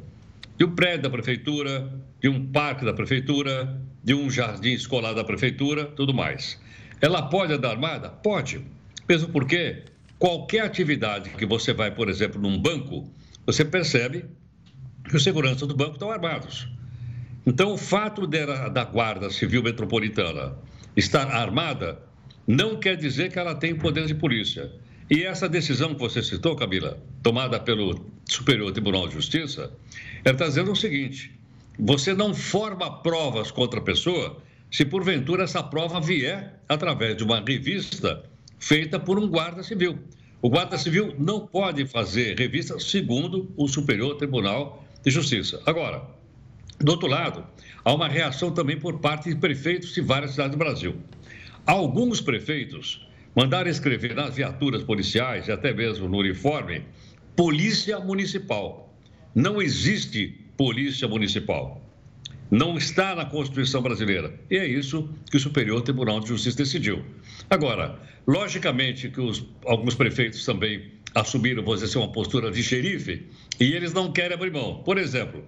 de 0.57 0.65
um 0.65 0.75
prédio 0.75 1.03
da 1.03 1.09
prefeitura, 1.09 1.89
de 2.19 2.27
um 2.27 2.45
parque 2.51 2.83
da 2.83 2.91
prefeitura, 2.91 3.79
de 4.03 4.13
um 4.13 4.29
jardim 4.29 4.73
escolar 4.73 5.13
da 5.13 5.23
prefeitura, 5.23 5.85
tudo 5.85 6.13
mais. 6.13 6.59
Ela 6.99 7.21
pode 7.21 7.53
andar 7.53 7.69
armada? 7.69 8.09
Pode. 8.09 8.59
Mesmo 9.07 9.29
porque 9.29 9.83
qualquer 10.19 10.61
atividade 10.65 11.29
que 11.29 11.45
você 11.45 11.71
vai, 11.71 11.91
por 11.91 12.09
exemplo, 12.09 12.41
num 12.41 12.59
banco, 12.59 13.09
você 13.45 13.63
percebe 13.63 14.25
que 15.07 15.15
os 15.15 15.23
seguranças 15.23 15.65
do 15.65 15.75
banco 15.75 15.93
estão 15.93 16.11
armados. 16.11 16.67
Então, 17.47 17.71
o 17.71 17.77
fato 17.77 18.27
dela, 18.27 18.67
da 18.67 18.83
Guarda 18.83 19.29
Civil 19.29 19.63
Metropolitana 19.63 20.57
estar 20.97 21.29
armada 21.29 21.97
não 22.45 22.77
quer 22.77 22.97
dizer 22.97 23.31
que 23.31 23.39
ela 23.39 23.55
tem 23.55 23.73
poder 23.73 24.05
de 24.05 24.13
polícia. 24.13 24.69
E 25.09 25.23
essa 25.23 25.47
decisão 25.47 25.95
que 25.95 26.01
você 26.01 26.21
citou, 26.21 26.57
Camila, 26.57 27.01
tomada 27.23 27.57
pelo 27.57 28.05
Superior 28.25 28.73
Tribunal 28.73 29.07
de 29.07 29.13
Justiça, 29.13 29.71
ela 30.25 30.35
está 30.35 30.45
dizendo 30.45 30.73
o 30.73 30.75
seguinte: 30.75 31.31
você 31.79 32.13
não 32.13 32.33
forma 32.33 33.01
provas 33.01 33.49
contra 33.49 33.79
a 33.79 33.83
pessoa 33.83 34.43
se 34.69 34.83
porventura 34.83 35.45
essa 35.45 35.63
prova 35.63 36.01
vier 36.01 36.59
através 36.67 37.15
de 37.15 37.23
uma 37.23 37.39
revista 37.39 38.25
feita 38.59 38.99
por 38.99 39.17
um 39.17 39.25
guarda 39.29 39.63
civil. 39.63 39.97
O 40.41 40.49
guarda 40.49 40.77
civil 40.77 41.15
não 41.17 41.47
pode 41.47 41.85
fazer 41.85 42.37
revista 42.37 42.77
segundo 42.77 43.49
o 43.55 43.69
Superior 43.69 44.17
Tribunal 44.17 44.85
de 45.01 45.11
Justiça. 45.11 45.61
Agora, 45.65 46.16
do 46.79 46.91
outro 46.91 47.07
lado, 47.07 47.45
há 47.83 47.93
uma 47.93 48.07
reação 48.07 48.51
também 48.51 48.79
por 48.79 48.99
parte 48.99 49.29
de 49.29 49.35
prefeitos 49.35 49.93
de 49.93 50.01
várias 50.01 50.31
cidades 50.31 50.51
do 50.51 50.57
Brasil. 50.57 50.95
Alguns 51.65 52.21
prefeitos 52.21 53.07
mandaram 53.35 53.69
escrever 53.69 54.15
nas 54.15 54.35
viaturas 54.35 54.83
policiais 54.83 55.47
e 55.47 55.51
até 55.51 55.73
mesmo 55.73 56.07
no 56.07 56.17
uniforme 56.17 56.83
Polícia 57.35 57.99
Municipal. 57.99 58.95
Não 59.33 59.61
existe 59.61 60.39
Polícia 60.55 61.07
Municipal. 61.07 61.81
Não 62.49 62.77
está 62.77 63.13
na 63.13 63.25
Constituição 63.25 63.81
brasileira. 63.81 64.33
E 64.49 64.57
é 64.57 64.65
isso 64.65 65.09
que 65.29 65.37
o 65.37 65.39
Superior 65.39 65.81
Tribunal 65.81 66.19
de 66.19 66.29
Justiça 66.29 66.57
decidiu. 66.57 67.03
Agora, 67.49 67.99
logicamente 68.25 69.09
que 69.09 69.19
os, 69.19 69.45
alguns 69.65 69.95
prefeitos 69.95 70.45
também 70.45 70.91
assumiram, 71.13 71.63
vou 71.63 71.73
dizer 71.73 71.87
assim, 71.87 71.99
uma 71.99 72.11
postura 72.11 72.49
de 72.49 72.63
xerife 72.63 73.27
e 73.59 73.73
eles 73.73 73.93
não 73.93 74.11
querem 74.11 74.33
abrir 74.33 74.51
mão. 74.51 74.81
Por 74.83 74.97
exemplo, 74.97 75.43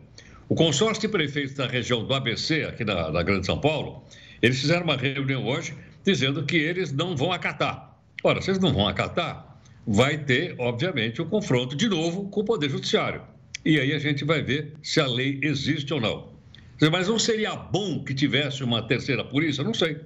o 0.49 0.55
consórcio 0.55 1.01
de 1.01 1.07
prefeitos 1.07 1.53
da 1.53 1.67
região 1.67 2.03
do 2.03 2.11
ABC, 2.11 2.63
aqui 2.63 2.83
na 2.83 3.21
Grande 3.21 3.45
São 3.45 3.61
Paulo, 3.61 4.03
eles 4.41 4.59
fizeram 4.59 4.83
uma 4.83 4.97
reunião 4.97 5.45
hoje 5.45 5.75
dizendo 6.03 6.43
que 6.43 6.57
eles 6.57 6.91
não 6.91 7.15
vão 7.15 7.31
acatar. 7.31 7.95
Ora, 8.23 8.39
eles 8.39 8.57
não 8.57 8.73
vão 8.73 8.87
acatar, 8.87 9.61
vai 9.85 10.17
ter, 10.17 10.55
obviamente, 10.57 11.21
o 11.21 11.25
um 11.25 11.29
confronto 11.29 11.75
de 11.75 11.87
novo 11.87 12.29
com 12.29 12.41
o 12.41 12.43
Poder 12.43 12.67
Judiciário. 12.67 13.21
E 13.63 13.79
aí 13.79 13.93
a 13.93 13.99
gente 13.99 14.25
vai 14.25 14.41
ver 14.41 14.73
se 14.81 14.99
a 14.99 15.05
lei 15.05 15.39
existe 15.43 15.93
ou 15.93 16.01
não. 16.01 16.33
Mas 16.91 17.07
não 17.07 17.19
seria 17.19 17.55
bom 17.55 18.03
que 18.03 18.15
tivesse 18.15 18.63
uma 18.63 18.81
terceira 18.81 19.23
polícia? 19.23 19.63
Não 19.63 19.73
sei. 19.73 19.99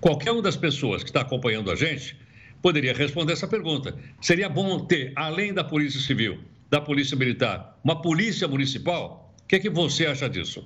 Qualquer 0.00 0.32
uma 0.32 0.42
das 0.42 0.56
pessoas 0.56 1.02
que 1.02 1.08
está 1.08 1.22
acompanhando 1.22 1.70
a 1.70 1.76
gente 1.76 2.14
poderia 2.60 2.92
responder 2.92 3.32
essa 3.32 3.48
pergunta. 3.48 3.96
Seria 4.20 4.50
bom 4.50 4.80
ter, 4.80 5.12
além 5.16 5.54
da 5.54 5.64
Polícia 5.64 6.00
Civil, 6.00 6.40
da 6.68 6.80
Polícia 6.80 7.16
Militar, 7.16 7.78
uma 7.82 8.02
polícia 8.02 8.46
municipal, 8.46 9.29
que, 9.50 9.58
que 9.58 9.68
você 9.68 10.06
acha 10.06 10.28
disso? 10.28 10.64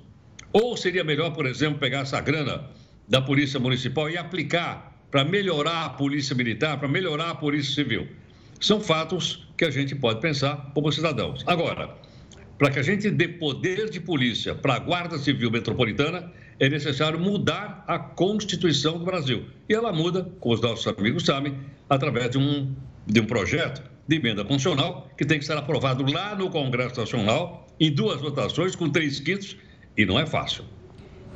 Ou 0.53 0.77
seria 0.77 1.03
melhor, 1.03 1.31
por 1.31 1.47
exemplo, 1.47 1.79
pegar 1.79 2.01
essa 2.01 2.21
grana 2.21 2.69
da 3.09 3.19
Polícia 3.19 3.59
Municipal 3.59 4.11
e 4.11 4.15
aplicar 4.15 4.95
para 5.09 5.23
melhorar 5.23 5.85
a 5.85 5.89
Polícia 5.89 6.35
Militar, 6.35 6.77
para 6.77 6.87
melhorar 6.87 7.31
a 7.31 7.35
Polícia 7.35 7.73
Civil? 7.73 8.07
São 8.61 8.79
fatos 8.79 9.47
que 9.57 9.65
a 9.65 9.71
gente 9.71 9.95
pode 9.95 10.21
pensar 10.21 10.71
como 10.75 10.91
cidadãos. 10.91 11.43
Agora, 11.47 11.95
para 12.59 12.69
que 12.69 12.77
a 12.77 12.83
gente 12.83 13.09
dê 13.09 13.27
poder 13.27 13.89
de 13.89 13.99
polícia 13.99 14.53
para 14.53 14.75
a 14.75 14.79
Guarda 14.79 15.17
Civil 15.17 15.49
Metropolitana, 15.49 16.31
é 16.59 16.69
necessário 16.69 17.19
mudar 17.19 17.83
a 17.87 17.97
Constituição 17.97 18.99
do 18.99 19.03
Brasil. 19.03 19.45
E 19.67 19.73
ela 19.73 19.91
muda, 19.91 20.31
como 20.39 20.53
os 20.53 20.61
nossos 20.61 20.85
amigos 20.87 21.25
sabem, 21.25 21.57
através 21.89 22.29
de 22.29 22.37
um, 22.37 22.71
de 23.07 23.19
um 23.19 23.25
projeto 23.25 23.81
de 24.07 24.15
emenda 24.15 24.43
constitucional 24.43 25.07
que 25.17 25.25
tem 25.25 25.39
que 25.39 25.45
ser 25.45 25.57
aprovado 25.57 26.09
lá 26.11 26.35
no 26.35 26.49
Congresso 26.49 26.99
Nacional 26.99 27.67
em 27.79 27.91
duas 27.91 28.21
votações 28.21 28.75
com 28.75 28.89
três 28.89 29.19
quintos 29.19 29.57
e 29.97 30.05
não 30.05 30.19
é 30.19 30.25
fácil. 30.25 30.65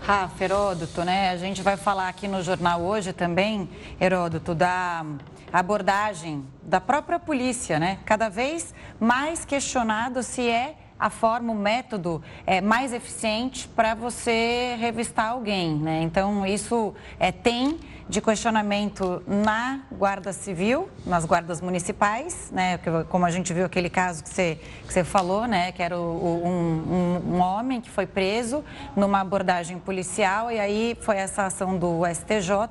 Rafa, 0.02 0.44
Heródoto, 0.44 1.04
né? 1.04 1.30
A 1.30 1.38
gente 1.38 1.62
vai 1.62 1.76
falar 1.76 2.08
aqui 2.08 2.28
no 2.28 2.42
jornal 2.42 2.82
hoje 2.82 3.12
também, 3.12 3.68
Heródoto, 4.00 4.56
da 4.56 5.06
abordagem 5.52 6.46
da 6.64 6.80
própria 6.80 7.20
polícia, 7.20 7.80
né? 7.80 8.00
Cada 8.06 8.30
vez 8.30 8.74
mais 9.00 9.44
questionado 9.44 10.24
se 10.24 10.48
é 10.48 10.76
a 11.00 11.10
forma, 11.10 11.54
o 11.54 11.56
método 11.56 12.22
é, 12.46 12.60
mais 12.60 12.92
eficiente 12.92 13.68
para 13.70 13.96
você 13.96 14.76
revistar 14.78 15.30
alguém, 15.30 15.78
né? 15.78 16.02
Então, 16.02 16.46
isso 16.46 16.94
é, 17.18 17.32
tem 17.32 17.80
de 18.10 18.22
questionamento 18.22 19.22
na 19.28 19.82
Guarda 19.92 20.34
Civil, 20.34 20.90
nas 21.06 21.26
guardas 21.26 21.62
municipais, 21.62 22.50
né? 22.52 22.80
Como 23.08 23.24
a 23.24 23.30
gente 23.30 23.54
viu 23.54 23.66
aquele 23.66 23.88
caso 23.88 24.24
que 24.24 24.30
você, 24.30 24.60
que 24.88 24.92
você 24.92 25.04
falou, 25.04 25.46
né? 25.46 25.72
Que 25.72 25.84
era 25.84 25.96
o, 25.96 26.42
um, 26.44 27.30
um, 27.30 27.36
um, 27.36 27.40
homem 27.40 27.80
que 27.80 27.88
foi 27.88 28.08
preso 28.08 28.66
numa 28.96 29.20
abordagem 29.22 29.78
policial 29.78 30.52
e 30.52 30.60
aí 30.60 30.98
foi 31.02 31.18
essa 31.18 31.46
ação 31.46 31.78
do 31.78 32.02
STJ 32.08 32.68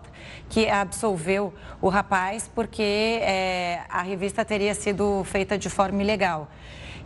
que 0.48 0.68
absolveu 0.68 1.54
o 1.80 1.88
rapaz 1.88 2.50
porque 2.52 3.20
é, 3.22 3.82
a 3.88 4.02
revista 4.02 4.44
teria 4.44 4.74
sido 4.74 5.22
feita 5.22 5.56
de 5.56 5.70
forma 5.70 6.02
ilegal. 6.02 6.48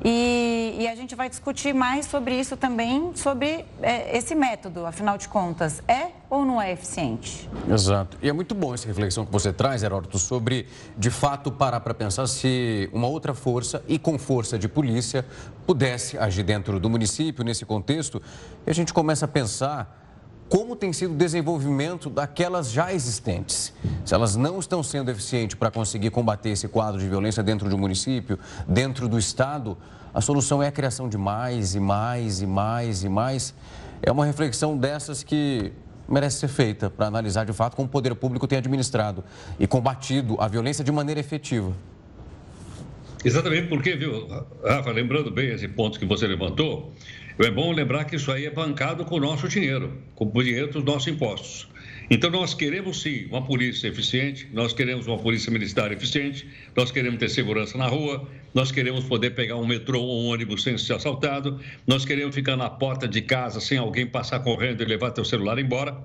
E, 0.05 0.77
e, 0.81 0.89
a 0.89 0.97
gente 0.97 1.15
vai 1.15 1.29
discutir 1.29 1.73
mais 1.73 2.07
sobre 2.07 2.35
isso 2.39 2.57
também, 2.57 3.13
sobre 3.15 3.65
é, 3.81 4.17
esse 4.17 4.35
método, 4.35 4.85
afinal 4.85 5.17
de 5.17 5.29
contas, 5.29 5.81
é 5.87 6.09
ou 6.29 6.45
não 6.45 6.61
é 6.61 6.73
eficiente? 6.73 7.49
Exato. 7.71 8.19
E 8.21 8.29
é 8.29 8.33
muito 8.33 8.53
bom 8.53 8.75
essa 8.75 8.89
reflexão 8.89 9.25
que 9.25 9.31
você 9.31 9.53
traz, 9.53 9.85
Heródoto, 9.85 10.19
sobre, 10.19 10.67
de 10.99 11.09
fato, 11.09 11.53
parar 11.53 11.79
para 11.81 11.95
pensar 11.95 12.27
se 12.27 12.91
uma 12.93 13.07
outra 13.07 13.33
força, 13.33 13.85
e 13.87 13.97
com 13.97 14.19
força 14.19 14.59
de 14.59 14.69
polícia, 14.69 15.25
pudesse 15.65 16.19
agir 16.19 16.43
dentro 16.43 16.81
do 16.81 16.91
município, 16.91 17.45
nesse 17.45 17.65
contexto, 17.65 18.21
e 18.67 18.71
a 18.71 18.75
gente 18.75 18.93
começa 18.93 19.27
a 19.27 19.29
pensar 19.29 20.02
como 20.49 20.77
tem 20.77 20.93
sido 20.93 21.15
o 21.15 21.17
desenvolvimento 21.17 22.11
daquelas 22.11 22.71
já 22.71 22.93
existentes. 22.93 23.73
Se 24.05 24.15
elas 24.15 24.37
não 24.37 24.59
estão 24.59 24.83
sendo 24.83 25.11
eficientes 25.11 25.57
para 25.57 25.71
conseguir 25.71 26.11
combater 26.11 26.51
esse 26.51 26.69
quadro 26.69 27.01
de 27.01 27.09
violência 27.09 27.43
dentro 27.43 27.69
de 27.69 27.75
um 27.75 27.79
município, 27.79 28.39
dentro 28.69 29.09
do 29.09 29.19
Estado, 29.19 29.77
a 30.13 30.21
solução 30.21 30.63
é 30.63 30.67
a 30.67 30.73
criação 30.73 31.09
de 31.09 31.17
mais 31.17 31.75
e 31.75 31.81
mais 31.81 32.43
e 32.43 32.47
mais 32.47 33.03
e 33.03 33.09
mais. 33.09 33.55
É 34.03 34.13
uma 34.13 34.27
reflexão 34.27 34.77
dessas 34.77 35.23
que 35.23 35.73
merece 36.09 36.41
ser 36.41 36.49
feita 36.49 36.91
para 36.91 37.07
analisar 37.07 37.47
de 37.47 37.53
fato 37.53 37.75
como 37.75 37.89
o 37.89 37.91
poder 37.91 38.15
público 38.15 38.47
tem 38.47 38.59
administrado 38.59 39.25
e 39.59 39.67
combatido 39.67 40.37
a 40.39 40.49
violência 40.49 40.85
de 40.85 40.93
maneira 40.93 41.21
efetiva. 41.21 41.73
Exatamente 43.25 43.69
porque, 43.69 43.95
viu, 43.95 44.27
Rafa, 44.65 44.91
lembrando 44.91 45.31
bem 45.31 45.51
esse 45.51 45.69
ponto 45.69 45.99
que 45.99 46.05
você 46.05 46.27
levantou, 46.27 46.93
é 47.39 47.51
bom 47.51 47.73
lembrar 47.73 48.05
que 48.05 48.17
isso 48.17 48.31
aí 48.31 48.47
é 48.47 48.51
bancado 48.51 49.05
com 49.05 49.17
o 49.17 49.21
nosso 49.21 49.49
dinheiro, 49.49 49.99
com 50.15 50.31
o 50.33 50.43
dinheiro 50.43 50.71
dos 50.71 50.85
nossos 50.85 51.09
impostos. 51.09 51.69
Então, 52.11 52.31
nós 52.31 52.53
queremos 52.53 53.01
sim 53.01 53.27
uma 53.31 53.43
polícia 53.43 53.89
eficiente, 53.89 54.49
nós 54.53 54.73
queremos 54.75 55.07
uma 55.07 55.17
polícia 55.17 55.51
militar 55.51 55.91
eficiente, 55.93 56.47
nós 56.77 56.91
queremos 56.91 57.19
ter 57.19 57.31
segurança 57.31 57.79
na 57.79 57.87
rua, 57.87 58.29
nós 58.53 58.71
queremos 58.71 59.05
poder 59.05 59.31
pegar 59.31 59.57
um 59.57 59.67
metrô 59.67 60.01
ou 60.01 60.25
um 60.25 60.27
ônibus 60.27 60.63
sem 60.63 60.77
ser 60.77 60.95
assaltado, 60.95 61.59
nós 61.87 62.05
queremos 62.05 62.35
ficar 62.35 62.57
na 62.57 62.69
porta 62.69 63.09
de 63.09 63.23
casa 63.23 63.61
sem 63.61 63.79
alguém 63.79 64.07
passar 64.07 64.41
correndo 64.41 64.83
e 64.83 64.85
levar 64.85 65.13
teu 65.13 65.25
celular 65.25 65.59
embora. 65.59 65.97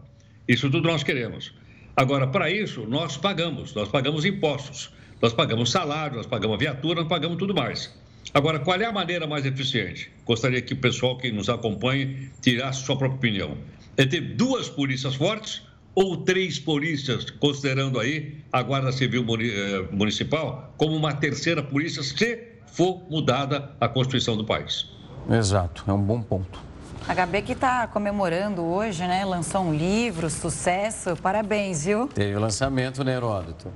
Isso 0.48 0.70
tudo 0.70 0.88
nós 0.88 1.04
queremos. 1.04 1.54
Agora, 1.96 2.28
para 2.28 2.50
isso, 2.50 2.86
nós 2.88 3.18
pagamos, 3.18 3.74
nós 3.74 3.90
pagamos 3.90 4.24
impostos, 4.24 4.92
nós 5.22 5.34
pagamos 5.34 5.72
salário, 5.72 6.16
nós 6.16 6.26
pagamos 6.26 6.58
viatura, 6.58 7.02
nós 7.02 7.10
pagamos 7.10 7.38
tudo 7.38 7.54
mais. 7.54 7.94
Agora, 8.34 8.60
qual 8.60 8.80
é 8.80 8.86
a 8.86 8.92
maneira 8.92 9.26
mais 9.26 9.46
eficiente? 9.46 10.12
Gostaria 10.26 10.62
que 10.62 10.74
o 10.74 10.78
pessoal 10.78 11.18
que 11.18 11.32
nos 11.32 11.50
acompanhe 11.50 12.30
tirasse 12.42 12.84
sua 12.84 12.98
própria 12.98 13.18
opinião. 13.18 13.58
É 13.96 14.06
ter 14.06 14.22
duas 14.22 14.70
polícias 14.70 15.16
fortes 15.16 15.64
ou 15.96 16.18
três 16.18 16.60
polícias, 16.60 17.32
considerando 17.32 18.00
aí 18.00 18.38
a 18.52 18.62
Guarda 18.62 18.92
Civil 18.92 19.26
eh, 19.40 19.88
Municipal 19.92 20.72
como 20.78 20.96
uma 20.96 21.14
terceira 21.14 21.64
polícia, 21.64 22.04
se 22.04 22.40
for 22.68 23.02
mudada 23.10 23.72
a 23.82 23.88
Constituição 23.88 24.38
do 24.38 24.46
país. 24.46 24.88
Exato, 25.30 25.84
é 25.88 25.94
um 25.94 26.02
bom 26.02 26.22
ponto. 26.22 26.68
A 27.08 27.16
HB 27.16 27.42
que 27.42 27.54
está 27.54 27.88
comemorando 27.88 28.62
hoje, 28.62 29.08
né? 29.08 29.24
Lançou 29.24 29.62
um 29.62 29.74
livro, 29.74 30.30
sucesso. 30.30 31.16
Parabéns, 31.16 31.86
viu? 31.86 32.08
Teve 32.10 32.36
o 32.36 32.40
lançamento, 32.40 33.04
né, 33.04 33.16
Heródoto? 33.16 33.72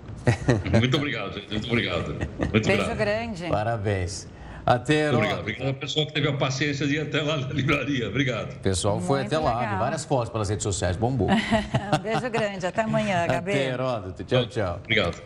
Muito 0.78 0.98
obrigado, 0.98 1.42
muito 1.50 1.68
obrigado. 1.68 2.16
Muito 2.52 2.68
Beijo 2.68 2.96
grande. 2.96 3.48
Parabéns. 3.48 4.28
Até, 4.66 5.12
Obrigado. 5.12 5.40
Obrigado 5.40 5.68
ao 5.68 5.74
pessoal 5.74 6.06
que 6.06 6.14
teve 6.14 6.28
a 6.28 6.34
paciência 6.34 6.86
de 6.86 6.96
ir 6.96 7.02
até 7.02 7.22
lá 7.22 7.38
na 7.38 7.48
livraria. 7.48 8.08
Obrigado. 8.08 8.54
O 8.54 8.60
pessoal 8.60 8.96
Muito 8.96 9.08
foi 9.08 9.22
até 9.22 9.38
legal. 9.38 9.56
lá, 9.56 9.78
várias 9.78 10.06
fotos 10.06 10.30
pelas 10.30 10.50
redes 10.50 10.64
sociais, 10.64 10.96
bombou. 10.96 11.30
um 11.32 11.98
beijo 12.02 12.30
grande, 12.30 12.66
até 12.66 12.82
amanhã, 12.82 13.26
Gabi. 13.28 13.52
Até, 13.52 13.66
Heródoto. 13.70 14.24
Tchau, 14.24 14.46
tchau. 14.46 14.80
Obrigado. 14.84 15.22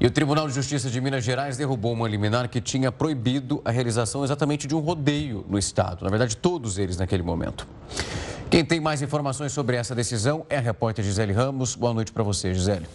E 0.00 0.06
o 0.06 0.10
Tribunal 0.10 0.48
de 0.48 0.54
Justiça 0.54 0.90
de 0.90 1.00
Minas 1.00 1.22
Gerais 1.24 1.56
derrubou 1.56 1.92
uma 1.92 2.08
liminar 2.08 2.48
que 2.48 2.60
tinha 2.60 2.90
proibido 2.90 3.62
a 3.64 3.70
realização 3.70 4.24
exatamente 4.24 4.66
de 4.66 4.74
um 4.74 4.80
rodeio 4.80 5.46
no 5.48 5.58
estado. 5.58 6.04
Na 6.04 6.10
verdade, 6.10 6.36
todos 6.36 6.78
eles 6.78 6.96
naquele 6.96 7.22
momento. 7.22 7.66
Quem 8.50 8.64
tem 8.64 8.80
mais 8.80 9.02
informações 9.02 9.52
sobre 9.52 9.76
essa 9.76 9.94
decisão 9.94 10.44
é 10.48 10.56
a 10.56 10.60
repórter 10.60 11.04
Gisele 11.04 11.32
Ramos. 11.32 11.74
Boa 11.74 11.94
noite 11.94 12.12
para 12.12 12.22
você, 12.22 12.52
Gisele. 12.52 12.86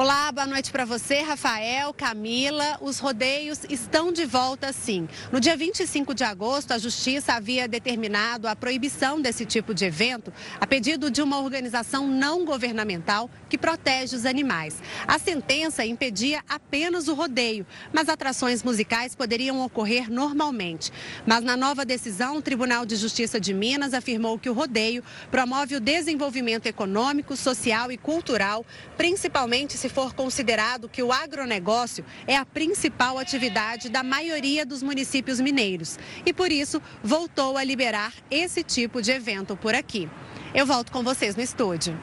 Olá, 0.00 0.30
boa 0.30 0.46
noite 0.46 0.70
para 0.70 0.84
você, 0.84 1.22
Rafael, 1.22 1.92
Camila. 1.92 2.78
Os 2.80 3.00
rodeios 3.00 3.62
estão 3.68 4.12
de 4.12 4.24
volta 4.24 4.72
sim. 4.72 5.08
No 5.32 5.40
dia 5.40 5.56
25 5.56 6.14
de 6.14 6.22
agosto, 6.22 6.70
a 6.70 6.78
Justiça 6.78 7.32
havia 7.32 7.66
determinado 7.66 8.46
a 8.46 8.54
proibição 8.54 9.20
desse 9.20 9.44
tipo 9.44 9.74
de 9.74 9.86
evento 9.86 10.32
a 10.60 10.68
pedido 10.68 11.10
de 11.10 11.20
uma 11.20 11.40
organização 11.40 12.06
não 12.06 12.44
governamental 12.44 13.28
que 13.48 13.58
protege 13.58 14.14
os 14.14 14.24
animais. 14.24 14.80
A 15.04 15.18
sentença 15.18 15.84
impedia 15.84 16.44
apenas 16.48 17.08
o 17.08 17.14
rodeio, 17.14 17.66
mas 17.92 18.08
atrações 18.08 18.62
musicais 18.62 19.16
poderiam 19.16 19.60
ocorrer 19.64 20.08
normalmente. 20.08 20.92
Mas 21.26 21.42
na 21.42 21.56
nova 21.56 21.84
decisão, 21.84 22.36
o 22.36 22.42
Tribunal 22.42 22.86
de 22.86 22.94
Justiça 22.94 23.40
de 23.40 23.52
Minas 23.52 23.92
afirmou 23.92 24.38
que 24.38 24.48
o 24.48 24.52
rodeio 24.52 25.02
promove 25.28 25.74
o 25.74 25.80
desenvolvimento 25.80 26.66
econômico, 26.66 27.36
social 27.36 27.90
e 27.90 27.96
cultural, 27.96 28.64
principalmente 28.96 29.76
se 29.76 29.87
se 29.88 29.94
for 29.94 30.12
considerado 30.12 30.86
que 30.86 31.02
o 31.02 31.10
agronegócio 31.10 32.04
é 32.26 32.36
a 32.36 32.44
principal 32.44 33.18
atividade 33.18 33.88
da 33.88 34.02
maioria 34.02 34.66
dos 34.66 34.82
municípios 34.82 35.40
mineiros 35.40 35.98
e, 36.26 36.32
por 36.32 36.52
isso, 36.52 36.82
voltou 37.02 37.56
a 37.56 37.64
liberar 37.64 38.12
esse 38.30 38.62
tipo 38.62 39.00
de 39.00 39.12
evento 39.12 39.56
por 39.56 39.74
aqui. 39.74 40.06
Eu 40.54 40.66
volto 40.66 40.92
com 40.92 41.02
vocês 41.02 41.34
no 41.34 41.42
estúdio. 41.42 41.98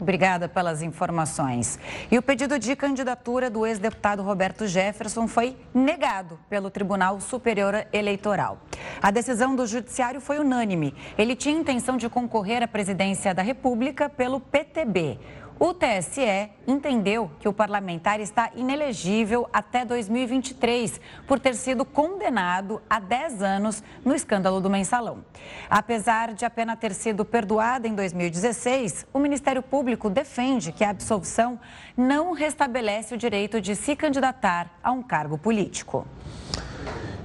Obrigada 0.00 0.48
pelas 0.48 0.82
informações. 0.82 1.78
E 2.10 2.16
o 2.16 2.22
pedido 2.22 2.58
de 2.58 2.74
candidatura 2.74 3.50
do 3.50 3.66
ex-deputado 3.66 4.22
Roberto 4.22 4.66
Jefferson 4.66 5.28
foi 5.28 5.54
negado 5.74 6.40
pelo 6.48 6.70
Tribunal 6.70 7.20
Superior 7.20 7.86
Eleitoral. 7.92 8.58
A 9.02 9.10
decisão 9.10 9.54
do 9.54 9.66
Judiciário 9.66 10.20
foi 10.20 10.38
unânime. 10.38 10.94
Ele 11.16 11.36
tinha 11.36 11.56
intenção 11.56 11.98
de 11.98 12.08
concorrer 12.08 12.62
à 12.62 12.66
presidência 12.66 13.34
da 13.34 13.42
República 13.42 14.08
pelo 14.08 14.40
PTB. 14.40 15.20
O 15.64 15.72
TSE 15.72 16.50
entendeu 16.66 17.30
que 17.38 17.48
o 17.48 17.52
parlamentar 17.52 18.18
está 18.18 18.50
inelegível 18.56 19.48
até 19.52 19.84
2023 19.84 21.00
por 21.24 21.38
ter 21.38 21.54
sido 21.54 21.84
condenado 21.84 22.82
a 22.90 22.98
10 22.98 23.42
anos 23.42 23.80
no 24.04 24.12
escândalo 24.12 24.60
do 24.60 24.68
mensalão. 24.68 25.24
Apesar 25.70 26.34
de 26.34 26.44
a 26.44 26.50
pena 26.50 26.74
ter 26.74 26.92
sido 26.92 27.24
perdoada 27.24 27.86
em 27.86 27.94
2016, 27.94 29.06
o 29.14 29.20
Ministério 29.20 29.62
Público 29.62 30.10
defende 30.10 30.72
que 30.72 30.82
a 30.82 30.90
absolvição 30.90 31.60
não 31.96 32.32
restabelece 32.32 33.14
o 33.14 33.16
direito 33.16 33.60
de 33.60 33.76
se 33.76 33.94
candidatar 33.94 34.68
a 34.82 34.90
um 34.90 35.00
cargo 35.00 35.38
político. 35.38 36.04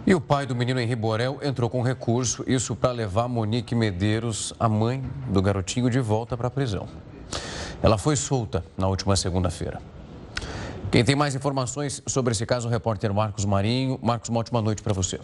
E 0.06 0.13
o 0.13 0.21
pai 0.21 0.45
do 0.45 0.56
menino 0.56 0.80
Henri 0.80 0.95
Borel 0.95 1.39
entrou 1.41 1.71
com 1.71 1.82
recurso, 1.82 2.43
isso 2.45 2.76
para 2.76 2.91
levar 2.91 3.28
Monique 3.28 3.73
Medeiros, 3.73 4.54
a 4.60 4.69
mãe 4.69 5.02
do 5.28 5.41
garotinho, 5.41 5.89
de 5.89 6.00
volta 6.00 6.38
para 6.38 6.50
a 6.50 6.52
prisão. 6.52 6.88
Ela 7.82 7.98
foi 7.98 8.16
solta 8.16 8.63
na 8.78 8.88
última 8.88 9.16
segunda-feira. 9.16 9.82
Quem 10.92 11.04
tem 11.04 11.16
mais 11.16 11.36
informações 11.36 12.02
sobre 12.08 12.32
esse 12.32 12.46
caso 12.46 12.68
é 12.68 12.70
o 12.70 12.72
repórter 12.72 13.13
Marcos 13.13 13.46
Marinho. 13.46 14.00
Marcos, 14.02 14.30
uma 14.30 14.40
ótima 14.40 14.62
noite 14.62 14.82
para 14.82 14.94
você. 14.94 15.20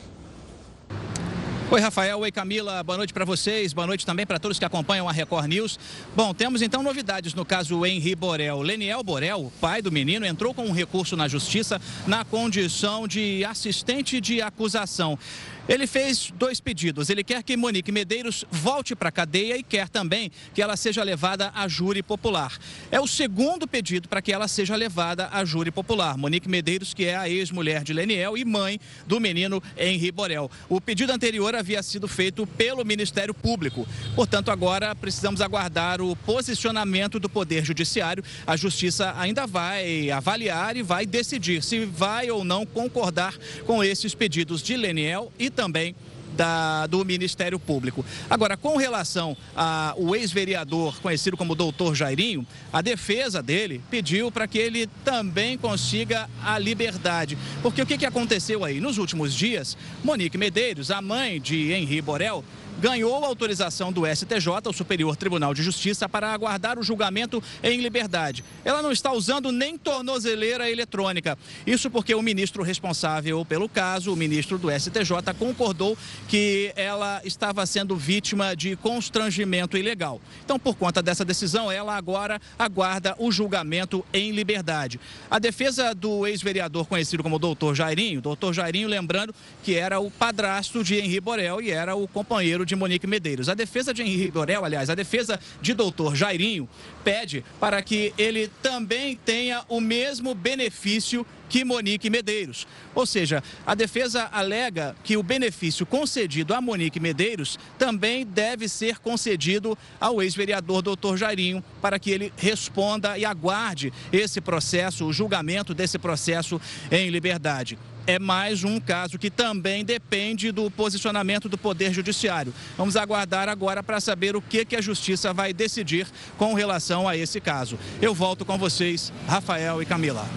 Oi, 1.72 1.82
Rafael. 1.82 2.20
Oi, 2.20 2.32
Camila. 2.32 2.84
Boa 2.84 2.98
noite 2.98 3.12
para 3.12 3.26
vocês. 3.26 3.74
Boa 3.74 3.88
noite 3.88 4.06
também 4.06 4.28
para 4.28 4.38
todos 4.38 4.60
que 4.60 4.66
acompanham 4.66 5.10
a 5.10 5.12
Record 5.12 5.48
News. 5.48 5.80
Bom, 6.16 6.32
temos 6.32 6.62
então 6.62 6.84
novidades 6.84 7.34
no 7.34 7.44
caso 7.44 7.84
Henri 7.84 8.14
Borel. 8.14 8.62
Leniel 8.62 9.02
Borel, 9.02 9.52
pai 9.60 9.82
do 9.82 9.92
menino, 9.92 10.24
entrou 10.24 10.54
com 10.54 10.66
um 10.66 10.72
recurso 10.72 11.18
na 11.18 11.28
justiça 11.28 11.82
na 12.06 12.24
condição 12.24 13.08
de 13.08 13.44
assistente 13.44 14.22
de 14.22 14.40
acusação. 14.40 15.18
Ele 15.68 15.88
fez 15.88 16.32
dois 16.36 16.60
pedidos. 16.60 17.10
Ele 17.10 17.24
quer 17.24 17.42
que 17.42 17.56
Monique 17.56 17.92
Medeiros 17.92 18.44
volte 18.52 18.94
para 18.96 19.08
a 19.08 19.12
cadeia 19.12 19.58
e 19.58 19.64
quer 19.64 19.88
também 19.88 20.30
que 20.54 20.62
ela 20.62 20.76
seja 20.76 21.02
levada 21.04 21.52
a 21.56 21.68
júri 21.70 22.04
popular. 22.04 22.58
É 22.92 23.00
o 23.00 23.08
segundo 23.08 23.66
pedido 23.66 24.10
para 24.10 24.22
que 24.22 24.34
ela 24.34 24.50
seja 24.50 24.76
levada 24.76 25.30
a 25.32 25.46
júri 25.46 25.72
popular. 25.72 26.18
Monique 26.18 26.50
Medeiros, 26.50 26.94
que 26.94 27.06
é 27.06 27.16
a 27.16 27.30
ex-mulher 27.30 27.82
de 27.84 27.94
Leniel 27.94 28.38
e 28.38 28.44
mãe 28.44 28.78
do 29.08 29.22
menino 29.22 29.64
Henri 29.78 30.12
Borel. 30.12 30.52
O 30.68 30.82
pedido 30.82 31.14
anterior 31.14 31.56
havia 31.56 31.82
sido 31.82 32.10
feito 32.10 32.46
pelo 32.46 32.84
Ministério 32.84 33.34
Público. 33.34 33.88
Portanto, 34.16 34.52
agora 34.52 34.94
precisamos 34.94 35.40
aguardar 35.40 36.02
o 36.02 36.14
posicionamento 36.14 37.22
do 37.22 37.30
Poder 37.30 37.64
Judiciário. 37.64 38.24
A 38.46 38.58
Justiça 38.58 39.14
ainda 39.18 39.48
vai 39.48 40.12
avaliar 40.12 40.76
e 40.76 40.82
vai 40.82 41.06
decidir 41.06 41.64
se 41.64 41.86
vai 41.86 42.30
ou 42.30 42.44
não 42.44 42.66
concordar 42.66 43.34
com 43.66 43.82
esses 43.82 44.14
pedidos 44.14 44.62
de 44.62 44.76
Leniel 44.76 45.32
e 45.40 45.53
também 45.54 45.96
da, 46.34 46.88
do 46.88 47.04
Ministério 47.06 47.60
Público. 47.60 48.04
Agora, 48.30 48.58
com 48.58 48.78
relação 48.78 49.38
ao 49.56 50.16
ex-vereador 50.16 51.00
conhecido 51.00 51.38
como 51.38 51.56
doutor 51.56 51.96
Jairinho, 51.96 52.46
a 52.72 52.82
defesa 52.82 53.42
dele 53.42 53.82
pediu 53.90 54.32
para 54.32 54.48
que 54.48 54.58
ele 54.58 54.88
também 55.06 55.58
consiga 55.58 56.30
a 56.44 56.58
liberdade. 56.58 57.38
Porque 57.62 57.82
o 57.82 57.86
que, 57.86 57.98
que 57.98 58.06
aconteceu 58.06 58.66
aí? 58.66 58.80
Nos 58.80 58.98
últimos 58.98 59.34
dias, 59.34 59.78
Monique 60.04 60.38
Medeiros, 60.38 60.92
a 60.92 61.02
mãe 61.02 61.40
de 61.40 61.72
Henri 61.72 62.02
Borel, 62.02 62.44
ganhou 62.80 63.24
autorização 63.24 63.92
do 63.92 64.04
STJ, 64.06 64.68
o 64.68 64.74
Superior 64.74 65.16
Tribunal 65.16 65.54
de 65.54 65.64
Justiça, 65.64 66.08
para 66.08 66.34
aguardar 66.34 66.78
o 66.78 66.84
julgamento 66.84 67.42
em 67.62 67.82
liberdade. 67.82 68.44
Ela 68.66 68.82
não 68.82 68.92
está 68.92 69.12
usando 69.12 69.52
nem 69.52 69.78
tornozeleira 69.78 70.70
eletrônica. 70.70 71.38
Isso 71.66 71.90
porque 71.90 72.14
o 72.14 72.22
ministro 72.22 72.64
responsável 72.64 73.44
pelo 73.46 73.70
caso, 73.70 74.14
o 74.14 74.16
ministro 74.16 74.58
do 74.58 74.70
STJ, 74.72 75.34
concordou 75.38 75.98
que 76.28 76.72
ela 76.76 77.22
estava 77.24 77.66
sendo 77.66 77.96
vítima 77.96 78.56
de 78.56 78.76
constrangimento 78.76 79.78
ilegal. 79.78 80.22
Então, 80.44 80.60
por 80.60 80.76
conta 80.76 81.02
dessa 81.02 81.24
decisão, 81.26 81.72
ela 81.72 81.96
agora 81.96 82.42
aguarda 82.58 83.16
o 83.18 83.32
julgamento 83.32 84.06
em 84.14 84.32
liberdade. 84.32 85.00
A 85.30 85.40
defesa 85.40 85.94
do 85.94 86.26
ex-vereador 86.28 86.86
conhecido 86.86 87.24
como 87.24 87.40
doutor 87.40 87.76
Jairinho, 87.76 88.22
doutor 88.22 88.54
Jairinho, 88.54 88.88
lembrando 88.88 89.34
que 89.64 89.76
era 89.76 90.00
o 90.00 90.10
padrasto 90.10 90.84
de 90.84 91.00
Henri 91.00 91.20
Borel 91.20 91.62
e 91.62 91.72
era 91.72 91.96
o 91.96 92.08
companheiro 92.08 92.63
de 92.66 92.76
Monique 92.76 93.08
Medeiros. 93.08 93.50
A 93.50 93.54
defesa 93.54 93.94
de 93.94 94.02
Henrique 94.02 94.32
Borel, 94.32 94.64
aliás, 94.64 94.90
a 94.90 94.96
defesa 94.96 95.40
de 95.62 95.74
doutor 95.74 96.16
Jairinho, 96.16 96.68
pede 97.04 97.44
para 97.60 97.82
que 97.82 98.14
ele 98.18 98.50
também 98.62 99.18
tenha 99.26 99.64
o 99.68 99.80
mesmo 99.80 100.34
benefício 100.34 101.26
que 101.54 101.64
Monique 101.64 102.10
Medeiros. 102.10 102.66
Ou 102.96 103.06
seja, 103.06 103.44
a 103.64 103.76
defesa 103.76 104.28
alega 104.32 104.96
que 105.04 105.16
o 105.16 105.22
benefício 105.22 105.86
concedido 105.86 106.52
a 106.52 106.60
Monique 106.60 107.00
Medeiros 107.00 107.60
também 107.78 108.26
deve 108.26 108.68
ser 108.68 108.98
concedido 108.98 109.78
ao 110.02 110.20
ex-vereador 110.20 110.82
doutor 110.82 111.16
Jairinho, 111.16 111.64
para 111.80 112.00
que 112.00 112.10
ele 112.10 112.34
responda 112.38 113.20
e 113.20 113.24
aguarde 113.24 113.94
esse 114.12 114.42
processo, 114.42 115.06
o 115.06 115.14
julgamento 115.14 115.76
desse 115.76 116.00
processo 116.00 116.60
em 116.90 117.12
liberdade 117.12 117.78
é 118.06 118.20
mais 118.20 118.66
um 118.66 118.82
caso 118.82 119.18
que 119.18 119.30
também 119.30 119.86
depende 119.86 120.52
do 120.52 120.70
posicionamento 120.70 121.48
do 121.48 121.58
Poder 121.58 121.94
Judiciário. 121.94 122.54
Vamos 122.78 122.98
aguardar 122.98 123.48
agora 123.48 123.82
para 123.82 124.02
saber 124.02 124.36
o 124.36 124.42
que, 124.42 124.66
que 124.66 124.76
a 124.76 124.82
Justiça 124.82 125.32
vai 125.32 125.54
decidir 125.54 126.06
com 126.38 126.54
relação 126.54 127.08
a 127.08 127.16
esse 127.16 127.40
caso. 127.40 127.80
Eu 128.02 128.14
volto 128.14 128.44
com 128.44 128.58
vocês, 128.58 129.14
Rafael 129.26 129.82
e 129.82 129.86
Camila. 129.86 130.28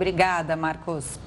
Obrigada, 0.00 0.56
Marcos. 0.56 1.20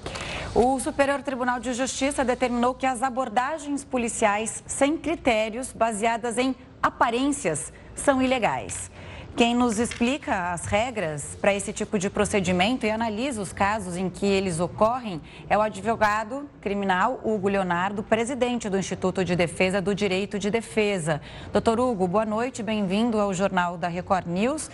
O 0.56 0.80
Superior 0.80 1.22
Tribunal 1.22 1.60
de 1.60 1.74
Justiça 1.74 2.26
determinou 2.26 2.74
que 2.74 2.88
as 2.88 3.04
abordagens 3.04 3.84
policiais 3.84 4.64
sem 4.66 4.98
critérios, 4.98 5.72
baseadas 5.72 6.40
em 6.40 6.56
aparências, 6.82 7.72
são 7.94 8.20
ilegais. 8.20 8.90
Quem 9.36 9.56
nos 9.56 9.80
explica 9.80 10.52
as 10.54 10.68
regras 10.68 11.36
para 11.42 11.56
esse 11.56 11.74
tipo 11.74 11.98
de 11.98 12.08
procedimento 12.08 12.86
e 12.86 12.92
analisa 12.92 13.42
os 13.42 13.52
casos 13.52 13.98
em 13.98 14.08
que 14.08 14.28
eles 14.28 14.60
ocorrem 14.60 15.20
é 15.50 15.58
o 15.58 15.62
advogado 15.62 16.48
criminal 16.62 17.20
Hugo 17.24 17.50
Leonardo, 17.50 18.04
presidente 18.04 18.70
do 18.70 18.78
Instituto 18.78 19.26
de 19.26 19.36
Defesa 19.36 19.82
do 19.82 19.96
Direito 19.96 20.38
de 20.38 20.52
Defesa. 20.52 21.20
Doutor 21.52 21.80
Hugo, 21.80 22.08
boa 22.08 22.28
noite, 22.28 22.62
bem-vindo 22.62 23.20
ao 23.20 23.34
Jornal 23.34 23.76
da 23.76 23.88
Record 23.88 24.28
News. 24.28 24.70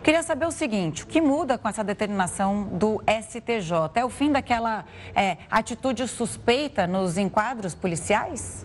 Queria 0.00 0.22
saber 0.22 0.46
o 0.46 0.52
seguinte: 0.52 1.02
o 1.02 1.08
que 1.08 1.20
muda 1.20 1.58
com 1.58 1.68
essa 1.68 1.82
determinação 1.82 2.68
do 2.70 3.02
STJ? 3.08 3.90
É 3.96 4.04
o 4.04 4.08
fim 4.08 4.30
daquela 4.30 4.84
é, 5.12 5.38
atitude 5.50 6.06
suspeita 6.06 6.86
nos 6.86 7.18
enquadros 7.18 7.74
policiais? 7.74 8.64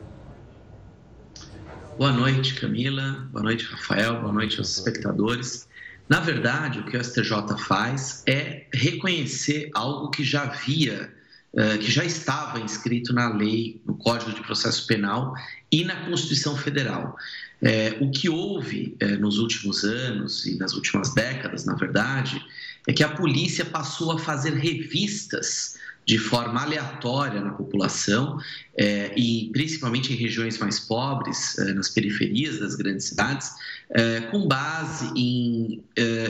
Boa 1.98 2.12
noite, 2.12 2.56
Camila. 2.56 3.28
Boa 3.32 3.44
noite, 3.44 3.66
Rafael. 3.66 4.22
Boa 4.22 4.32
noite 4.32 4.58
aos 4.58 4.78
espectadores. 4.78 5.68
Na 6.08 6.20
verdade, 6.20 6.80
o 6.80 6.86
que 6.86 6.98
o 6.98 7.04
STJ 7.04 7.58
faz 7.68 8.24
é 8.26 8.66
reconhecer 8.74 9.70
algo 9.76 10.10
que 10.10 10.24
já 10.24 10.44
havia, 10.44 11.14
eh, 11.54 11.78
que 11.78 11.92
já 11.92 12.04
estava 12.04 12.60
inscrito 12.60 13.14
na 13.14 13.30
lei, 13.30 13.82
no 13.86 13.96
Código 13.96 14.34
de 14.34 14.42
Processo 14.42 14.88
Penal 14.88 15.34
e 15.72 15.84
na 15.84 16.06
Constituição 16.06 16.58
Federal. 16.58 17.16
Eh, 17.62 17.98
o 18.02 18.10
que 18.10 18.30
houve 18.30 18.96
eh, 19.00 19.18
nos 19.18 19.38
últimos 19.38 19.84
anos 19.84 20.46
e 20.46 20.58
nas 20.58 20.74
últimas 20.74 21.14
décadas, 21.14 21.66
na 21.66 21.76
verdade, 21.76 22.42
é 22.88 22.94
que 22.94 23.04
a 23.04 23.10
polícia 23.10 23.66
passou 23.66 24.14
a 24.14 24.18
fazer 24.18 24.54
revistas 24.54 25.76
de 26.06 26.18
forma 26.18 26.62
aleatória 26.62 27.40
na 27.40 27.52
população 27.52 28.40
é, 28.76 29.14
e 29.16 29.50
principalmente 29.52 30.12
em 30.12 30.16
regiões 30.16 30.58
mais 30.58 30.80
pobres, 30.80 31.58
é, 31.60 31.74
nas 31.74 31.90
periferias 31.90 32.60
das 32.60 32.76
grandes 32.76 33.06
cidades, 33.06 33.52
é, 33.92 34.22
com 34.22 34.48
base 34.48 35.12
em 35.16 35.84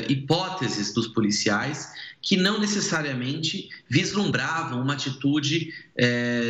hipóteses 0.10 0.94
dos 0.94 1.08
policiais 1.08 1.88
que 2.22 2.36
não 2.36 2.60
necessariamente 2.60 3.70
vislumbravam 3.90 4.82
uma 4.82 4.94
atitude 4.94 5.74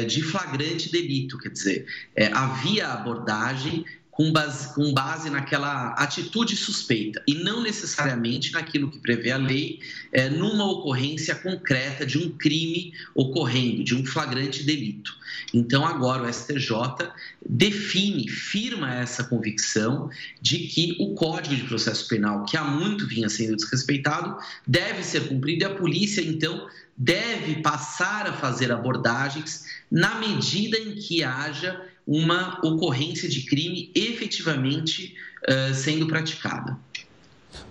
de 0.08 0.21
flagrante 0.23 0.91
delito, 0.91 1.38
quer 1.38 1.49
dizer, 1.49 1.86
havia 2.34 2.88
abordagem 2.88 3.86
com 4.19 4.34
base, 4.34 4.75
com 4.75 4.91
base 4.91 5.29
naquela 5.29 5.93
atitude 5.93 6.53
suspeita 6.58 7.23
e 7.25 7.36
não 7.36 7.63
necessariamente 7.63 8.51
naquilo 8.51 8.91
que 8.91 8.99
prevê 8.99 9.32
a 9.32 9.38
lei, 9.38 9.79
é, 10.12 10.29
numa 10.29 10.69
ocorrência 10.69 11.34
concreta 11.36 12.05
de 12.05 12.17
um 12.17 12.29
crime 12.32 12.91
ocorrendo, 13.15 13.82
de 13.82 13.95
um 13.95 14.05
flagrante 14.05 14.63
delito. 14.63 15.17
Então, 15.53 15.86
agora 15.86 16.23
o 16.23 16.34
STJ 16.34 17.13
define, 17.47 18.27
firma 18.27 18.93
essa 18.93 19.23
convicção 19.23 20.10
de 20.41 20.67
que 20.67 20.97
o 20.99 21.13
Código 21.13 21.55
de 21.55 21.63
Processo 21.63 22.05
Penal, 22.10 22.43
que 22.43 22.58
há 22.58 22.63
muito 22.65 23.08
vinha 23.08 23.29
sendo 23.29 23.55
desrespeitado, 23.55 24.38
deve 24.67 25.01
ser 25.01 25.29
cumprido 25.29 25.63
e 25.63 25.65
a 25.65 25.75
polícia, 25.75 26.19
então, 26.19 26.67
deve 26.97 27.62
passar 27.62 28.27
a 28.27 28.34
fazer 28.34 28.69
abordagens 28.69 29.63
na 29.89 30.15
medida 30.15 30.77
em 30.77 30.95
que 30.95 31.23
haja 31.23 31.88
uma 32.05 32.59
ocorrência 32.63 33.29
de 33.29 33.45
crime 33.45 33.91
efetivamente 33.95 35.15
uh, 35.47 35.73
sendo 35.73 36.07
praticada. 36.07 36.77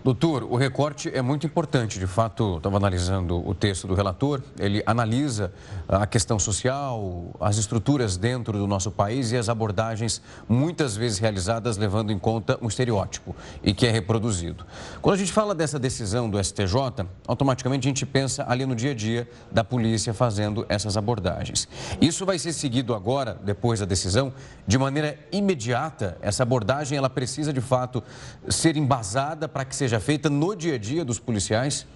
Doutor, 0.05 0.45
o 0.45 0.57
recorte 0.57 1.11
é 1.13 1.21
muito 1.21 1.47
importante. 1.47 1.99
De 1.99 2.07
fato, 2.07 2.57
estava 2.57 2.77
analisando 2.77 3.47
o 3.47 3.55
texto 3.55 3.87
do 3.87 3.95
relator, 3.95 4.43
ele 4.59 4.83
analisa 4.87 5.53
a 5.89 6.07
questão 6.07 6.39
social, 6.39 7.35
as 7.41 7.59
estruturas 7.59 8.17
dentro 8.17 8.59
do 8.59 8.67
nosso 8.67 8.91
país 8.91 9.33
e 9.33 9.37
as 9.37 9.49
abordagens 9.49 10.23
muitas 10.49 10.97
vezes 10.97 11.19
realizadas 11.19 11.77
levando 11.77 12.13
em 12.13 12.19
conta 12.19 12.59
um 12.63 12.69
estereótipo 12.69 13.35
e 13.63 13.75
que 13.75 13.87
é 13.87 13.91
reproduzido. 13.91 14.65
Quando 15.03 15.15
a 15.15 15.19
gente 15.19 15.33
fala 15.33 15.55
dessa 15.55 15.79
decisão 15.79 16.29
do 16.29 16.43
STJ, 16.43 17.07
automaticamente 17.27 17.87
a 17.87 17.91
gente 17.91 18.07
pensa 18.07 18.45
ali 18.49 18.65
no 18.65 18.75
dia 18.75 18.93
a 18.93 18.95
dia 18.95 19.29
da 19.51 19.65
polícia 19.65 20.15
fazendo 20.15 20.65
essas 20.69 20.97
abordagens. 20.97 21.69
Isso 22.01 22.25
vai 22.25 22.39
ser 22.39 22.53
seguido 22.53 22.95
agora, 22.95 23.39
depois 23.45 23.81
da 23.81 23.87
decisão, 23.87 24.33
de 24.67 24.79
maneira 24.79 25.19
imediata. 25.33 26.17
Essa 26.21 26.43
abordagem 26.43 26.97
ela 26.97 27.11
precisa 27.11 27.53
de 27.53 27.61
fato 27.61 28.03
ser 28.49 28.77
embasada 28.77 29.49
para 29.49 29.65
que 29.65 29.75
seja 29.79 30.01
feita 30.01 30.29
no 30.29 30.55
dia 30.57 30.75
a 30.75 30.79
dia 30.79 31.05
dos 31.05 31.19
policiais? 31.19 31.87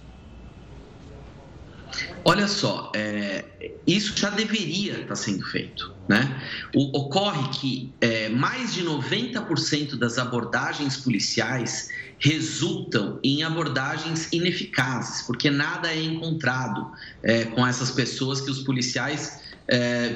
Olha 2.25 2.47
só, 2.47 2.91
é, 2.95 3.43
isso 3.85 4.17
já 4.17 4.29
deveria 4.29 5.01
estar 5.01 5.15
sendo 5.15 5.45
feito. 5.45 5.93
Né? 6.07 6.41
O, 6.73 6.97
ocorre 6.97 7.49
que 7.49 7.93
é, 7.99 8.29
mais 8.29 8.73
de 8.73 8.83
90% 8.83 9.97
das 9.97 10.17
abordagens 10.17 10.97
policiais 10.97 11.89
resultam 12.19 13.19
em 13.23 13.43
abordagens 13.43 14.29
ineficazes, 14.31 15.23
porque 15.23 15.49
nada 15.49 15.91
é 15.91 16.01
encontrado 16.01 16.89
é, 17.21 17.45
com 17.45 17.67
essas 17.67 17.91
pessoas 17.91 18.39
que 18.39 18.49
os 18.49 18.59
policiais 18.63 19.42
é, 19.67 20.09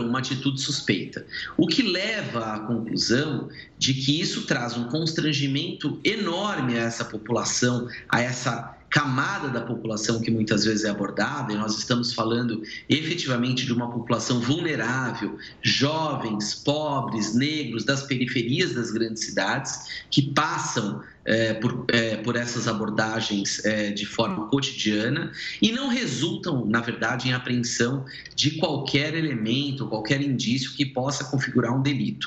uma 0.00 0.18
atitude 0.18 0.60
suspeita. 0.60 1.26
O 1.56 1.66
que 1.66 1.82
leva 1.82 2.54
à 2.54 2.60
conclusão 2.60 3.48
de 3.78 3.94
que 3.94 4.20
isso 4.20 4.42
traz 4.42 4.76
um 4.76 4.84
constrangimento 4.84 5.98
enorme 6.04 6.78
a 6.78 6.82
essa 6.82 7.04
população, 7.04 7.88
a 8.08 8.20
essa 8.20 8.77
camada 8.90 9.48
da 9.48 9.60
população 9.60 10.20
que 10.20 10.30
muitas 10.30 10.64
vezes 10.64 10.84
é 10.84 10.90
abordada, 10.90 11.52
e 11.52 11.56
nós 11.56 11.78
estamos 11.78 12.12
falando 12.12 12.62
efetivamente 12.88 13.66
de 13.66 13.72
uma 13.72 13.90
população 13.90 14.40
vulnerável, 14.40 15.38
jovens, 15.62 16.54
pobres, 16.54 17.34
negros, 17.34 17.84
das 17.84 18.02
periferias 18.02 18.74
das 18.74 18.90
grandes 18.90 19.24
cidades, 19.24 20.04
que 20.10 20.22
passam 20.22 21.02
é, 21.28 21.52
por, 21.52 21.84
é, 21.88 22.16
por 22.16 22.36
essas 22.36 22.66
abordagens 22.66 23.62
é, 23.62 23.90
de 23.90 24.06
forma 24.06 24.48
cotidiana 24.48 25.30
e 25.60 25.70
não 25.70 25.88
resultam, 25.88 26.64
na 26.64 26.80
verdade, 26.80 27.28
em 27.28 27.34
apreensão 27.34 28.06
de 28.34 28.52
qualquer 28.52 29.14
elemento, 29.14 29.86
qualquer 29.86 30.22
indício 30.22 30.72
que 30.74 30.86
possa 30.86 31.24
configurar 31.24 31.76
um 31.76 31.82
delito. 31.82 32.26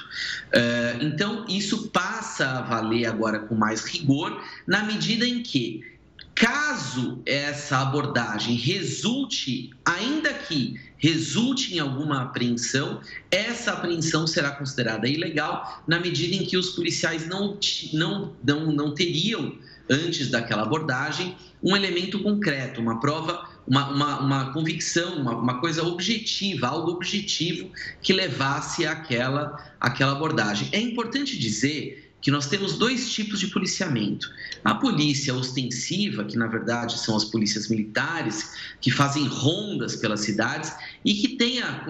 É, 0.52 0.98
então, 1.02 1.46
isso 1.50 1.90
passa 1.90 2.46
a 2.46 2.62
valer 2.62 3.08
agora 3.08 3.40
com 3.40 3.56
mais 3.56 3.84
rigor, 3.86 4.40
na 4.68 4.84
medida 4.84 5.26
em 5.26 5.42
que 5.42 5.91
Caso 6.36 7.22
essa 7.26 7.80
abordagem 7.80 8.56
resulte, 8.56 9.70
ainda 9.86 10.34
que 10.34 10.80
resulte 10.98 11.76
em 11.76 11.80
alguma 11.80 12.24
apreensão, 12.24 13.02
essa 13.30 13.74
apreensão 13.74 14.26
será 14.26 14.52
considerada 14.52 15.08
ilegal 15.08 15.84
na 15.88 16.00
medida 16.00 16.36
em 16.36 16.46
que 16.46 16.58
os 16.58 16.70
policiais 16.72 17.28
não, 17.28 17.58
não, 17.94 18.36
não, 18.44 18.72
não 18.72 18.94
teriam, 18.94 19.56
antes 19.90 20.30
daquela 20.30 20.64
abordagem, 20.64 21.36
um 21.62 21.76
elemento 21.76 22.20
concreto, 22.24 22.80
uma 22.80 23.00
prova, 23.00 23.48
uma, 23.68 23.90
uma, 23.90 24.20
uma 24.20 24.54
convicção, 24.54 25.18
uma, 25.18 25.36
uma, 25.36 25.60
coisa 25.60 25.84
objetiva, 25.84 26.68
algo 26.68 26.92
objetivo 26.92 27.70
que 28.02 28.14
levasse 28.14 28.86
àquela, 28.86 29.74
àquela 29.80 30.14
abordagem. 30.14 30.70
É 30.72 30.80
importante 30.80 31.38
dizer 31.38 32.11
que 32.22 32.30
nós 32.30 32.48
temos 32.48 32.78
dois 32.78 33.12
tipos 33.12 33.40
de 33.40 33.48
policiamento. 33.48 34.32
A 34.64 34.76
polícia 34.76 35.34
ostensiva, 35.34 36.24
que 36.24 36.38
na 36.38 36.48
verdade 36.48 37.00
são 37.00 37.18
as 37.18 37.26
polícias 37.26 37.68
militares, 37.68 38.52
que 38.80 38.92
fazem 38.92 39.26
rondas 39.26 39.96
pelas 39.96 40.22
cidades 40.22 40.72
e 41.04 41.16
que 41.16 41.30
tem 41.30 41.62
a, 41.62 41.84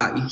a, 0.00 0.06
a 0.06 0.28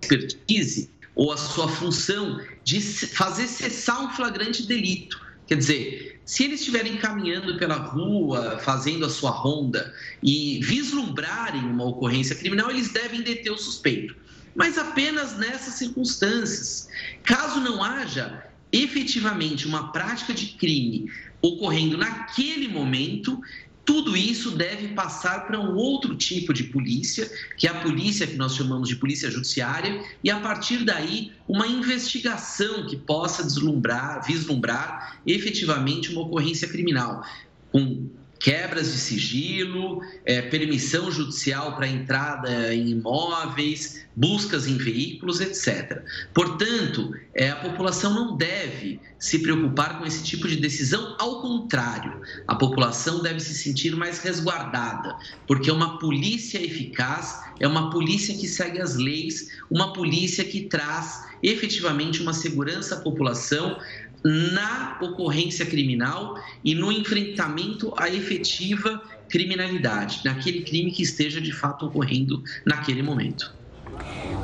expertise 0.00 0.90
ou 1.14 1.32
a 1.32 1.36
sua 1.36 1.68
função 1.68 2.40
de 2.64 2.80
fazer 2.80 3.46
cessar 3.46 4.00
um 4.00 4.10
flagrante 4.10 4.66
delito. 4.66 5.22
Quer 5.46 5.58
dizer, 5.58 6.20
se 6.24 6.44
eles 6.44 6.60
estiverem 6.60 6.96
caminhando 6.96 7.58
pela 7.58 7.76
rua, 7.76 8.58
fazendo 8.58 9.04
a 9.04 9.10
sua 9.10 9.30
ronda 9.30 9.94
e 10.22 10.58
vislumbrarem 10.62 11.60
uma 11.60 11.84
ocorrência 11.84 12.34
criminal, 12.34 12.70
eles 12.70 12.90
devem 12.90 13.20
deter 13.20 13.52
o 13.52 13.58
suspeito. 13.58 14.16
Mas 14.54 14.78
apenas 14.78 15.36
nessas 15.36 15.74
circunstâncias. 15.74 16.88
Caso 17.24 17.60
não 17.60 17.82
haja 17.82 18.42
efetivamente 18.74 19.68
uma 19.68 19.92
prática 19.92 20.34
de 20.34 20.46
crime 20.46 21.10
ocorrendo 21.40 21.96
naquele 21.96 22.66
momento, 22.66 23.40
tudo 23.84 24.16
isso 24.16 24.50
deve 24.50 24.88
passar 24.88 25.46
para 25.46 25.60
um 25.60 25.76
outro 25.76 26.16
tipo 26.16 26.52
de 26.52 26.64
polícia, 26.64 27.30
que 27.56 27.68
é 27.68 27.70
a 27.70 27.80
polícia 27.80 28.26
que 28.26 28.34
nós 28.34 28.56
chamamos 28.56 28.88
de 28.88 28.96
polícia 28.96 29.30
judiciária, 29.30 30.02
e 30.24 30.30
a 30.30 30.40
partir 30.40 30.84
daí 30.84 31.32
uma 31.46 31.66
investigação 31.66 32.86
que 32.86 32.96
possa 32.96 33.44
deslumbrar, 33.44 34.26
vislumbrar 34.26 35.20
efetivamente 35.26 36.10
uma 36.10 36.22
ocorrência 36.22 36.66
criminal, 36.66 37.22
com 37.70 38.08
quebras 38.44 38.92
de 38.92 38.98
sigilo, 38.98 40.02
é, 40.26 40.42
permissão 40.42 41.10
judicial 41.10 41.74
para 41.76 41.88
entrada 41.88 42.74
em 42.74 42.90
imóveis, 42.90 44.04
buscas 44.14 44.66
em 44.66 44.76
veículos, 44.76 45.40
etc. 45.40 46.02
Portanto, 46.34 47.14
é, 47.34 47.48
a 47.48 47.56
população 47.56 48.12
não 48.12 48.36
deve 48.36 49.00
se 49.18 49.38
preocupar 49.38 49.98
com 49.98 50.04
esse 50.04 50.22
tipo 50.22 50.46
de 50.46 50.56
decisão, 50.56 51.16
ao 51.18 51.40
contrário, 51.40 52.20
a 52.46 52.54
população 52.54 53.22
deve 53.22 53.40
se 53.40 53.54
sentir 53.54 53.96
mais 53.96 54.18
resguardada, 54.18 55.16
porque 55.46 55.70
uma 55.70 55.98
polícia 55.98 56.62
eficaz 56.62 57.40
é 57.58 57.66
uma 57.66 57.88
polícia 57.88 58.36
que 58.36 58.46
segue 58.46 58.78
as 58.78 58.94
leis, 58.94 59.48
uma 59.70 59.94
polícia 59.94 60.44
que 60.44 60.66
traz 60.66 61.24
efetivamente 61.42 62.20
uma 62.20 62.34
segurança 62.34 62.96
à 62.96 63.00
população 63.00 63.78
na 64.24 64.98
ocorrência 65.02 65.66
criminal 65.66 66.38
e 66.64 66.74
no 66.74 66.90
enfrentamento 66.90 67.92
à 67.96 68.08
efetiva 68.08 69.02
criminalidade, 69.28 70.22
naquele 70.24 70.62
crime 70.62 70.90
que 70.90 71.02
esteja 71.02 71.40
de 71.40 71.52
fato 71.52 71.86
ocorrendo 71.86 72.42
naquele 72.64 73.02
momento. 73.02 73.54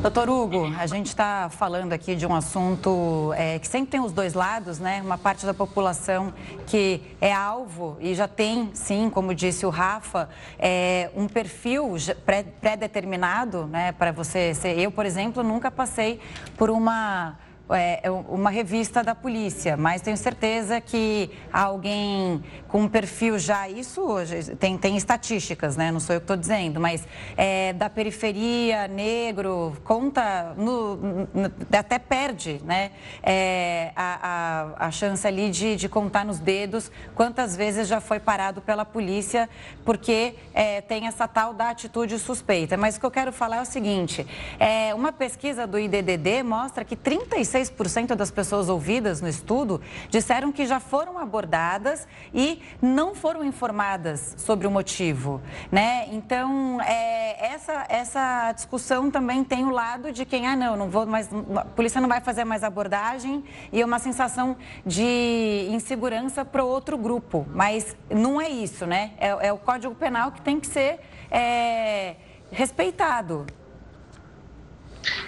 Doutor 0.03 0.31
Hugo, 0.31 0.73
a 0.79 0.87
gente 0.87 1.09
está 1.09 1.51
falando 1.51 1.93
aqui 1.93 2.15
de 2.15 2.27
um 2.27 2.35
assunto 2.35 3.33
é, 3.37 3.59
que 3.59 3.69
sempre 3.69 3.91
tem 3.91 4.01
os 4.01 4.13
dois 4.13 4.33
lados, 4.33 4.79
né? 4.79 5.03
Uma 5.03 5.19
parte 5.19 5.45
da 5.45 5.53
população 5.53 6.33
que 6.67 7.03
é 7.21 7.33
alvo 7.33 7.99
e 8.01 8.15
já 8.15 8.27
tem, 8.27 8.71
sim, 8.73 9.11
como 9.11 9.35
disse 9.35 9.67
o 9.67 9.69
Rafa, 9.69 10.31
é, 10.59 11.11
um 11.15 11.29
perfil 11.29 11.97
pré-determinado, 12.61 13.67
né? 13.67 13.93
Para 13.93 14.11
você 14.11 14.55
ser. 14.55 14.79
Eu, 14.79 14.91
por 14.91 15.05
exemplo, 15.05 15.43
nunca 15.43 15.71
passei 15.71 16.19
por 16.57 16.71
uma 16.71 17.37
é, 17.75 18.01
é 18.03 18.11
uma 18.11 18.51
revista 18.51 19.03
da 19.03 19.15
polícia, 19.15 19.77
mas 19.77 20.03
tenho 20.03 20.17
certeza 20.17 20.81
que 20.81 21.31
alguém 21.53 22.43
com 22.69 22.83
um 22.83 22.89
perfil 22.89 23.39
já, 23.39 23.69
isso 23.69 24.07
tem, 24.59 24.79
tem 24.79 24.97
estatísticas, 24.97 25.77
né? 25.77 25.91
Não 25.91 25.99
sou 25.99 26.15
eu 26.15 26.21
que 26.21 26.25
estou 26.25 26.37
dizendo, 26.37 26.81
mas 26.81 27.07
é, 27.37 27.73
da 27.73 27.91
periferia, 27.91 28.87
negro, 28.87 29.77
conta, 29.85 30.55
no, 30.57 30.97
no, 30.97 31.53
até 31.77 31.99
perde, 31.99 32.61
né? 32.65 32.93
É, 33.23 33.93
a, 33.97 34.77
a, 34.79 34.87
a, 34.87 34.91
chance 34.91 35.27
ali 35.27 35.51
de, 35.51 35.77
de 35.77 35.89
contar 35.89 36.25
nos 36.25 36.39
dedos 36.39 36.91
quantas 37.15 37.57
vezes 37.57 37.89
já 37.89 38.01
foi 38.01 38.21
parado 38.21 38.61
pela 38.61 38.85
polícia 38.85 39.49
porque 39.85 40.35
é, 40.55 40.81
tem 40.81 41.07
essa 41.07 41.27
tal 41.27 41.53
da 41.53 41.71
atitude 41.71 42.19
suspeita. 42.19 42.77
Mas 42.77 42.97
o 42.97 43.01
que 43.01 43.07
eu 43.07 43.11
quero 43.11 43.33
falar 43.33 43.57
é 43.57 43.63
o 43.63 43.67
seguinte, 43.67 44.27
é, 44.59 44.95
uma 44.95 45.13
pesquisa 45.13 45.67
do 45.67 45.79
IDDD 45.79 46.43
mostra 46.43 46.85
que 46.85 46.95
36 46.95 47.60
36% 47.61 48.15
das 48.15 48.31
pessoas 48.31 48.69
ouvidas 48.69 49.21
no 49.21 49.29
estudo 49.29 49.81
disseram 50.09 50.53
que 50.53 50.67
já 50.67 50.81
foram 50.81 51.19
abordadas 51.19 52.07
e 52.33 52.63
não 52.81 53.15
foram 53.15 53.45
informadas 53.45 54.35
sobre 54.39 54.67
o 54.67 54.71
motivo, 54.71 55.41
né? 55.71 56.09
Então, 56.13 56.81
é, 56.83 57.53
essa, 57.53 57.87
essa 57.89 58.53
discussão 58.53 59.11
também 59.11 59.45
tem 59.45 59.65
o 59.65 59.71
lado 59.71 60.13
de 60.13 60.25
quem, 60.25 60.47
ah, 60.47 60.57
não, 60.57 60.77
não 60.77 60.89
vou 60.91 61.07
mais, 61.07 61.29
a 61.57 61.65
polícia 61.65 62.01
não 62.01 62.09
vai 62.09 62.21
fazer 62.21 62.45
mais 62.45 62.65
abordagem 62.65 63.45
e 63.73 63.81
é 63.81 63.85
uma 63.85 63.99
sensação 63.99 64.57
de 64.85 65.69
insegurança 65.71 66.45
para 66.45 66.65
outro 66.65 66.97
grupo, 66.97 67.47
mas 67.53 67.97
não 68.09 68.41
é 68.41 68.49
isso, 68.49 68.87
né? 68.87 69.13
É, 69.19 69.49
é 69.49 69.53
o 69.53 69.59
Código 69.59 69.95
Penal 69.95 70.33
que 70.33 70.41
tem 70.41 70.59
que 70.59 70.67
ser 70.67 71.01
é, 71.31 72.17
respeitado. 72.51 73.47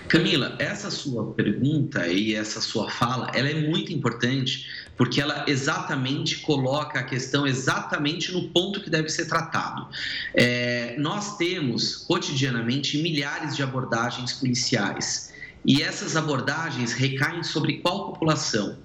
Camila, 0.08 0.54
essa 0.58 0.90
sua 0.90 1.32
pergunta 1.32 2.06
e 2.06 2.34
essa 2.34 2.60
sua 2.60 2.90
fala, 2.90 3.30
ela 3.34 3.48
é 3.48 3.54
muito 3.54 3.92
importante 3.92 4.66
porque 4.96 5.20
ela 5.20 5.44
exatamente 5.48 6.38
coloca 6.40 7.00
a 7.00 7.02
questão 7.02 7.46
exatamente 7.46 8.30
no 8.32 8.48
ponto 8.50 8.80
que 8.80 8.90
deve 8.90 9.08
ser 9.08 9.26
tratado. 9.26 9.88
É, 10.34 10.94
nós 10.98 11.36
temos 11.36 11.96
cotidianamente 11.96 12.98
milhares 12.98 13.56
de 13.56 13.62
abordagens 13.62 14.34
policiais 14.34 15.32
e 15.64 15.82
essas 15.82 16.16
abordagens 16.16 16.92
recaem 16.92 17.42
sobre 17.42 17.78
qual 17.78 18.12
população? 18.12 18.78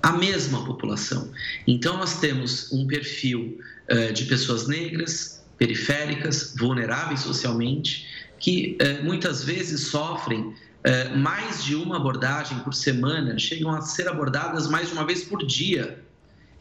A 0.00 0.12
mesma 0.12 0.64
população. 0.64 1.30
Então 1.66 1.96
nós 1.96 2.20
temos 2.20 2.72
um 2.72 2.86
perfil 2.86 3.58
uh, 3.90 4.12
de 4.12 4.26
pessoas 4.26 4.68
negras, 4.68 5.42
periféricas, 5.56 6.54
vulneráveis 6.56 7.20
socialmente 7.20 8.06
que 8.38 8.76
eh, 8.80 9.02
muitas 9.02 9.44
vezes 9.44 9.88
sofrem 9.88 10.54
eh, 10.84 11.08
mais 11.16 11.64
de 11.64 11.74
uma 11.74 11.96
abordagem 11.96 12.58
por 12.60 12.74
semana, 12.74 13.38
chegam 13.38 13.70
a 13.70 13.80
ser 13.80 14.08
abordadas 14.08 14.68
mais 14.68 14.88
de 14.88 14.94
uma 14.94 15.04
vez 15.04 15.24
por 15.24 15.44
dia, 15.44 16.02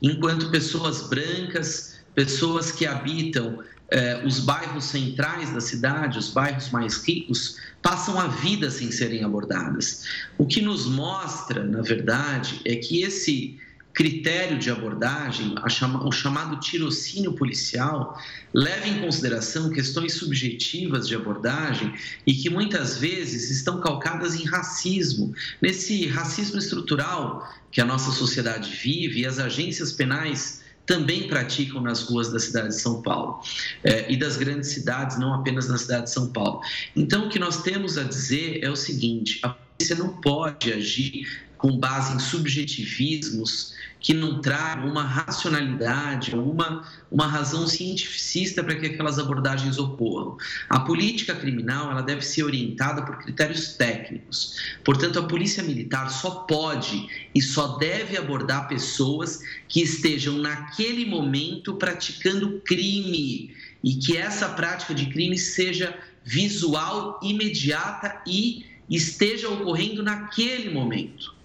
enquanto 0.02 0.50
pessoas 0.50 1.08
brancas, 1.08 2.00
pessoas 2.16 2.72
que 2.72 2.86
habitam 2.86 3.64
eh, 3.90 4.22
os 4.26 4.40
bairros 4.40 4.86
centrais 4.86 5.54
da 5.54 5.62
cidade, 5.62 6.18
os 6.18 6.30
bairros 6.30 6.70
mais 6.72 7.04
ricos, 7.08 7.58
passam 7.82 8.20
a 8.20 8.28
vida 8.28 8.70
sem 8.70 8.92
serem 8.92 9.24
abordadas. 9.24 10.04
O 10.38 10.46
que 10.46 10.62
nos 10.62 10.86
mostra, 10.88 11.64
na 11.64 11.82
verdade, 11.82 12.60
é 12.66 12.76
que 12.76 13.04
esse 13.04 13.60
critério 13.98 14.60
de 14.60 14.70
abordagem, 14.70 15.56
o 16.04 16.12
chamado 16.12 16.60
tirocínio 16.60 17.34
policial, 17.34 18.22
leva 18.54 18.88
em 18.88 19.02
consideração 19.02 19.72
questões 19.72 20.14
subjetivas 20.14 21.08
de 21.08 21.16
abordagem 21.16 21.92
e 22.26 22.36
que 22.36 22.48
muitas 22.48 23.00
vezes 23.00 23.50
estão 23.50 23.82
calcadas 23.82 24.36
em 24.36 24.46
racismo, 24.46 25.34
nesse 25.60 26.06
racismo 26.06 26.60
estrutural 26.60 27.52
que 27.72 27.82
a 27.82 27.86
nossa 27.86 28.12
sociedade 28.12 28.70
vive 28.70 29.22
e 29.22 29.26
as 29.26 29.40
agências 29.40 29.92
penais 29.92 30.62
também 30.86 31.28
praticam 31.28 31.82
nas 31.82 32.04
ruas 32.04 32.32
da 32.32 32.38
cidade 32.38 32.68
de 32.68 32.80
São 32.80 33.02
Paulo 33.02 33.42
é, 33.84 34.12
e 34.12 34.16
das 34.16 34.38
grandes 34.38 34.70
cidades, 34.70 35.18
não 35.18 35.34
apenas 35.34 35.68
na 35.68 35.78
cidade 35.80 36.04
de 36.04 36.12
São 36.12 36.30
Paulo. 36.30 36.62
Então, 36.96 37.26
o 37.26 37.30
que 37.30 37.40
nós 37.40 37.64
temos 37.64 37.98
a 37.98 38.04
dizer 38.04 38.64
é 38.64 38.70
o 38.70 38.76
seguinte: 38.76 39.40
a 39.42 39.50
polícia 39.50 39.96
não 39.96 40.10
pode 40.22 40.72
agir 40.72 41.47
com 41.58 41.78
base 41.78 42.16
em 42.16 42.20
subjetivismos 42.20 43.76
que 44.00 44.14
não 44.14 44.42
tragam 44.42 44.90
uma 44.90 45.04
racionalidade, 45.04 46.36
uma, 46.36 46.88
uma 47.12 47.28
razão 47.28 47.68
cientificista 47.68 48.64
para 48.64 48.76
que 48.76 48.86
aquelas 48.86 49.18
abordagens 49.18 49.78
ocorram. 49.78 50.38
A 50.70 50.80
política 50.82 51.36
criminal 51.36 51.92
ela 51.92 52.02
deve 52.02 52.22
ser 52.22 52.44
orientada 52.44 53.02
por 53.02 53.18
critérios 53.18 53.74
técnicos. 53.74 54.56
Portanto, 54.84 55.20
a 55.20 55.24
polícia 55.24 55.64
militar 55.64 56.10
só 56.10 56.32
pode 56.32 57.30
e 57.34 57.42
só 57.42 57.78
deve 57.78 58.18
abordar 58.18 58.68
pessoas 58.68 59.42
que 59.68 59.82
estejam 59.82 60.38
naquele 60.38 61.06
momento 61.06 61.74
praticando 61.74 62.62
crime 62.64 63.56
e 63.84 63.96
que 63.96 64.16
essa 64.16 64.50
prática 64.50 64.94
de 64.94 65.08
crime 65.08 65.38
seja 65.38 65.98
visual, 66.24 67.20
imediata 67.24 68.22
e 68.28 68.66
esteja 68.90 69.50
ocorrendo 69.50 70.04
naquele 70.04 70.70
momento. 70.70 71.37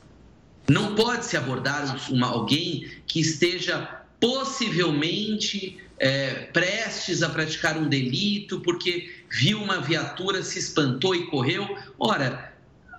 Não 0.68 0.94
pode 0.94 1.26
se 1.26 1.36
abordar 1.36 1.96
uma, 2.10 2.28
alguém 2.28 2.90
que 3.06 3.20
esteja 3.20 4.00
possivelmente 4.20 5.78
é, 5.98 6.46
prestes 6.52 7.22
a 7.22 7.28
praticar 7.28 7.76
um 7.76 7.88
delito 7.88 8.60
porque 8.60 9.10
viu 9.30 9.58
uma 9.62 9.80
viatura, 9.80 10.42
se 10.42 10.58
espantou 10.58 11.14
e 11.14 11.26
correu. 11.26 11.66
Ora, 11.98 12.52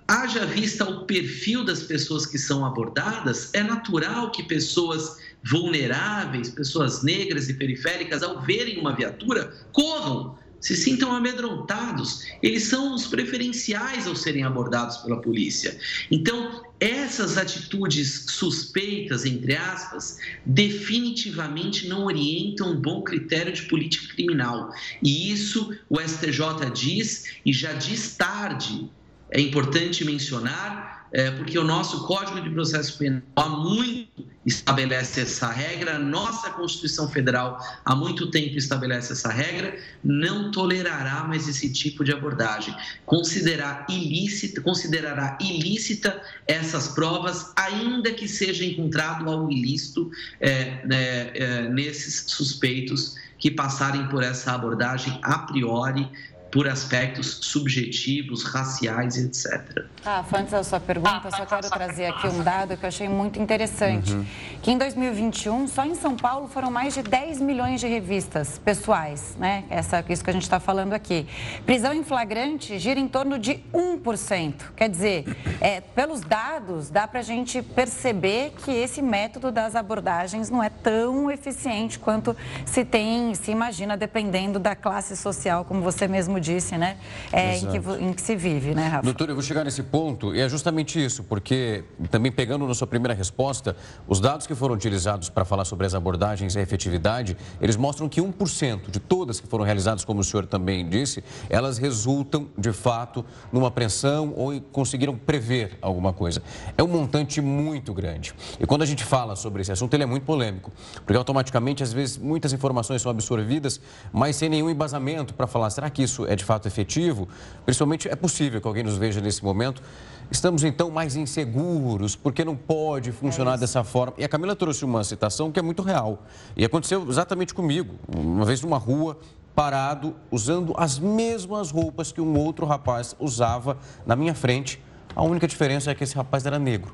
haja 0.06 0.44
vista 0.44 0.84
o 0.84 1.04
perfil 1.04 1.64
das 1.64 1.82
pessoas 1.82 2.26
que 2.26 2.38
são 2.38 2.64
abordadas, 2.64 3.52
é 3.54 3.62
natural 3.62 4.30
que 4.30 4.42
pessoas 4.42 5.18
vulneráveis, 5.42 6.50
pessoas 6.50 7.02
negras 7.02 7.48
e 7.48 7.54
periféricas, 7.54 8.22
ao 8.22 8.40
verem 8.40 8.78
uma 8.78 8.94
viatura, 8.94 9.52
corram 9.72 10.38
se 10.64 10.74
sintam 10.74 11.12
amedrontados. 11.14 12.24
Eles 12.42 12.64
são 12.64 12.94
os 12.94 13.06
preferenciais 13.06 14.06
ao 14.06 14.16
serem 14.16 14.44
abordados 14.44 14.96
pela 14.96 15.20
polícia. 15.20 15.78
Então, 16.10 16.64
essas 16.80 17.36
atitudes 17.36 18.24
suspeitas, 18.30 19.26
entre 19.26 19.54
aspas, 19.54 20.18
definitivamente 20.46 21.86
não 21.86 22.06
orientam 22.06 22.72
um 22.72 22.80
bom 22.80 23.02
critério 23.02 23.52
de 23.52 23.60
política 23.64 24.14
criminal. 24.14 24.72
E 25.02 25.30
isso 25.30 25.76
o 25.90 26.00
STJ 26.00 26.70
diz 26.72 27.24
e 27.44 27.52
já 27.52 27.74
diz 27.74 28.16
tarde. 28.16 28.88
É 29.34 29.40
importante 29.40 30.04
mencionar 30.04 31.08
é, 31.12 31.28
porque 31.32 31.58
o 31.58 31.64
nosso 31.64 32.06
Código 32.06 32.40
de 32.40 32.48
Processo 32.50 32.96
Penal 32.96 33.20
há 33.34 33.48
muito 33.48 34.24
estabelece 34.46 35.22
essa 35.22 35.50
regra, 35.50 35.98
nossa 35.98 36.50
Constituição 36.50 37.08
Federal 37.08 37.58
há 37.84 37.96
muito 37.96 38.30
tempo 38.30 38.56
estabelece 38.56 39.12
essa 39.12 39.32
regra, 39.32 39.76
não 40.04 40.52
tolerará 40.52 41.24
mais 41.24 41.48
esse 41.48 41.72
tipo 41.72 42.04
de 42.04 42.12
abordagem. 42.12 42.72
Considerar 43.06 43.86
ilícita, 43.88 44.60
considerará 44.60 45.36
ilícita 45.40 46.20
essas 46.46 46.88
provas, 46.88 47.52
ainda 47.56 48.12
que 48.12 48.28
seja 48.28 48.64
encontrado 48.64 49.28
algo 49.28 49.50
ilícito 49.50 50.12
é, 50.40 50.80
é, 50.90 51.32
é 51.34 51.68
nesses 51.70 52.24
suspeitos 52.28 53.16
que 53.38 53.50
passarem 53.50 54.06
por 54.08 54.22
essa 54.22 54.52
abordagem 54.52 55.18
a 55.22 55.38
priori 55.40 56.08
por 56.54 56.68
aspectos 56.68 57.40
subjetivos, 57.42 58.44
raciais, 58.44 59.16
etc. 59.16 59.86
Ah, 60.06 60.24
antes 60.32 60.52
da 60.52 60.62
sua 60.62 60.78
pergunta, 60.78 61.28
só 61.28 61.44
quero 61.44 61.68
trazer 61.68 62.06
aqui 62.06 62.28
um 62.28 62.44
dado 62.44 62.76
que 62.76 62.84
eu 62.84 62.88
achei 62.88 63.08
muito 63.08 63.42
interessante. 63.42 64.12
Uhum. 64.12 64.24
Que 64.62 64.70
em 64.70 64.78
2021, 64.78 65.66
só 65.66 65.84
em 65.84 65.96
São 65.96 66.14
Paulo 66.14 66.46
foram 66.46 66.70
mais 66.70 66.94
de 66.94 67.02
10 67.02 67.40
milhões 67.40 67.80
de 67.80 67.88
revistas 67.88 68.56
pessoais, 68.64 69.34
né? 69.36 69.64
Essa, 69.68 70.04
isso 70.08 70.22
que 70.22 70.30
a 70.30 70.32
gente 70.32 70.44
está 70.44 70.60
falando 70.60 70.92
aqui. 70.92 71.26
Prisão 71.66 71.92
em 71.92 72.04
flagrante 72.04 72.78
gira 72.78 73.00
em 73.00 73.08
torno 73.08 73.36
de 73.36 73.54
1%. 73.74 74.54
Quer 74.76 74.88
dizer, 74.88 75.24
é, 75.60 75.80
pelos 75.80 76.20
dados, 76.20 76.88
dá 76.88 77.08
para 77.08 77.18
a 77.18 77.24
gente 77.24 77.62
perceber 77.62 78.52
que 78.64 78.70
esse 78.70 79.02
método 79.02 79.50
das 79.50 79.74
abordagens 79.74 80.50
não 80.50 80.62
é 80.62 80.68
tão 80.68 81.28
eficiente 81.32 81.98
quanto 81.98 82.36
se 82.64 82.84
tem, 82.84 83.34
se 83.34 83.50
imagina, 83.50 83.96
dependendo 83.96 84.60
da 84.60 84.76
classe 84.76 85.16
social, 85.16 85.64
como 85.64 85.80
você 85.80 86.06
mesmo 86.06 86.43
disse, 86.44 86.76
né? 86.76 86.96
É, 87.32 87.56
em, 87.56 87.66
que, 87.66 87.76
em 88.00 88.12
que 88.12 88.22
se 88.22 88.36
vive, 88.36 88.74
né, 88.74 88.86
Rafa? 88.86 89.02
Doutor, 89.02 89.28
eu 89.30 89.34
vou 89.34 89.42
chegar 89.42 89.64
nesse 89.64 89.82
ponto 89.82 90.34
e 90.34 90.40
é 90.40 90.48
justamente 90.48 91.02
isso, 91.02 91.24
porque 91.24 91.84
também 92.10 92.30
pegando 92.30 92.66
na 92.66 92.74
sua 92.74 92.86
primeira 92.86 93.14
resposta, 93.14 93.74
os 94.06 94.20
dados 94.20 94.46
que 94.46 94.54
foram 94.54 94.74
utilizados 94.74 95.28
para 95.28 95.44
falar 95.44 95.64
sobre 95.64 95.86
as 95.86 95.94
abordagens 95.94 96.54
e 96.54 96.58
a 96.58 96.62
efetividade, 96.62 97.36
eles 97.60 97.76
mostram 97.76 98.08
que 98.08 98.20
1% 98.20 98.90
de 98.90 99.00
todas 99.00 99.40
que 99.40 99.46
foram 99.46 99.64
realizadas, 99.64 100.04
como 100.04 100.20
o 100.20 100.24
senhor 100.24 100.46
também 100.46 100.86
disse, 100.88 101.24
elas 101.48 101.78
resultam 101.78 102.48
de 102.58 102.72
fato 102.72 103.24
numa 103.52 103.68
apreensão 103.68 104.32
ou 104.36 104.60
conseguiram 104.60 105.16
prever 105.16 105.78
alguma 105.80 106.12
coisa. 106.12 106.42
É 106.76 106.82
um 106.82 106.88
montante 106.88 107.40
muito 107.40 107.94
grande. 107.94 108.34
E 108.60 108.66
quando 108.66 108.82
a 108.82 108.86
gente 108.86 109.04
fala 109.04 109.34
sobre 109.36 109.62
esse 109.62 109.72
assunto, 109.72 109.94
ele 109.94 110.02
é 110.02 110.06
muito 110.06 110.24
polêmico, 110.24 110.70
porque 110.96 111.16
automaticamente, 111.16 111.82
às 111.82 111.92
vezes, 111.92 112.18
muitas 112.18 112.52
informações 112.52 113.00
são 113.00 113.10
absorvidas, 113.10 113.80
mas 114.12 114.36
sem 114.36 114.48
nenhum 114.48 114.68
embasamento 114.68 115.32
para 115.34 115.46
falar, 115.46 115.70
será 115.70 115.88
que 115.88 116.02
isso 116.02 116.26
é 116.26 116.33
é 116.34 116.36
de 116.36 116.44
fato 116.44 116.68
efetivo, 116.68 117.28
principalmente 117.64 118.08
é 118.08 118.14
possível 118.14 118.60
que 118.60 118.66
alguém 118.66 118.82
nos 118.82 118.96
veja 118.96 119.20
nesse 119.20 119.42
momento. 119.42 119.82
Estamos 120.30 120.64
então 120.64 120.90
mais 120.90 121.16
inseguros, 121.16 122.16
porque 122.16 122.44
não 122.44 122.56
pode 122.56 123.12
funcionar 123.12 123.54
é 123.54 123.58
dessa 123.58 123.82
forma. 123.82 124.14
E 124.18 124.24
a 124.24 124.28
Camila 124.28 124.54
trouxe 124.54 124.84
uma 124.84 125.02
citação 125.04 125.50
que 125.50 125.58
é 125.58 125.62
muito 125.62 125.82
real. 125.82 126.22
E 126.56 126.64
aconteceu 126.64 127.08
exatamente 127.08 127.54
comigo. 127.54 127.94
Uma 128.14 128.44
vez 128.44 128.60
numa 128.60 128.78
rua, 128.78 129.18
parado, 129.54 130.14
usando 130.30 130.74
as 130.76 130.98
mesmas 130.98 131.70
roupas 131.70 132.10
que 132.10 132.20
um 132.20 132.36
outro 132.38 132.66
rapaz 132.66 133.14
usava 133.18 133.76
na 134.06 134.16
minha 134.16 134.34
frente. 134.34 134.82
A 135.14 135.22
única 135.22 135.46
diferença 135.46 135.90
é 135.90 135.94
que 135.94 136.02
esse 136.02 136.16
rapaz 136.16 136.44
era 136.44 136.58
negro. 136.58 136.92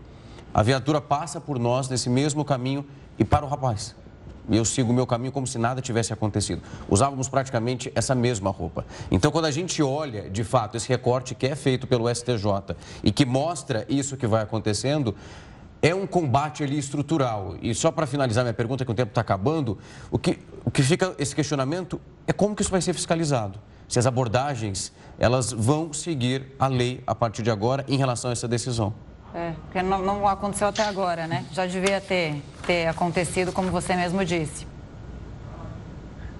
A 0.53 0.63
viatura 0.63 1.01
passa 1.01 1.41
por 1.41 1.59
nós 1.59 1.89
nesse 1.89 2.11
mesmo 2.11 2.45
caminho 2.45 2.85
e 3.19 3.25
para 3.25 3.45
o 3.45 3.49
rapaz 3.49 3.95
e 4.51 4.57
eu 4.57 4.65
sigo 4.65 4.91
o 4.91 4.95
meu 4.95 5.07
caminho 5.07 5.33
como 5.33 5.47
se 5.47 5.59
nada 5.59 5.81
tivesse 5.81 6.13
acontecido. 6.13 6.61
Usávamos 6.89 7.29
praticamente 7.29 7.91
essa 7.95 8.15
mesma 8.15 8.51
roupa. 8.51 8.85
Então, 9.11 9.31
quando 9.31 9.45
a 9.45 9.51
gente 9.51 9.83
olha, 9.83 10.29
de 10.29 10.45
fato, 10.45 10.77
esse 10.77 10.89
recorte 10.89 11.35
que 11.35 11.47
é 11.47 11.55
feito 11.55 11.87
pelo 11.87 12.13
STJ 12.13 12.77
e 13.03 13.13
que 13.13 13.25
mostra 13.25 13.87
isso 13.89 14.17
que 14.17 14.27
vai 14.27 14.43
acontecendo, 14.43 15.15
é 15.83 15.95
um 15.95 16.07
combate 16.07 16.63
ali 16.63 16.79
estrutural. 16.79 17.55
E 17.63 17.75
só 17.75 17.91
para 17.91 18.07
finalizar 18.07 18.45
minha 18.45 18.55
pergunta, 18.55 18.85
que 18.85 18.91
o 18.91 18.95
tempo 18.95 19.11
está 19.11 19.21
acabando, 19.21 19.79
o 20.11 20.19
que, 20.19 20.39
o 20.65 20.71
que 20.71 20.83
fica 20.83 21.15
esse 21.19 21.35
questionamento 21.35 22.01
é 22.27 22.33
como 22.33 22.55
que 22.55 22.63
isso 22.63 22.71
vai 22.71 22.83
ser 22.83 22.93
fiscalizado. 22.93 23.59
Se 23.89 23.99
as 23.99 24.07
abordagens, 24.07 24.93
elas 25.19 25.53
vão 25.53 25.93
seguir 25.93 26.55
a 26.59 26.67
lei 26.67 27.03
a 27.07 27.15
partir 27.15 27.43
de 27.43 27.51
agora 27.51 27.85
em 27.89 27.97
relação 27.97 28.31
a 28.31 28.33
essa 28.33 28.47
decisão. 28.47 28.95
É, 29.35 29.53
porque 29.65 29.83
não, 29.83 30.03
não, 30.03 30.27
aconteceu 30.27 30.69
até 30.69 30.83
agora, 30.83 31.27
né? 31.27 31.47
Já 31.53 31.67
devia 31.67 32.01
ter, 32.01 32.43
ter 32.67 32.87
acontecido, 32.87 33.53
como 33.53 33.71
você 33.71 33.95
mesmo 33.95 34.25
disse. 34.25 34.67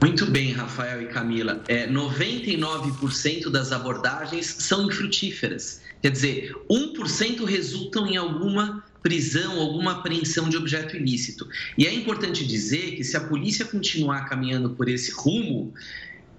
Muito 0.01 0.27
bem, 0.27 0.53
Rafael 0.53 1.03
e 1.03 1.07
Camila. 1.07 1.63
É, 1.69 1.87
99% 1.87 3.51
das 3.51 3.71
abordagens 3.71 4.47
são 4.59 4.87
infrutíferas. 4.87 5.83
Quer 6.01 6.11
dizer, 6.11 6.55
1% 6.71 7.45
resultam 7.45 8.07
em 8.07 8.17
alguma 8.17 8.83
prisão, 9.03 9.61
alguma 9.61 9.93
apreensão 9.93 10.49
de 10.49 10.57
objeto 10.57 10.97
ilícito. 10.97 11.47
E 11.77 11.87
é 11.87 11.93
importante 11.93 12.47
dizer 12.47 12.97
que 12.97 13.05
se 13.05 13.17
a 13.17 13.21
polícia 13.21 13.65
continuar 13.65 14.29
caminhando 14.29 14.71
por 14.71 14.89
esse 14.89 15.13
rumo, 15.13 15.73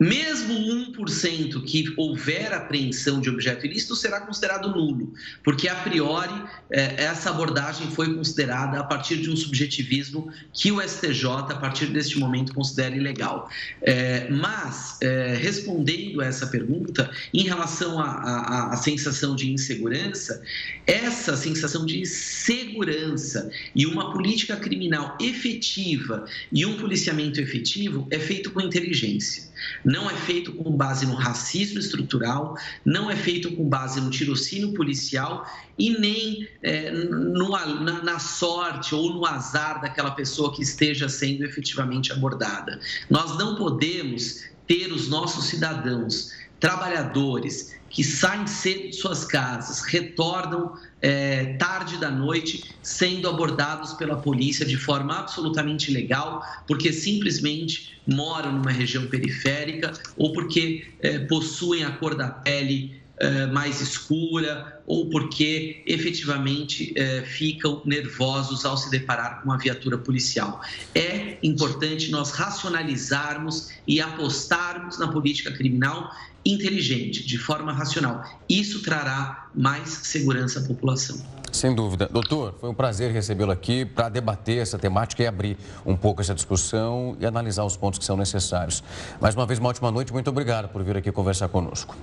mesmo 0.02 0.56
1% 0.56 1.64
que 1.64 1.94
houver 1.96 2.52
apreensão 2.52 3.22
de 3.22 3.30
objeto 3.30 3.68
ilícito 3.68 3.96
será 3.96 4.20
considerado 4.20 4.72
nulo, 4.72 5.14
porque 5.44 5.68
a 5.68 5.76
priori 5.76 6.34
é, 6.72 7.04
essa 7.04 7.30
abordagem 7.30 7.92
foi 7.92 8.12
considerada 8.12 8.80
a 8.80 8.84
partir 8.84 9.18
de 9.18 9.30
um 9.30 9.36
subjetivismo 9.36 10.34
que 10.52 10.72
o 10.72 10.82
STJ, 10.82 11.28
a 11.28 11.56
partir 11.56 11.86
deste 11.86 12.18
momento, 12.18 12.52
considera 12.52 12.96
ilegal. 12.96 13.48
É, 13.84 14.28
mas, 14.32 14.98
é, 15.02 15.36
respondendo 15.36 16.20
a 16.20 16.26
essa 16.26 16.48
pergunta, 16.48 17.12
em 17.32 17.44
relação 17.44 18.00
à 18.00 18.76
sensação 18.78 19.36
de 19.36 19.52
insegurança, 19.52 20.42
essa 20.88 21.38
sensação 21.38 21.86
de 21.86 22.08
segurança 22.08 23.52
e 23.76 23.86
uma 23.86 24.12
política 24.12 24.56
criminal 24.56 25.16
efetiva 25.22 26.26
e 26.52 26.66
um 26.66 26.76
policiamento 26.78 27.40
efetivo 27.40 28.08
é 28.10 28.18
feito 28.18 28.50
com 28.50 28.60
inteligência. 28.60 29.51
Não 29.84 30.10
é 30.10 30.16
feito 30.16 30.54
com 30.54 30.76
base 30.76 31.06
no 31.06 31.16
racismo 31.16 31.80
estrutural, 31.80 32.56
não 32.86 33.10
é 33.10 33.16
feito 33.16 33.52
com 33.56 33.68
base 33.68 34.00
no 34.00 34.10
tirocínio 34.10 34.74
policial 34.74 35.46
e 35.78 35.98
nem 35.98 36.48
é, 36.62 36.92
no, 36.92 37.50
na, 37.50 38.04
na 38.04 38.20
sorte 38.20 38.94
ou 38.94 39.14
no 39.14 39.26
azar 39.26 39.82
daquela 39.82 40.12
pessoa 40.12 40.54
que 40.54 40.62
esteja 40.62 41.10
sendo 41.10 41.44
efetivamente 41.44 42.12
abordada. 42.12 42.80
Nós 43.10 43.38
não 43.38 43.56
podemos 43.56 44.44
ter 44.68 44.92
os 44.92 45.10
nossos 45.10 45.46
cidadãos, 45.46 46.32
trabalhadores, 46.60 47.76
que 47.92 48.04
saem 48.04 48.48
cedo 48.48 48.90
de 48.90 48.96
suas 48.96 49.26
casas, 49.26 49.82
retornam 49.82 50.74
é, 51.02 51.54
tarde 51.58 51.98
da 51.98 52.10
noite, 52.10 52.76
sendo 52.82 53.28
abordados 53.28 53.94
pela 53.94 54.16
polícia 54.16 54.66
de 54.66 54.78
forma 54.78 55.20
absolutamente 55.20 55.92
legal, 55.92 56.42
porque 56.68 56.94
simplesmente 56.94 58.00
moram 58.08 58.54
numa 58.54 58.72
região 58.72 59.08
periférica 59.08 59.92
ou 60.16 60.32
porque 60.32 60.86
é, 61.00 61.20
possuem 61.20 61.84
a 61.84 61.92
cor 61.92 62.16
da 62.16 62.30
pele 62.30 63.01
mais 63.48 63.82
escura 63.82 64.82
ou 64.88 65.10
porque 65.10 65.84
efetivamente 65.86 66.94
é, 66.96 67.22
ficam 67.22 67.82
nervosos 67.86 68.66
ao 68.66 68.76
se 68.76 68.90
deparar 68.90 69.42
com 69.42 69.50
uma 69.50 69.58
viatura 69.58 69.98
policial. 69.98 70.62
É 70.96 71.38
importante 71.44 72.12
nós 72.12 72.32
racionalizarmos 72.32 73.70
e 73.88 74.02
apostarmos 74.02 74.98
na 74.98 75.08
política 75.08 75.52
criminal 75.52 76.12
inteligente, 76.46 77.26
de 77.26 77.38
forma 77.38 77.72
racional. 77.72 78.24
Isso 78.50 78.82
trará 78.82 79.48
mais 79.54 79.90
segurança 79.90 80.60
à 80.60 80.64
população. 80.64 81.24
Sem 81.52 81.76
dúvida. 81.76 82.08
Doutor, 82.08 82.56
foi 82.60 82.70
um 82.70 82.74
prazer 82.74 83.12
recebê-lo 83.12 83.52
aqui 83.52 83.86
para 83.86 84.08
debater 84.10 84.60
essa 84.60 84.80
temática 84.80 85.22
e 85.22 85.28
abrir 85.28 85.58
um 85.86 85.96
pouco 85.96 86.22
essa 86.22 86.34
discussão 86.34 87.16
e 87.20 87.26
analisar 87.26 87.66
os 87.66 87.76
pontos 87.76 88.00
que 88.00 88.06
são 88.06 88.16
necessários. 88.16 88.82
Mais 89.20 89.36
uma 89.36 89.46
vez, 89.46 89.60
uma 89.60 89.70
ótima 89.70 89.92
noite. 89.92 90.14
Muito 90.14 90.30
obrigado 90.30 90.70
por 90.70 90.82
vir 90.82 90.98
aqui 90.98 91.12
conversar 91.12 91.50
conosco. 91.50 91.96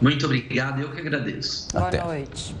Muito 0.00 0.26
obrigado, 0.26 0.80
eu 0.80 0.90
que 0.90 1.00
agradeço. 1.00 1.68
Até. 1.76 1.98
Boa 1.98 2.14
noite. 2.14 2.54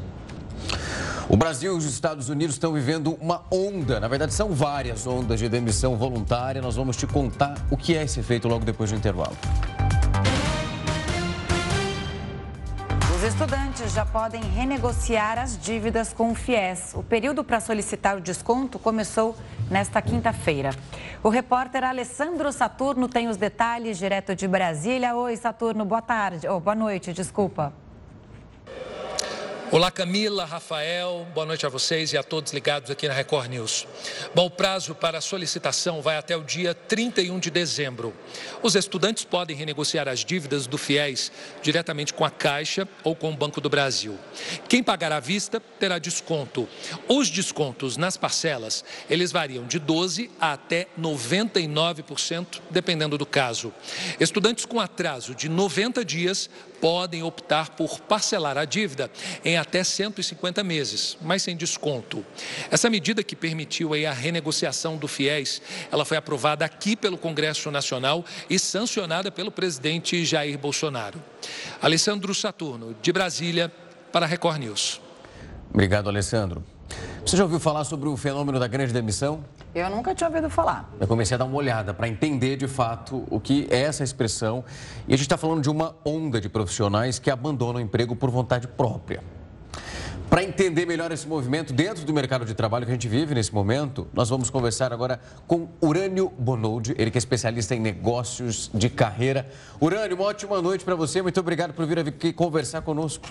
O 1.28 1.36
Brasil 1.36 1.74
e 1.74 1.78
os 1.78 1.84
Estados 1.84 2.28
Unidos 2.28 2.56
estão 2.56 2.72
vivendo 2.72 3.16
uma 3.20 3.42
onda, 3.50 3.98
na 3.98 4.08
verdade 4.08 4.34
são 4.34 4.52
várias 4.52 5.06
ondas 5.06 5.40
de 5.40 5.48
demissão 5.48 5.96
voluntária. 5.96 6.60
Nós 6.60 6.76
vamos 6.76 6.96
te 6.96 7.06
contar 7.06 7.54
o 7.70 7.76
que 7.76 7.96
é 7.96 8.02
esse 8.02 8.22
feito 8.22 8.46
logo 8.46 8.64
depois 8.64 8.90
do 8.90 8.96
intervalo. 8.96 9.36
Estudantes 13.26 13.94
já 13.94 14.04
podem 14.04 14.42
renegociar 14.42 15.38
as 15.38 15.56
dívidas 15.56 16.12
com 16.12 16.32
o 16.32 16.34
FIES. 16.34 16.92
O 16.94 17.02
período 17.02 17.42
para 17.42 17.58
solicitar 17.58 18.18
o 18.18 18.20
desconto 18.20 18.78
começou 18.78 19.34
nesta 19.70 20.02
quinta-feira. 20.02 20.70
O 21.22 21.30
repórter 21.30 21.84
Alessandro 21.84 22.52
Saturno 22.52 23.08
tem 23.08 23.28
os 23.28 23.38
detalhes 23.38 23.96
direto 23.96 24.36
de 24.36 24.46
Brasília. 24.46 25.16
Oi, 25.16 25.36
Saturno, 25.36 25.86
boa 25.86 26.02
tarde. 26.02 26.46
Oh, 26.46 26.60
boa 26.60 26.74
noite, 26.74 27.14
desculpa. 27.14 27.72
Olá, 29.74 29.90
Camila, 29.90 30.44
Rafael, 30.44 31.26
boa 31.34 31.44
noite 31.44 31.66
a 31.66 31.68
vocês 31.68 32.12
e 32.12 32.16
a 32.16 32.22
todos 32.22 32.52
ligados 32.52 32.92
aqui 32.92 33.08
na 33.08 33.12
Record 33.12 33.50
News. 33.50 33.88
Bom, 34.32 34.46
o 34.46 34.50
prazo 34.50 34.94
para 34.94 35.20
solicitação 35.20 36.00
vai 36.00 36.16
até 36.16 36.36
o 36.36 36.44
dia 36.44 36.76
31 36.76 37.40
de 37.40 37.50
dezembro. 37.50 38.14
Os 38.62 38.76
estudantes 38.76 39.24
podem 39.24 39.56
renegociar 39.56 40.06
as 40.06 40.24
dívidas 40.24 40.68
do 40.68 40.78
FIES 40.78 41.32
diretamente 41.60 42.14
com 42.14 42.24
a 42.24 42.30
Caixa 42.30 42.86
ou 43.02 43.16
com 43.16 43.32
o 43.32 43.36
Banco 43.36 43.60
do 43.60 43.68
Brasil. 43.68 44.16
Quem 44.68 44.80
pagar 44.80 45.10
à 45.10 45.18
vista 45.18 45.58
terá 45.58 45.98
desconto. 45.98 46.68
Os 47.08 47.28
descontos 47.28 47.96
nas 47.96 48.16
parcelas, 48.16 48.84
eles 49.10 49.32
variam 49.32 49.66
de 49.66 49.80
12% 49.80 50.30
a 50.40 50.52
até 50.52 50.86
99%, 50.96 52.60
dependendo 52.70 53.18
do 53.18 53.26
caso. 53.26 53.74
Estudantes 54.20 54.64
com 54.64 54.78
atraso 54.78 55.34
de 55.34 55.48
90 55.48 56.04
dias 56.04 56.48
podem 56.84 57.22
optar 57.22 57.70
por 57.70 57.98
parcelar 58.00 58.58
a 58.58 58.66
dívida 58.66 59.10
em 59.42 59.56
até 59.56 59.82
150 59.82 60.62
meses, 60.62 61.16
mas 61.22 61.42
sem 61.42 61.56
desconto. 61.56 62.22
Essa 62.70 62.90
medida 62.90 63.24
que 63.24 63.34
permitiu 63.34 63.94
a 63.94 64.12
renegociação 64.12 64.98
do 64.98 65.08
FIES, 65.08 65.62
ela 65.90 66.04
foi 66.04 66.18
aprovada 66.18 66.62
aqui 66.62 66.94
pelo 66.94 67.16
Congresso 67.16 67.70
Nacional 67.70 68.22
e 68.50 68.58
sancionada 68.58 69.30
pelo 69.30 69.50
presidente 69.50 70.26
Jair 70.26 70.58
Bolsonaro. 70.58 71.18
Alessandro 71.80 72.34
Saturno, 72.34 72.94
de 73.00 73.10
Brasília, 73.14 73.72
para 74.12 74.26
a 74.26 74.28
Record 74.28 74.58
News. 74.58 75.00
Obrigado, 75.72 76.10
Alessandro. 76.10 76.62
Você 77.24 77.34
já 77.34 77.44
ouviu 77.44 77.58
falar 77.58 77.84
sobre 77.84 78.10
o 78.10 78.16
fenômeno 78.18 78.60
da 78.60 78.68
grande 78.68 78.92
demissão? 78.92 79.42
Eu 79.74 79.90
nunca 79.90 80.14
tinha 80.14 80.28
ouvido 80.28 80.48
falar. 80.48 80.88
Eu 81.00 81.08
comecei 81.08 81.34
a 81.34 81.38
dar 81.38 81.46
uma 81.46 81.56
olhada 81.56 81.92
para 81.92 82.06
entender 82.06 82.56
de 82.56 82.68
fato 82.68 83.24
o 83.28 83.40
que 83.40 83.66
é 83.70 83.80
essa 83.80 84.04
expressão. 84.04 84.64
E 85.08 85.12
a 85.12 85.16
gente 85.16 85.26
está 85.26 85.36
falando 85.36 85.62
de 85.62 85.68
uma 85.68 85.96
onda 86.04 86.40
de 86.40 86.48
profissionais 86.48 87.18
que 87.18 87.28
abandonam 87.28 87.76
o 87.76 87.80
emprego 87.80 88.14
por 88.14 88.30
vontade 88.30 88.68
própria. 88.68 89.20
Para 90.30 90.44
entender 90.44 90.86
melhor 90.86 91.10
esse 91.10 91.26
movimento 91.26 91.72
dentro 91.72 92.04
do 92.04 92.12
mercado 92.12 92.44
de 92.44 92.54
trabalho 92.54 92.86
que 92.86 92.92
a 92.92 92.94
gente 92.94 93.08
vive 93.08 93.34
nesse 93.34 93.52
momento, 93.52 94.06
nós 94.12 94.28
vamos 94.28 94.48
conversar 94.48 94.92
agora 94.92 95.20
com 95.46 95.68
Urânio 95.80 96.32
Bonoldi, 96.38 96.94
ele 96.96 97.10
que 97.10 97.18
é 97.18 97.20
especialista 97.20 97.74
em 97.74 97.80
negócios 97.80 98.70
de 98.72 98.88
carreira. 98.88 99.46
Urânio, 99.80 100.16
uma 100.16 100.26
ótima 100.26 100.62
noite 100.62 100.84
para 100.84 100.94
você. 100.94 101.20
Muito 101.20 101.38
obrigado 101.40 101.72
por 101.72 101.84
vir 101.84 101.98
aqui 101.98 102.32
conversar 102.32 102.82
conosco. 102.82 103.28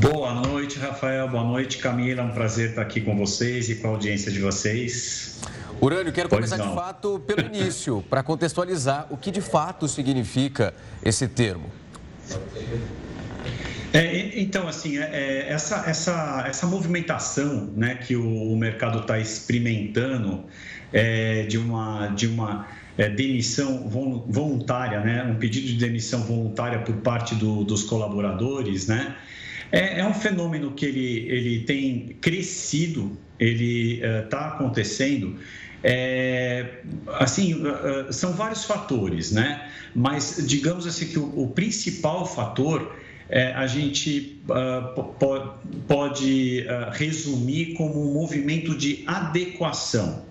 Boa 0.00 0.32
noite, 0.34 0.78
Rafael. 0.78 1.28
Boa 1.28 1.44
noite, 1.44 1.78
Camila. 1.78 2.22
É 2.22 2.24
um 2.24 2.30
prazer 2.30 2.70
estar 2.70 2.82
aqui 2.82 3.00
com 3.00 3.16
vocês 3.16 3.68
e 3.68 3.76
com 3.76 3.88
a 3.88 3.90
audiência 3.90 4.30
de 4.30 4.38
vocês. 4.38 5.40
Urânio, 5.80 6.12
quero 6.12 6.28
começar 6.28 6.56
de 6.56 6.74
fato 6.74 7.20
pelo 7.20 7.40
início, 7.46 8.04
para 8.08 8.22
contextualizar 8.22 9.06
o 9.10 9.16
que 9.16 9.30
de 9.30 9.40
fato 9.40 9.86
significa 9.88 10.74
esse 11.04 11.26
termo. 11.28 11.70
É, 13.92 14.40
então, 14.40 14.68
assim, 14.68 14.98
é, 14.98 15.10
é, 15.12 15.52
essa, 15.52 15.84
essa, 15.86 16.44
essa 16.46 16.66
movimentação 16.66 17.70
né, 17.74 17.94
que 17.94 18.14
o, 18.16 18.52
o 18.52 18.56
mercado 18.56 19.00
está 19.00 19.18
experimentando 19.18 20.44
é, 20.92 21.44
de 21.44 21.56
uma, 21.56 22.08
de 22.08 22.26
uma 22.26 22.66
é, 22.98 23.08
demissão 23.08 23.88
voluntária, 23.88 25.00
né, 25.00 25.22
um 25.22 25.36
pedido 25.36 25.68
de 25.68 25.74
demissão 25.74 26.24
voluntária 26.24 26.80
por 26.80 26.96
parte 26.96 27.36
do, 27.36 27.62
dos 27.62 27.84
colaboradores, 27.84 28.88
né, 28.88 29.16
é, 29.70 30.00
é 30.00 30.04
um 30.04 30.14
fenômeno 30.14 30.72
que 30.72 30.84
ele, 30.84 31.28
ele 31.28 31.60
tem 31.60 32.16
crescido, 32.20 33.16
ele 33.38 34.00
está 34.24 34.40
uh, 34.40 34.54
acontecendo. 34.54 35.36
É, 35.82 36.80
assim, 37.18 37.54
uh, 37.54 38.12
são 38.12 38.32
vários 38.32 38.64
fatores, 38.64 39.30
né? 39.30 39.70
Mas 39.94 40.42
digamos 40.46 40.86
assim 40.86 41.06
que 41.06 41.18
o, 41.18 41.44
o 41.44 41.48
principal 41.50 42.26
fator 42.26 42.96
é, 43.28 43.52
a 43.52 43.66
gente 43.66 44.40
uh, 44.48 45.04
pode 45.86 46.66
resumir 46.92 47.74
como 47.74 48.10
um 48.10 48.12
movimento 48.12 48.76
de 48.76 49.04
adequação 49.06 50.27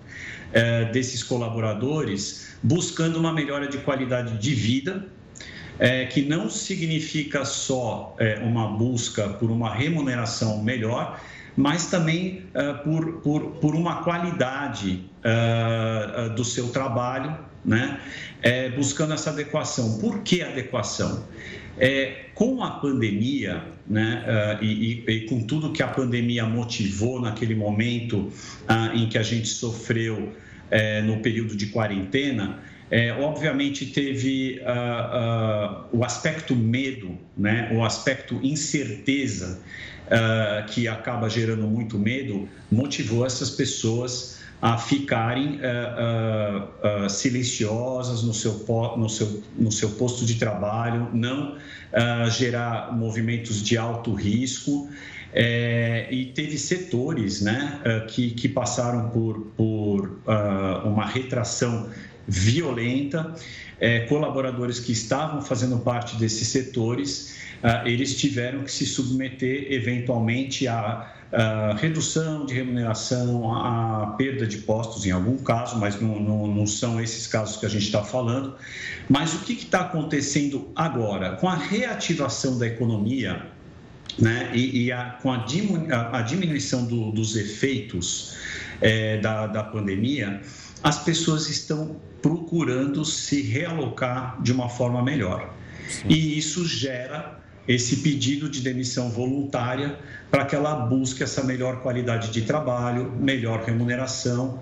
desses 0.92 1.22
colaboradores, 1.22 2.56
buscando 2.62 3.18
uma 3.18 3.32
melhora 3.32 3.68
de 3.68 3.78
qualidade 3.78 4.38
de 4.38 4.54
vida 4.54 5.06
é, 5.78 6.06
que 6.06 6.22
não 6.22 6.50
significa 6.50 7.44
só 7.44 8.16
é, 8.18 8.40
uma 8.40 8.66
busca 8.66 9.28
por 9.28 9.50
uma 9.50 9.72
remuneração 9.72 10.62
melhor, 10.62 11.20
mas 11.56 11.86
também 11.86 12.44
é, 12.52 12.72
por, 12.74 13.20
por, 13.20 13.42
por 13.52 13.74
uma 13.74 14.02
qualidade 14.02 15.04
é, 15.22 16.26
é, 16.26 16.28
do 16.30 16.44
seu 16.44 16.68
trabalho, 16.70 17.36
né? 17.64 18.00
É, 18.42 18.70
buscando 18.70 19.12
essa 19.12 19.30
adequação. 19.30 19.98
Por 19.98 20.22
que 20.22 20.42
adequação? 20.42 21.24
com 22.34 22.64
a 22.64 22.72
pandemia, 22.72 23.62
né, 23.86 24.58
e, 24.60 25.04
e, 25.06 25.12
e, 25.12 25.20
com 25.28 25.44
tudo 25.44 25.70
que 25.70 25.80
a 25.80 25.86
pandemia 25.86 26.44
motivou 26.44 27.20
naquele 27.20 27.54
momento 27.54 28.32
ah, 28.66 28.90
em 28.92 29.08
que 29.08 29.16
a 29.16 29.22
gente 29.22 29.46
sofreu 29.46 30.32
no 31.04 31.22
período 31.22 31.54
de 31.54 31.66
quarentena, 31.68 32.58
é, 32.90 33.12
obviamente 33.12 33.86
teve 33.86 34.60
uh, 34.62 35.92
uh, 35.92 35.98
o 35.98 36.04
aspecto 36.04 36.56
medo, 36.56 37.18
né? 37.36 37.70
o 37.74 37.84
aspecto 37.84 38.40
incerteza, 38.42 39.60
uh, 40.06 40.66
que 40.68 40.88
acaba 40.88 41.28
gerando 41.28 41.66
muito 41.66 41.98
medo, 41.98 42.48
motivou 42.70 43.26
essas 43.26 43.50
pessoas 43.50 44.37
a 44.60 44.76
ficarem 44.76 45.60
silenciosas 47.08 48.22
no 48.24 48.34
seu, 48.34 48.64
no, 48.96 49.08
seu, 49.08 49.42
no 49.56 49.70
seu 49.70 49.90
posto 49.90 50.26
de 50.26 50.34
trabalho, 50.34 51.08
não 51.12 51.56
gerar 52.28 52.96
movimentos 52.96 53.62
de 53.62 53.76
alto 53.76 54.12
risco. 54.14 54.88
É, 55.32 56.08
e 56.10 56.26
teve 56.26 56.56
setores 56.56 57.42
né, 57.42 57.80
uh, 57.84 58.06
que, 58.06 58.30
que 58.30 58.48
passaram 58.48 59.10
por, 59.10 59.38
por 59.56 60.06
uh, 60.06 60.88
uma 60.88 61.04
retração 61.04 61.90
violenta, 62.26 63.34
é, 63.80 64.00
colaboradores 64.00 64.80
que 64.80 64.92
estavam 64.92 65.40
fazendo 65.40 65.78
parte 65.78 66.16
desses 66.16 66.48
setores, 66.48 67.36
uh, 67.62 67.86
eles 67.86 68.16
tiveram 68.18 68.64
que 68.64 68.72
se 68.72 68.86
submeter 68.86 69.70
eventualmente 69.70 70.66
a 70.66 71.14
Uh, 71.30 71.76
redução 71.76 72.46
de 72.46 72.54
remuneração, 72.54 73.54
a, 73.54 74.14
perda 74.16 74.46
de 74.46 74.58
postos 74.58 75.04
em 75.04 75.10
algum 75.10 75.36
caso, 75.36 75.78
mas 75.78 76.00
não, 76.00 76.18
não, 76.18 76.46
não 76.46 76.66
são 76.66 76.98
esses 76.98 77.26
casos 77.26 77.58
que 77.58 77.66
a 77.66 77.68
gente 77.68 77.84
está 77.84 78.02
falando. 78.02 78.54
Mas 79.10 79.34
o 79.34 79.40
que 79.40 79.52
está 79.52 79.80
acontecendo 79.80 80.70
agora? 80.74 81.36
Com 81.36 81.46
a 81.46 81.54
reativação 81.54 82.58
da 82.58 82.66
economia 82.66 83.46
né, 84.18 84.50
e, 84.54 84.84
e 84.84 84.92
a, 84.92 85.18
com 85.22 85.30
a, 85.30 85.38
diminu, 85.38 85.94
a, 85.94 86.18
a 86.18 86.22
diminuição 86.22 86.86
do, 86.86 87.12
dos 87.12 87.36
efeitos 87.36 88.34
é, 88.80 89.18
da, 89.18 89.46
da 89.46 89.62
pandemia, 89.62 90.40
as 90.82 91.02
pessoas 91.04 91.48
estão 91.48 92.00
procurando 92.22 93.04
se 93.04 93.42
realocar 93.42 94.42
de 94.42 94.52
uma 94.52 94.68
forma 94.68 95.02
melhor. 95.02 95.54
Sim. 95.88 96.08
E 96.08 96.38
isso 96.38 96.66
gera 96.66 97.38
esse 97.68 97.96
pedido 97.96 98.48
de 98.48 98.62
demissão 98.62 99.10
voluntária 99.10 99.98
para 100.30 100.44
que 100.44 100.56
ela 100.56 100.74
busque 100.74 101.22
essa 101.22 101.44
melhor 101.44 101.80
qualidade 101.80 102.30
de 102.30 102.42
trabalho, 102.42 103.12
melhor 103.12 103.62
remuneração 103.62 104.60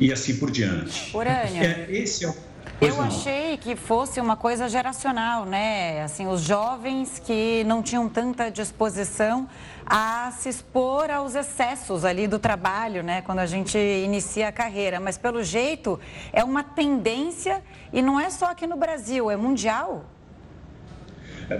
e 0.00 0.10
assim 0.10 0.36
por 0.36 0.50
diante. 0.50 1.14
Urânia. 1.14 1.62
É, 1.62 1.86
esse 1.90 2.24
é 2.24 2.28
o 2.28 2.34
Pois 2.78 2.94
eu 2.94 3.00
não. 3.00 3.08
achei 3.08 3.56
que 3.56 3.74
fosse 3.74 4.20
uma 4.20 4.36
coisa 4.36 4.68
geracional, 4.68 5.46
né? 5.46 6.02
Assim, 6.02 6.26
os 6.26 6.42
jovens 6.42 7.18
que 7.18 7.64
não 7.64 7.82
tinham 7.82 8.06
tanta 8.06 8.50
disposição 8.50 9.48
a 9.86 10.30
se 10.36 10.50
expor 10.50 11.10
aos 11.10 11.34
excessos 11.34 12.04
ali 12.04 12.26
do 12.26 12.38
trabalho, 12.38 13.02
né? 13.02 13.22
Quando 13.22 13.38
a 13.38 13.46
gente 13.46 13.78
inicia 13.78 14.48
a 14.48 14.52
carreira. 14.52 15.00
Mas, 15.00 15.16
pelo 15.16 15.42
jeito, 15.42 15.98
é 16.34 16.44
uma 16.44 16.62
tendência 16.62 17.62
e 17.94 18.02
não 18.02 18.20
é 18.20 18.28
só 18.28 18.46
aqui 18.46 18.66
no 18.66 18.76
Brasil, 18.76 19.30
é 19.30 19.36
mundial. 19.36 20.04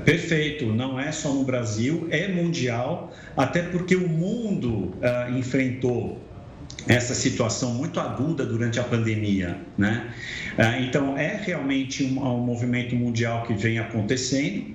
Perfeito, 0.04 0.66
não 0.66 0.98
é 0.98 1.12
só 1.12 1.32
no 1.32 1.44
Brasil, 1.44 2.08
é 2.10 2.26
mundial, 2.28 3.14
até 3.36 3.62
porque 3.62 3.94
o 3.94 4.08
mundo 4.08 4.94
uh, 4.96 5.38
enfrentou 5.38 6.20
essa 6.88 7.14
situação 7.14 7.74
muito 7.74 8.00
aguda 8.00 8.44
durante 8.44 8.80
a 8.80 8.84
pandemia, 8.84 9.58
né? 9.78 10.12
Uh, 10.58 10.82
então 10.82 11.16
é 11.16 11.40
realmente 11.40 12.04
um, 12.04 12.20
um, 12.20 12.38
movimento 12.38 12.96
mundial 12.96 13.44
que 13.44 13.54
vem 13.54 13.78
acontecendo, 13.78 14.74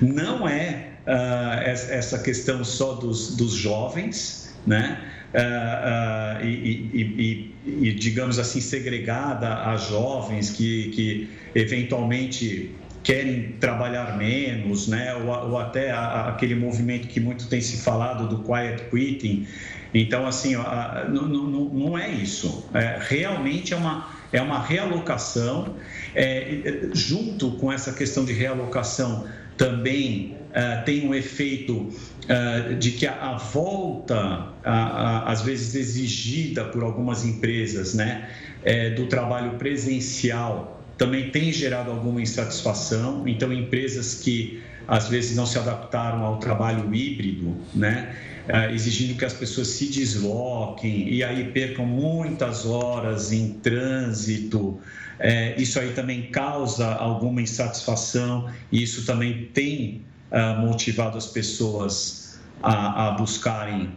não 0.00 0.48
é 0.48 0.90
uh, 1.06 1.68
essa 1.68 2.18
questão 2.20 2.64
só 2.64 2.94
dos, 2.94 3.36
dos 3.36 3.52
jovens, 3.52 4.54
né? 4.66 4.98
Uh, 5.32 6.42
uh, 6.42 6.44
e, 6.44 6.90
e, 6.92 7.54
e, 7.64 7.88
e, 7.88 7.92
digamos 7.94 8.38
assim, 8.38 8.60
segregada 8.60 9.64
a 9.64 9.76
jovens 9.76 10.50
que, 10.50 10.90
que 10.90 11.30
eventualmente 11.54 12.70
querem 13.02 13.52
trabalhar 13.60 14.16
menos, 14.16 14.88
né? 14.88 15.14
ou, 15.14 15.50
ou 15.50 15.58
até 15.58 15.90
a, 15.90 16.28
aquele 16.28 16.54
movimento 16.54 17.08
que 17.08 17.20
muito 17.20 17.48
tem 17.48 17.60
se 17.60 17.82
falado 17.82 18.28
do 18.28 18.42
quiet 18.42 18.84
quitting. 18.90 19.46
Então, 19.94 20.26
assim, 20.26 20.54
a, 20.54 21.06
não, 21.08 21.26
não, 21.28 21.64
não, 21.64 21.98
é 21.98 22.08
isso. 22.08 22.68
É, 22.72 22.98
realmente 23.00 23.74
é 23.74 23.76
uma, 23.76 24.08
é 24.32 24.40
uma 24.40 24.60
realocação. 24.60 25.76
É, 26.14 26.88
junto 26.92 27.52
com 27.52 27.72
essa 27.72 27.92
questão 27.92 28.24
de 28.24 28.32
realocação, 28.32 29.26
também 29.56 30.36
uh, 30.50 30.84
tem 30.84 31.06
um 31.06 31.14
efeito 31.14 31.74
uh, 31.78 32.74
de 32.76 32.92
que 32.92 33.06
a, 33.06 33.12
a 33.12 33.36
volta, 33.36 34.48
às 34.64 35.42
vezes 35.42 35.74
exigida 35.74 36.64
por 36.64 36.82
algumas 36.82 37.24
empresas, 37.24 37.94
né, 37.94 38.28
é, 38.64 38.90
do 38.90 39.06
trabalho 39.06 39.52
presencial 39.52 40.81
também 41.02 41.30
tem 41.30 41.52
gerado 41.52 41.90
alguma 41.90 42.22
insatisfação. 42.22 43.26
Então, 43.26 43.52
empresas 43.52 44.14
que 44.14 44.62
às 44.86 45.08
vezes 45.08 45.36
não 45.36 45.44
se 45.44 45.58
adaptaram 45.58 46.22
ao 46.24 46.38
trabalho 46.38 46.94
híbrido, 46.94 47.56
né? 47.74 48.14
Uh, 48.48 48.72
exigindo 48.72 49.18
que 49.18 49.24
as 49.24 49.32
pessoas 49.32 49.66
se 49.68 49.86
desloquem 49.86 51.08
e 51.08 51.24
aí 51.24 51.50
percam 51.50 51.84
muitas 51.84 52.64
horas 52.64 53.32
em 53.32 53.54
trânsito. 53.54 54.80
É, 55.18 55.60
isso 55.60 55.80
aí 55.80 55.92
também 55.92 56.30
causa 56.30 56.94
alguma 56.94 57.42
insatisfação 57.42 58.48
e 58.70 58.80
isso 58.82 59.04
também 59.04 59.48
tem 59.52 60.02
uh, 60.30 60.60
motivado 60.60 61.18
as 61.18 61.26
pessoas 61.26 62.40
a, 62.62 63.08
a 63.08 63.10
buscarem 63.12 63.90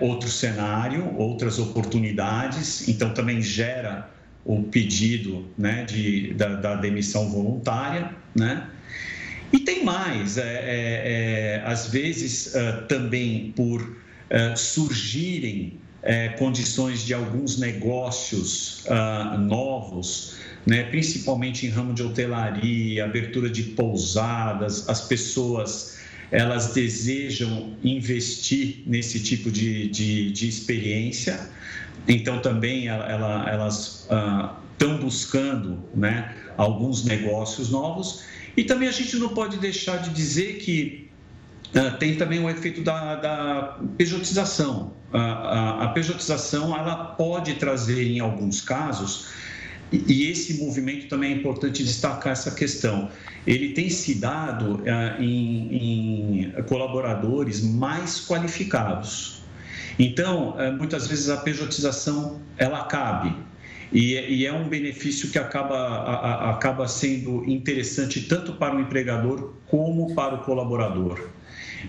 outro 0.00 0.30
cenário, 0.30 1.14
outras 1.18 1.58
oportunidades. 1.58 2.88
Então, 2.88 3.12
também 3.12 3.42
gera 3.42 4.08
o 4.44 4.62
pedido 4.64 5.46
né, 5.56 5.84
de, 5.84 6.34
da, 6.34 6.56
da 6.56 6.74
demissão 6.76 7.30
voluntária, 7.30 8.14
né? 8.34 8.68
E 9.52 9.58
tem 9.58 9.84
mais, 9.84 10.38
é, 10.38 10.42
é, 10.42 11.58
é 11.58 11.62
às 11.64 11.88
vezes 11.88 12.54
uh, 12.54 12.86
também 12.86 13.52
por 13.56 13.82
uh, 13.82 14.56
surgirem 14.56 15.78
uh, 16.02 16.38
condições 16.38 17.04
de 17.04 17.12
alguns 17.12 17.58
negócios 17.58 18.84
ah, 18.88 19.36
novos, 19.38 20.36
né, 20.64 20.84
principalmente 20.84 21.66
em 21.66 21.68
ramo 21.68 21.92
de 21.92 22.02
hotelaria, 22.02 23.04
abertura 23.04 23.50
de 23.50 23.62
pousadas, 23.62 24.88
as 24.88 25.00
pessoas 25.00 25.98
elas 26.30 26.72
desejam 26.72 27.76
investir 27.82 28.84
nesse 28.86 29.20
tipo 29.20 29.50
de, 29.50 29.88
de, 29.88 30.30
de 30.30 30.48
experiência 30.48 31.40
então, 32.08 32.40
também 32.40 32.88
ela, 32.88 33.48
elas 33.48 34.02
estão 34.02 34.94
ah, 34.94 34.98
buscando 35.00 35.78
né, 35.94 36.34
alguns 36.56 37.04
negócios 37.04 37.70
novos. 37.70 38.22
E 38.56 38.64
também 38.64 38.88
a 38.88 38.92
gente 38.92 39.16
não 39.16 39.28
pode 39.28 39.58
deixar 39.58 39.98
de 39.98 40.10
dizer 40.10 40.58
que 40.58 41.08
ah, 41.74 41.92
tem 41.92 42.16
também 42.16 42.42
o 42.42 42.48
efeito 42.50 42.82
da, 42.82 43.16
da 43.16 43.78
pejotização. 43.96 44.92
a, 45.12 45.84
a 45.84 45.88
pejotização 45.88 46.76
ela 46.76 46.96
pode 46.96 47.54
trazer, 47.54 48.04
em 48.04 48.20
alguns 48.20 48.60
casos, 48.60 49.28
e 49.92 50.30
esse 50.30 50.62
movimento 50.62 51.08
também 51.08 51.32
é 51.32 51.36
importante 51.36 51.82
destacar 51.82 52.32
essa 52.32 52.52
questão. 52.52 53.10
Ele 53.46 53.70
tem 53.70 53.90
se 53.90 54.14
dado 54.14 54.76
uh, 54.76 55.22
em, 55.22 56.44
em, 56.46 56.62
colaboradores 56.68 57.62
mais 57.62 58.24
qualificados. 58.24 59.39
Então, 59.98 60.54
é, 60.58 60.70
muitas 60.70 61.06
vezes 61.06 61.28
a 61.28 61.36
pejotização 61.38 62.40
ela 62.56 62.84
cabe 62.84 63.34
e, 63.92 64.46
é 64.46 64.52
um 64.52 64.68
benefício 64.68 65.30
que 65.30 65.38
acaba, 65.38 66.50
acaba 66.50 66.86
sendo 66.86 67.44
interessante 67.44 68.20
tanto 68.22 68.52
para 68.52 68.76
o 68.76 68.80
empregador 68.80 69.54
como 69.66 70.14
para 70.14 70.36
o 70.36 70.38
colaborador. 70.38 71.28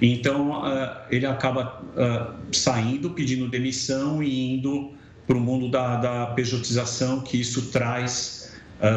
Então, 0.01 0.51
uh, 0.51 0.89
ele 1.11 1.25
acaba 1.25 1.83
uh, 1.95 2.55
saindo, 2.55 3.11
pedindo 3.11 3.47
demissão 3.47 4.23
e 4.23 4.55
indo 4.55 4.93
para 5.27 5.37
o 5.37 5.39
mundo 5.39 5.69
da, 5.69 5.97
da 5.97 6.25
pejotização, 6.27 7.21
que 7.21 7.39
isso 7.39 7.71
traz 7.71 8.41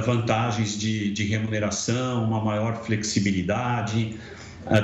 vantagens 0.07 0.79
de, 0.79 1.13
de, 1.13 1.25
remuneração, 1.25 2.25
uma 2.25 2.43
maior 2.43 2.75
flexibilidade, 2.87 4.19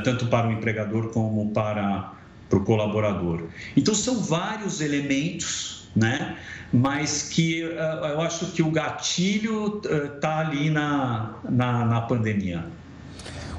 tanto 0.05 0.27
para 0.27 0.47
o 0.47 0.53
empregador 0.53 1.09
como 1.09 1.51
para 1.53 2.20
para 2.51 2.59
o 2.59 2.65
colaborador. 2.65 3.45
Então, 3.77 3.95
são 3.95 4.21
vários 4.21 4.83
elementos, 4.83 5.89
né? 5.97 6.37
mas 6.73 7.29
que 7.29 7.65
uh, 7.65 8.07
eu 8.07 8.21
acho 8.21 8.47
que 8.53 8.63
o 8.63 8.71
gatilho 8.71 9.81
está 10.15 10.37
uh, 10.37 10.41
ali 10.41 10.71
na, 10.71 11.35
na, 11.49 11.85
na 11.85 12.01
pandemia. 12.03 12.65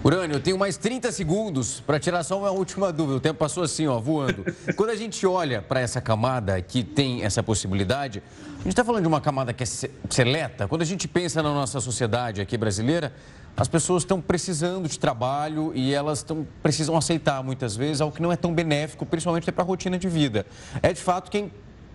Urânio, 0.04 0.38
eu 0.38 0.40
tenho 0.40 0.58
mais 0.58 0.78
30 0.78 1.12
segundos 1.12 1.80
para 1.80 2.00
tirar 2.00 2.24
só 2.24 2.40
uma 2.40 2.50
última 2.50 2.92
dúvida. 2.92 3.18
O 3.18 3.20
tempo 3.20 3.38
passou 3.38 3.62
assim, 3.62 3.86
ó, 3.86 4.00
voando. 4.00 4.44
Quando 4.76 4.90
a 4.90 4.96
gente 4.96 5.28
olha 5.28 5.62
para 5.62 5.80
essa 5.80 6.02
camada 6.02 6.60
que 6.60 6.84
tem 6.84 7.24
essa 7.24 7.44
possibilidade, 7.44 8.24
a 8.50 8.64
gente 8.64 8.70
está 8.70 8.84
falando 8.84 9.04
de 9.04 9.08
uma 9.08 9.22
camada 9.22 9.54
que 9.54 9.62
é 9.62 9.66
seleta. 10.10 10.68
Quando 10.68 10.82
a 10.82 10.86
gente 10.86 11.08
pensa 11.08 11.44
na 11.44 11.54
nossa 11.54 11.80
sociedade 11.80 12.42
aqui 12.42 12.58
brasileira, 12.58 13.14
as 13.56 13.68
pessoas 13.68 14.02
estão 14.02 14.20
precisando 14.20 14.90
de 14.90 14.98
trabalho 14.98 15.72
e 15.76 15.94
elas 15.94 16.24
tão, 16.24 16.48
precisam 16.64 16.98
aceitar 16.98 17.44
muitas 17.44 17.76
vezes 17.76 18.02
algo 18.02 18.16
que 18.16 18.24
não 18.24 18.32
é 18.32 18.36
tão 18.36 18.52
benéfico, 18.56 19.06
principalmente 19.06 19.52
para 19.52 19.64
a 19.64 19.68
rotina 19.68 20.00
de 20.00 20.10
vida. 20.10 20.48
É 20.82 20.92
de 20.92 21.02
fato 21.02 21.30
quem 21.30 21.52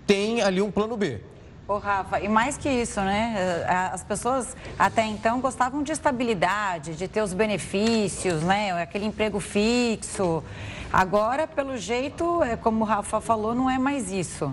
tem 0.07 0.42
ali 0.42 0.62
um 0.62 0.70
plano 0.70 0.96
B. 0.96 1.20
Ô, 1.69 1.79
Rafa, 1.79 2.21
e 2.21 2.29
mais 2.29 2.57
que 2.57 2.69
isso, 2.69 3.01
né? 3.01 3.64
As 3.93 4.05
pessoas 4.05 4.57
até 4.79 5.05
então 5.05 5.41
gostavam 5.41 5.83
de 5.83 5.91
estabilidade, 5.91 6.95
de 6.95 7.09
ter 7.09 7.21
os 7.23 7.33
benefícios, 7.33 8.41
né? 8.43 8.71
Aquele 8.81 9.05
emprego 9.05 9.41
fixo. 9.41 10.45
Agora, 10.93 11.45
pelo 11.49 11.77
jeito, 11.77 12.41
é 12.45 12.57
como 12.57 12.85
o 12.85 12.87
Rafa 12.87 13.21
falou, 13.21 13.53
não 13.53 13.69
é 13.69 13.81
mais 13.81 14.12
isso. 14.12 14.49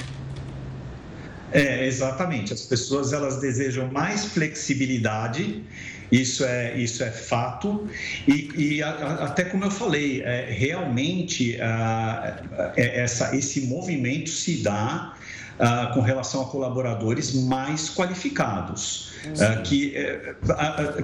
É, 1.52 1.86
exatamente. 1.86 2.52
As 2.52 2.62
pessoas 2.62 3.14
elas 3.14 3.40
desejam 3.40 3.92
mais 3.92 4.26
flexibilidade 4.26 5.64
isso 6.14 6.46
é, 6.46 6.78
isso 6.78 7.04
é 7.04 7.10
fato. 7.10 7.88
E, 8.28 8.52
e 8.56 8.84
a, 8.84 8.90
a, 8.90 9.26
até 9.26 9.44
como 9.44 9.64
eu 9.64 9.72
falei, 9.72 10.22
é, 10.22 10.46
realmente 10.52 11.60
a, 11.60 12.72
é, 12.78 13.02
essa, 13.02 13.36
esse 13.36 13.62
movimento 13.62 14.30
se 14.30 14.58
dá 14.58 15.13
com 15.94 16.02
relação 16.02 16.42
a 16.42 16.46
colaboradores 16.46 17.34
mais 17.34 17.90
qualificados, 17.90 19.12
que, 19.64 19.96
é, 19.96 20.36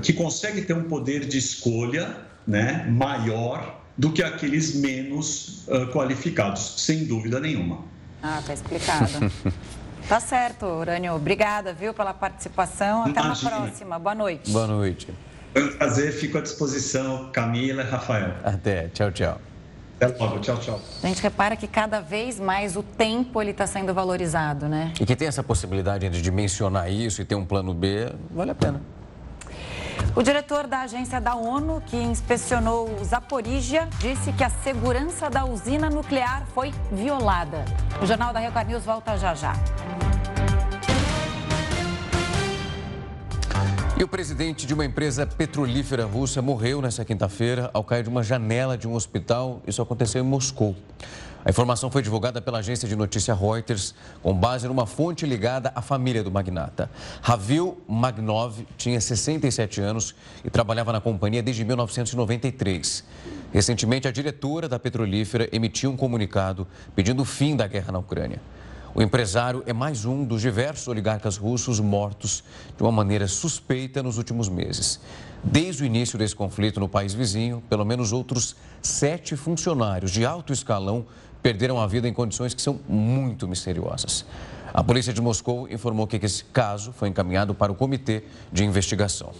que 0.01 0.13
conseguem 0.13 0.63
ter 0.63 0.73
um 0.73 0.83
poder 0.83 1.25
de 1.25 1.37
escolha 1.37 2.17
né, 2.47 2.85
maior 2.89 3.79
do 3.97 4.11
que 4.11 4.23
aqueles 4.23 4.75
menos 4.75 5.65
qualificados, 5.93 6.75
sem 6.77 7.05
dúvida 7.05 7.39
nenhuma. 7.39 7.83
Ah, 8.21 8.41
tá 8.45 8.53
explicado. 8.53 9.09
Tá 10.09 10.19
certo, 10.19 10.65
Urânio. 10.65 11.13
Obrigada, 11.13 11.71
viu, 11.71 11.93
pela 11.93 12.15
participação. 12.15 13.03
Até 13.03 13.19
Imagina. 13.19 13.51
uma 13.51 13.61
próxima. 13.61 13.99
Boa 13.99 14.15
noite. 14.15 14.49
Boa 14.49 14.65
noite. 14.65 15.07
Foi 15.53 15.63
um 15.63 15.77
prazer, 15.77 16.11
fico 16.13 16.39
à 16.39 16.41
disposição, 16.41 17.29
Camila 17.31 17.83
e 17.83 17.85
Rafael. 17.85 18.33
Até, 18.43 18.87
tchau, 18.89 19.11
tchau. 19.11 19.39
Até 20.01 20.07
logo, 20.17 20.39
tchau, 20.39 20.57
tchau. 20.57 20.79
A 21.03 21.07
gente 21.07 21.21
repara 21.21 21.57
que 21.57 21.67
cada 21.67 21.99
vez 21.99 22.39
mais 22.39 22.77
o 22.77 22.81
tempo 22.83 23.41
ele 23.41 23.51
está 23.51 23.67
sendo 23.67 23.93
valorizado, 23.93 24.69
né? 24.69 24.93
E 24.99 25.05
que 25.05 25.13
tem 25.13 25.27
essa 25.27 25.43
possibilidade 25.43 26.09
de 26.09 26.31
mencionar 26.31 26.89
isso 26.89 27.21
e 27.21 27.25
ter 27.25 27.35
um 27.35 27.45
plano 27.45 27.73
B, 27.73 28.09
vale 28.31 28.51
a 28.51 28.55
pena. 28.55 28.81
O 30.15 30.23
diretor 30.23 30.67
da 30.67 30.81
agência 30.81 31.19
da 31.19 31.35
ONU, 31.35 31.83
que 31.85 31.97
inspecionou 31.97 33.03
Zaporizhia, 33.03 33.89
disse 33.99 34.31
que 34.31 34.43
a 34.43 34.49
segurança 34.49 35.29
da 35.29 35.43
usina 35.43 35.89
nuclear 35.89 36.45
foi 36.55 36.73
violada. 36.89 37.65
O 38.01 38.05
Jornal 38.05 38.31
da 38.31 38.39
Record 38.39 38.67
News 38.69 38.85
volta 38.85 39.17
já 39.17 39.35
já. 39.35 39.53
E 43.99 44.03
o 44.03 44.07
presidente 44.07 44.65
de 44.65 44.73
uma 44.73 44.85
empresa 44.85 45.27
petrolífera 45.27 46.05
russa 46.05 46.41
morreu 46.41 46.81
nesta 46.81 47.03
quinta-feira 47.03 47.69
ao 47.73 47.83
cair 47.83 48.03
de 48.03 48.07
uma 48.07 48.23
janela 48.23 48.77
de 48.77 48.87
um 48.87 48.93
hospital. 48.93 49.61
Isso 49.67 49.81
aconteceu 49.81 50.23
em 50.23 50.25
Moscou. 50.25 50.73
A 51.43 51.49
informação 51.49 51.91
foi 51.91 52.01
divulgada 52.01 52.41
pela 52.41 52.59
agência 52.59 52.87
de 52.87 52.95
notícia 52.95 53.35
Reuters, 53.35 53.93
com 54.23 54.33
base 54.33 54.69
numa 54.69 54.85
fonte 54.85 55.25
ligada 55.25 55.73
à 55.75 55.81
família 55.81 56.23
do 56.23 56.31
magnata. 56.31 56.89
Ravil 57.21 57.77
Magnov 57.89 58.65
tinha 58.77 59.01
67 59.01 59.81
anos 59.81 60.15
e 60.45 60.49
trabalhava 60.49 60.93
na 60.93 61.01
companhia 61.01 61.43
desde 61.43 61.65
1993. 61.65 63.03
Recentemente, 63.51 64.07
a 64.07 64.11
diretora 64.11 64.69
da 64.69 64.79
petrolífera 64.79 65.49
emitiu 65.51 65.91
um 65.91 65.97
comunicado 65.97 66.65
pedindo 66.95 67.21
o 67.23 67.25
fim 67.25 67.53
da 67.53 67.67
guerra 67.67 67.91
na 67.91 67.99
Ucrânia. 67.99 68.39
O 68.93 69.01
empresário 69.03 69.63
é 69.67 69.73
mais 69.73 70.03
um 70.03 70.25
dos 70.25 70.41
diversos 70.41 70.87
oligarcas 70.87 71.37
russos 71.37 71.79
mortos 71.79 72.43
de 72.75 72.81
uma 72.81 72.91
maneira 72.91 73.27
suspeita 73.27 74.01
nos 74.01 74.17
últimos 74.17 74.49
meses. 74.49 74.99
Desde 75.43 75.83
o 75.83 75.85
início 75.85 76.17
desse 76.17 76.35
conflito 76.35 76.79
no 76.79 76.89
país 76.89 77.13
vizinho, 77.13 77.61
pelo 77.69 77.85
menos 77.85 78.11
outros 78.11 78.55
sete 78.81 79.35
funcionários 79.35 80.11
de 80.11 80.25
alto 80.25 80.51
escalão 80.51 81.05
perderam 81.41 81.79
a 81.79 81.85
vida 81.85 82.07
em 82.07 82.13
condições 82.13 82.53
que 82.53 82.61
são 82.61 82.79
muito 82.89 83.47
misteriosas. 83.47 84.25
A 84.73 84.83
polícia 84.83 85.13
de 85.13 85.21
Moscou 85.21 85.69
informou 85.69 86.07
que 86.07 86.17
esse 86.23 86.43
caso 86.45 86.91
foi 86.91 87.09
encaminhado 87.09 87.53
para 87.53 87.71
o 87.71 87.75
comitê 87.75 88.23
de 88.51 88.63
investigação. 88.63 89.31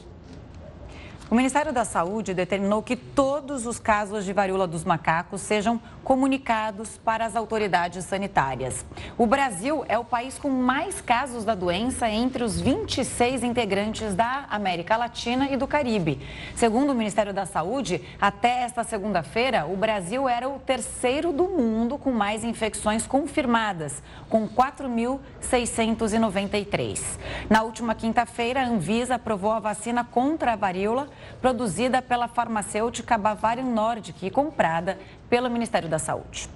O 1.32 1.36
Ministério 1.36 1.72
da 1.72 1.86
Saúde 1.86 2.34
determinou 2.34 2.82
que 2.82 2.96
todos 2.96 3.68
os 3.68 3.78
casos 3.78 4.26
de 4.26 4.34
varíola 4.34 4.66
dos 4.66 4.84
macacos 4.84 5.42
sejam 5.42 5.80
comunicados 6.04 6.98
para 6.98 7.24
as 7.24 7.36
autoridades 7.36 8.04
sanitárias. 8.06 8.84
O 9.16 9.28
Brasil 9.28 9.86
é 9.88 9.96
o 9.96 10.04
país 10.04 10.40
com 10.40 10.50
mais 10.50 11.02
casos 11.02 11.46
da 11.46 11.54
doença 11.54 12.10
entre 12.10 12.44
os 12.44 12.60
26 12.60 13.44
integrantes 13.44 14.16
da 14.16 14.48
América 14.50 14.98
Latina 14.98 15.48
e 15.52 15.56
do 15.56 15.68
Caribe. 15.68 16.20
Segundo 16.56 16.94
o 16.94 16.96
Ministério 16.96 17.32
da 17.32 17.46
Saúde, 17.46 18.02
até 18.20 18.64
esta 18.64 18.84
segunda-feira, 18.84 19.68
o 19.68 19.78
Brasil 19.78 20.28
era 20.28 20.50
o 20.50 20.58
terceiro 20.58 21.32
do 21.32 21.44
mundo 21.44 22.00
com 22.00 22.12
mais 22.12 22.44
infecções 22.44 23.06
confirmadas, 23.06 24.02
com 24.32 24.50
4.693. 24.50 27.20
Na 27.48 27.62
última 27.62 27.94
quinta-feira, 27.94 28.62
a 28.62 28.68
Anvisa 28.68 29.14
aprovou 29.14 29.52
a 29.52 29.60
vacina 29.60 30.04
contra 30.04 30.54
a 30.54 30.56
varíola 30.56 31.08
produzida 31.42 32.02
pela 32.02 32.28
farmacêutica 32.28 33.18
Bavarian 33.18 33.66
Nordic 33.66 34.26
e 34.26 34.30
comprada 34.30 34.98
pelo 35.30 35.50
Ministério 35.50 35.90
da 35.90 36.00
Saúde. 36.00 36.50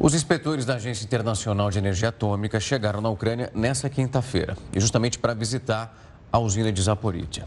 Os 0.00 0.14
inspetores 0.14 0.64
da 0.64 0.74
Agência 0.74 1.04
Internacional 1.04 1.70
de 1.70 1.78
Energia 1.78 2.08
Atômica 2.08 2.58
chegaram 2.58 3.00
na 3.00 3.08
Ucrânia 3.08 3.50
nessa 3.54 3.88
quinta-feira, 3.88 4.56
e 4.72 4.80
justamente 4.80 5.18
para 5.18 5.34
visitar 5.34 5.96
a 6.32 6.38
usina 6.38 6.72
de 6.72 6.82
Zaporizhia. 6.82 7.46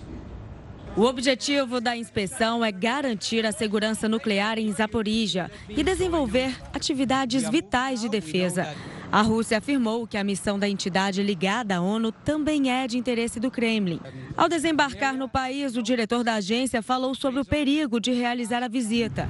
O 0.95 1.03
objetivo 1.03 1.81
da 1.81 1.97
inspeção 1.97 2.63
é 2.63 2.71
garantir 2.71 3.45
a 3.45 3.51
segurança 3.51 4.07
nuclear 4.07 4.57
em 4.57 4.71
Zaporizhia 4.71 5.51
e 5.67 5.83
desenvolver 5.83 6.55
atividades 6.71 7.49
vitais 7.49 7.99
de 7.99 8.07
defesa. 8.07 8.73
A 9.11 9.21
Rússia 9.21 9.57
afirmou 9.57 10.05
que 10.05 10.17
a 10.17 10.23
missão 10.23 10.59
da 10.59 10.67
entidade 10.67 11.23
ligada 11.23 11.77
à 11.77 11.81
ONU 11.81 12.11
também 12.11 12.69
é 12.69 12.87
de 12.87 12.97
interesse 12.97 13.39
do 13.39 13.49
Kremlin. 13.49 13.99
Ao 14.35 14.49
desembarcar 14.49 15.15
no 15.15 15.29
país, 15.29 15.75
o 15.75 15.83
diretor 15.83 16.23
da 16.23 16.35
agência 16.35 16.81
falou 16.81 17.15
sobre 17.15 17.39
o 17.39 17.45
perigo 17.45 17.99
de 17.99 18.11
realizar 18.11 18.63
a 18.63 18.67
visita. 18.67 19.29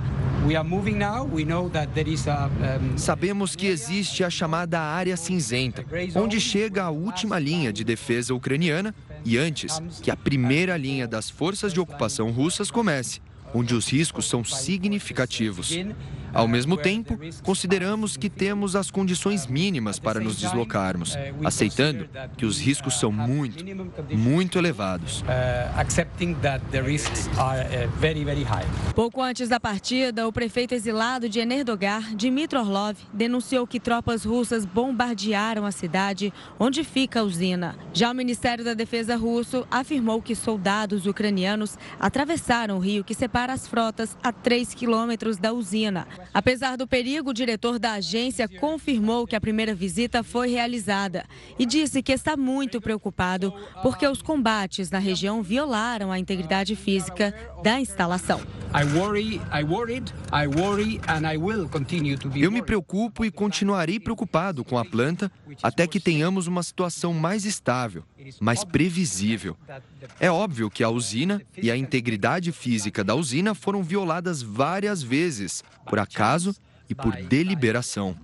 Sabemos 2.96 3.56
que 3.56 3.66
existe 3.66 4.24
a 4.24 4.30
chamada 4.30 4.80
área 4.80 5.18
cinzenta, 5.18 5.84
onde 6.16 6.40
chega 6.40 6.84
a 6.84 6.90
última 6.92 7.40
linha 7.40 7.74
de 7.74 7.84
defesa 7.84 8.34
ucraniana 8.34 8.94
e 9.24 9.38
antes 9.38 9.82
que 10.04 10.12
a 10.12 10.16
primeira 10.16 10.78
linha 10.78 11.08
das 11.08 11.30
forças 11.30 11.74
de 11.74 11.80
ocupação 11.80 12.32
russas 12.32 12.70
comece, 12.70 13.22
onde 13.56 13.74
os 13.74 13.88
riscos 13.88 14.30
são 14.30 14.44
significativos. 14.44 15.76
Ao 16.36 16.48
mesmo 16.50 16.76
tempo, 16.76 17.18
consideramos 17.42 18.18
que 18.18 18.30
temos 18.30 18.76
as 18.76 18.92
condições 18.92 19.48
mínimas 19.48 19.98
para 19.98 20.20
nos 20.20 20.36
deslocarmos, 20.36 21.18
aceitando 21.44 22.08
que 22.38 22.46
os 22.46 22.60
riscos 22.60 23.00
são 23.00 23.12
muito, 23.12 23.64
muito 24.12 24.58
elevados. 24.58 25.24
Pouco 28.94 29.22
antes 29.22 29.48
da 29.48 29.60
partida, 29.60 30.28
o 30.28 30.34
prefeito 30.34 30.76
exilado 30.76 31.30
de 31.30 31.40
Enerdogar, 31.40 32.14
Dmitry 32.14 32.60
Orlov, 32.60 32.98
denunciou 33.14 33.66
que 33.66 33.80
tropas 33.80 34.26
russas 34.26 34.66
bombardearam 34.66 35.66
a 35.66 35.72
cidade 35.72 36.34
onde 36.60 36.84
fica 36.84 37.22
a 37.22 37.24
usina. 37.24 37.78
Já 37.94 38.12
o 38.12 38.14
Ministério 38.14 38.66
da 38.66 38.74
Defesa 38.74 39.16
russo 39.16 39.66
afirmou 39.72 40.22
que 40.22 40.36
soldados 40.36 41.06
ucranianos 41.06 41.78
atravessaram 41.98 42.76
o 42.76 42.80
rio 42.80 43.04
que 43.04 43.14
separa 43.14 43.54
as 43.54 43.68
frotas 43.68 44.18
a 44.22 44.34
3 44.34 44.74
quilômetros 44.74 45.38
da 45.38 45.54
usina. 45.54 46.06
Apesar 46.34 46.76
do 46.76 46.88
perigo, 46.88 47.30
o 47.30 47.34
diretor 47.34 47.80
da 47.80 47.94
agência 47.94 48.48
confirmou 48.48 49.26
que 49.26 49.36
a 49.36 49.42
primeira 49.42 49.74
visita 49.74 50.24
foi 50.24 50.50
realizada 50.50 51.26
e 51.58 51.66
disse 51.66 52.02
que 52.02 52.12
está 52.12 52.36
muito 52.36 52.82
preocupado 52.82 53.54
porque 53.82 54.08
os 54.08 54.22
combates 54.22 54.90
na 54.90 55.00
região 55.00 55.42
violaram 55.42 56.12
a 56.12 56.20
integridade 56.20 56.76
física 56.76 57.34
da 57.64 57.80
instalação. 57.80 58.42
Eu 62.36 62.52
me 62.52 62.62
preocupo 62.62 63.24
e 63.24 63.32
continuarei 63.32 64.00
preocupado 64.00 64.66
com 64.66 64.78
a 64.78 64.84
planta 64.84 65.32
até 65.64 65.88
que 65.88 66.00
tenhamos 66.00 66.48
uma 66.48 66.62
situação 66.62 67.14
mais 67.14 67.46
estável, 67.46 68.04
mais 68.42 68.66
previsível. 68.66 69.56
É 70.20 70.30
óbvio 70.30 70.70
que 70.70 70.84
a 70.84 70.90
usina 70.90 71.42
e 71.58 71.72
a 71.72 71.78
integridade 71.78 72.52
física 72.52 73.04
da 73.04 73.16
usina 73.16 73.56
foram 73.56 73.82
violadas 73.82 74.42
várias 74.42 75.02
vezes 75.02 75.64
por 75.86 76.00
acaso 76.16 76.56
e 76.90 76.96
por 76.96 77.14
deliberação. 77.14 78.16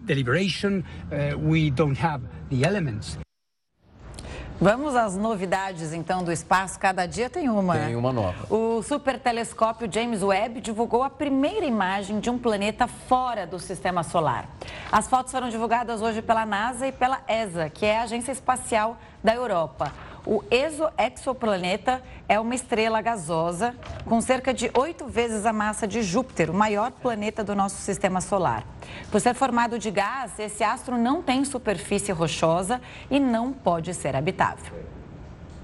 Vamos 4.64 4.96
às 4.96 5.18
novidades, 5.18 5.92
então, 5.92 6.24
do 6.24 6.32
espaço. 6.32 6.80
Cada 6.80 7.08
dia 7.08 7.32
tem 7.32 7.50
uma. 7.50 7.76
Tem 7.80 7.96
uma 7.96 8.14
nova. 8.14 8.46
O 8.54 8.84
supertelescópio 8.84 9.92
James 9.92 10.22
Webb 10.22 10.62
divulgou 10.62 11.02
a 11.02 11.10
primeira 11.10 11.66
imagem 11.66 12.20
de 12.20 12.30
um 12.30 12.38
planeta 12.38 12.86
fora 12.86 13.48
do 13.48 13.58
sistema 13.58 14.04
solar. 14.04 14.48
As 14.92 15.08
fotos 15.10 15.32
foram 15.32 15.50
divulgadas 15.50 16.00
hoje 16.04 16.22
pela 16.22 16.46
NASA 16.46 16.86
e 16.88 16.92
pela 16.92 17.24
ESA, 17.28 17.72
que 17.72 17.88
é 17.88 17.98
a 17.98 18.04
Agência 18.04 18.32
Espacial 18.32 19.00
da 19.24 19.34
Europa. 19.34 19.92
O 20.26 20.43
exoplaneta 20.51 22.01
é 22.30 22.39
uma 22.39 22.53
estrela 22.53 23.01
gasosa 23.01 23.74
com 24.05 24.22
cerca 24.22 24.53
de 24.53 24.69
oito 24.76 25.07
vezes 25.07 25.45
a 25.45 25.53
massa 25.53 25.88
de 25.88 26.03
Júpiter, 26.03 26.51
o 26.51 26.53
maior 26.53 26.91
planeta 26.91 27.43
do 27.43 27.55
nosso 27.55 27.78
sistema 27.78 28.22
solar. 28.22 28.63
Por 29.09 29.19
ser 29.19 29.34
formado 29.34 29.80
de 29.80 29.89
gás, 29.89 30.38
esse 30.38 30.63
astro 30.63 30.95
não 30.97 31.24
tem 31.24 31.43
superfície 31.43 32.11
rochosa 32.11 32.80
e 33.09 33.19
não 33.19 33.51
pode 33.51 33.93
ser 33.95 34.15
habitável. 34.15 34.74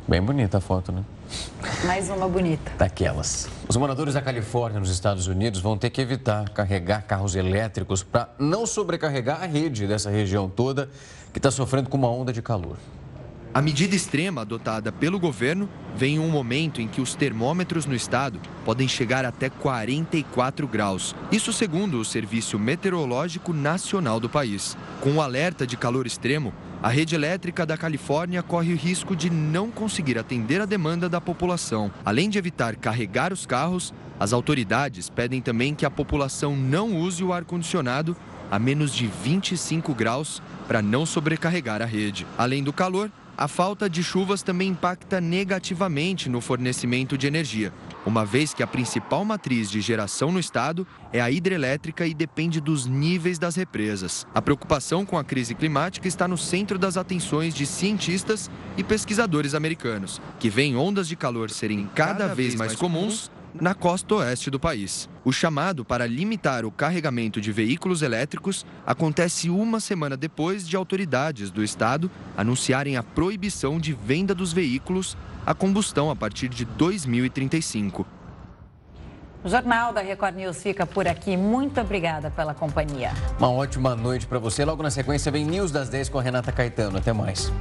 Bem 0.08 0.22
bonita 0.22 0.58
a 0.58 0.62
foto, 0.62 0.92
né? 0.92 1.04
Mais 1.86 2.10
uma 2.10 2.28
bonita. 2.28 2.72
Daquelas. 2.78 3.50
Os 3.68 3.76
moradores 3.76 4.14
da 4.14 4.22
Califórnia, 4.22 4.80
nos 4.80 4.90
Estados 4.90 5.28
Unidos, 5.28 5.60
vão 5.60 5.78
ter 5.78 5.90
que 5.90 6.02
evitar 6.02 6.50
carregar 6.50 7.02
carros 7.02 7.36
elétricos 7.36 8.04
para 8.04 8.30
não 8.40 8.66
sobrecarregar 8.66 9.44
a 9.44 9.46
rede 9.46 9.86
dessa 9.86 10.10
região 10.10 10.50
toda 10.50 10.90
que 11.34 11.40
está 11.40 11.52
sofrendo 11.52 11.90
com 11.90 11.98
uma 11.98 12.10
onda 12.10 12.32
de 12.32 12.42
calor. 12.42 12.78
A 13.58 13.62
medida 13.64 13.96
extrema 13.96 14.42
adotada 14.42 14.92
pelo 14.92 15.20
governo 15.20 15.68
vem 15.96 16.18
em 16.18 16.20
um 16.20 16.30
momento 16.30 16.80
em 16.80 16.88
que 16.88 17.02
os 17.02 17.16
termômetros 17.16 17.88
no 17.88 17.96
estado 17.96 18.40
podem 18.64 18.88
chegar 18.88 19.26
até 19.26 19.50
44 19.50 20.68
graus. 20.68 21.16
Isso 21.32 21.52
segundo 21.52 22.00
o 22.00 22.06
Serviço 22.06 22.60
Meteorológico 22.60 23.54
Nacional 23.54 24.20
do 24.20 24.30
país. 24.30 24.78
Com 25.02 25.14
o 25.14 25.22
alerta 25.24 25.66
de 25.66 25.76
calor 25.76 26.06
extremo, 26.06 26.54
a 26.84 26.90
rede 26.90 27.16
elétrica 27.16 27.66
da 27.66 27.76
Califórnia 27.76 28.44
corre 28.44 28.74
o 28.74 28.78
risco 28.78 29.16
de 29.16 29.28
não 29.28 29.72
conseguir 29.72 30.20
atender 30.20 30.62
a 30.62 30.66
demanda 30.68 31.10
da 31.10 31.20
população. 31.20 31.92
Além 32.06 32.30
de 32.30 32.38
evitar 32.38 32.76
carregar 32.76 33.34
os 33.34 33.48
carros, 33.48 33.92
as 34.20 34.34
autoridades 34.34 35.10
pedem 35.10 35.42
também 35.42 35.74
que 35.74 35.84
a 35.84 35.90
população 35.90 36.56
não 36.56 36.96
use 36.96 37.24
o 37.24 37.34
ar-condicionado 37.34 38.16
a 38.52 38.60
menos 38.60 38.94
de 38.94 39.08
25 39.08 39.96
graus 39.96 40.44
para 40.68 40.80
não 40.80 41.08
sobrecarregar 41.08 41.82
a 41.82 41.86
rede. 41.86 42.26
Além 42.38 42.64
do 42.64 42.72
calor, 42.72 43.12
a 43.38 43.48
falta 43.48 43.88
de 43.88 44.04
chuvas 44.04 44.42
também 44.42 44.70
impacta 44.70 45.22
negativamente 45.22 46.28
no 46.28 46.42
fornecimento 46.42 47.16
de 47.16 47.28
energia, 47.28 47.72
uma 48.06 48.26
vez 48.26 48.54
que 48.54 48.64
a 48.64 48.68
principal 48.68 49.24
matriz 49.24 49.70
de 49.70 49.80
geração 49.80 50.32
no 50.32 50.40
estado 50.40 50.88
é 51.14 51.22
a 51.22 51.30
hidrelétrica 51.30 52.08
e 52.08 52.14
depende 52.14 52.60
dos 52.60 52.88
níveis 52.88 53.38
das 53.38 53.56
represas. 53.56 54.26
A 54.34 54.42
preocupação 54.42 55.06
com 55.06 55.18
a 55.18 55.24
crise 55.24 55.54
climática 55.54 56.08
está 56.08 56.28
no 56.28 56.38
centro 56.38 56.80
das 56.80 56.98
atenções 56.98 57.54
de 57.54 57.68
cientistas 57.68 58.50
e 58.76 58.84
pesquisadores 58.84 59.54
americanos, 59.54 60.20
que 60.40 60.50
veem 60.50 60.76
ondas 60.76 61.08
de 61.08 61.16
calor 61.16 61.52
serem 61.52 61.88
cada 61.94 62.34
vez 62.34 62.56
mais 62.56 62.76
comuns 62.76 63.30
na 63.62 63.74
costa 63.74 64.16
oeste 64.16 64.50
do 64.50 64.60
país. 64.60 65.10
O 65.24 65.32
chamado 65.32 65.84
para 65.84 66.06
limitar 66.06 66.66
o 66.66 66.72
carregamento 66.72 67.42
de 67.42 67.52
veículos 67.52 68.02
elétricos 68.02 68.66
acontece 68.86 69.50
uma 69.50 69.80
semana 69.80 70.16
depois 70.16 70.68
de 70.68 70.76
autoridades 70.76 71.50
do 71.50 71.64
estado 71.64 72.10
anunciarem 72.36 72.98
a 72.98 73.04
proibição 73.04 73.80
de 73.80 73.94
venda 73.94 74.34
dos 74.34 74.54
veículos 74.54 75.18
a 75.46 75.54
combustão 75.54 76.10
a 76.10 76.16
partir 76.16 76.50
de 76.50 76.66
2035. 76.66 78.06
O 79.44 79.50
Jornal 79.50 79.94
da 79.94 80.02
Record 80.02 80.36
News 80.36 80.62
fica 80.62 80.86
por 80.86 81.08
aqui. 81.08 81.38
Muito 81.38 81.80
obrigada 81.80 82.30
pela 82.30 82.54
companhia. 82.54 83.12
Uma 83.40 83.50
ótima 83.50 83.96
noite 83.96 84.28
para 84.28 84.40
você. 84.40 84.66
Logo 84.66 84.84
na 84.84 84.92
sequência 84.92 85.32
vem 85.32 85.46
News 85.46 85.72
das 85.72 85.88
10 85.90 86.10
com 86.10 86.20
a 86.20 86.22
Renata 86.22 86.52
Caetano. 86.52 86.98
Até 86.98 87.14
mais. 87.14 87.52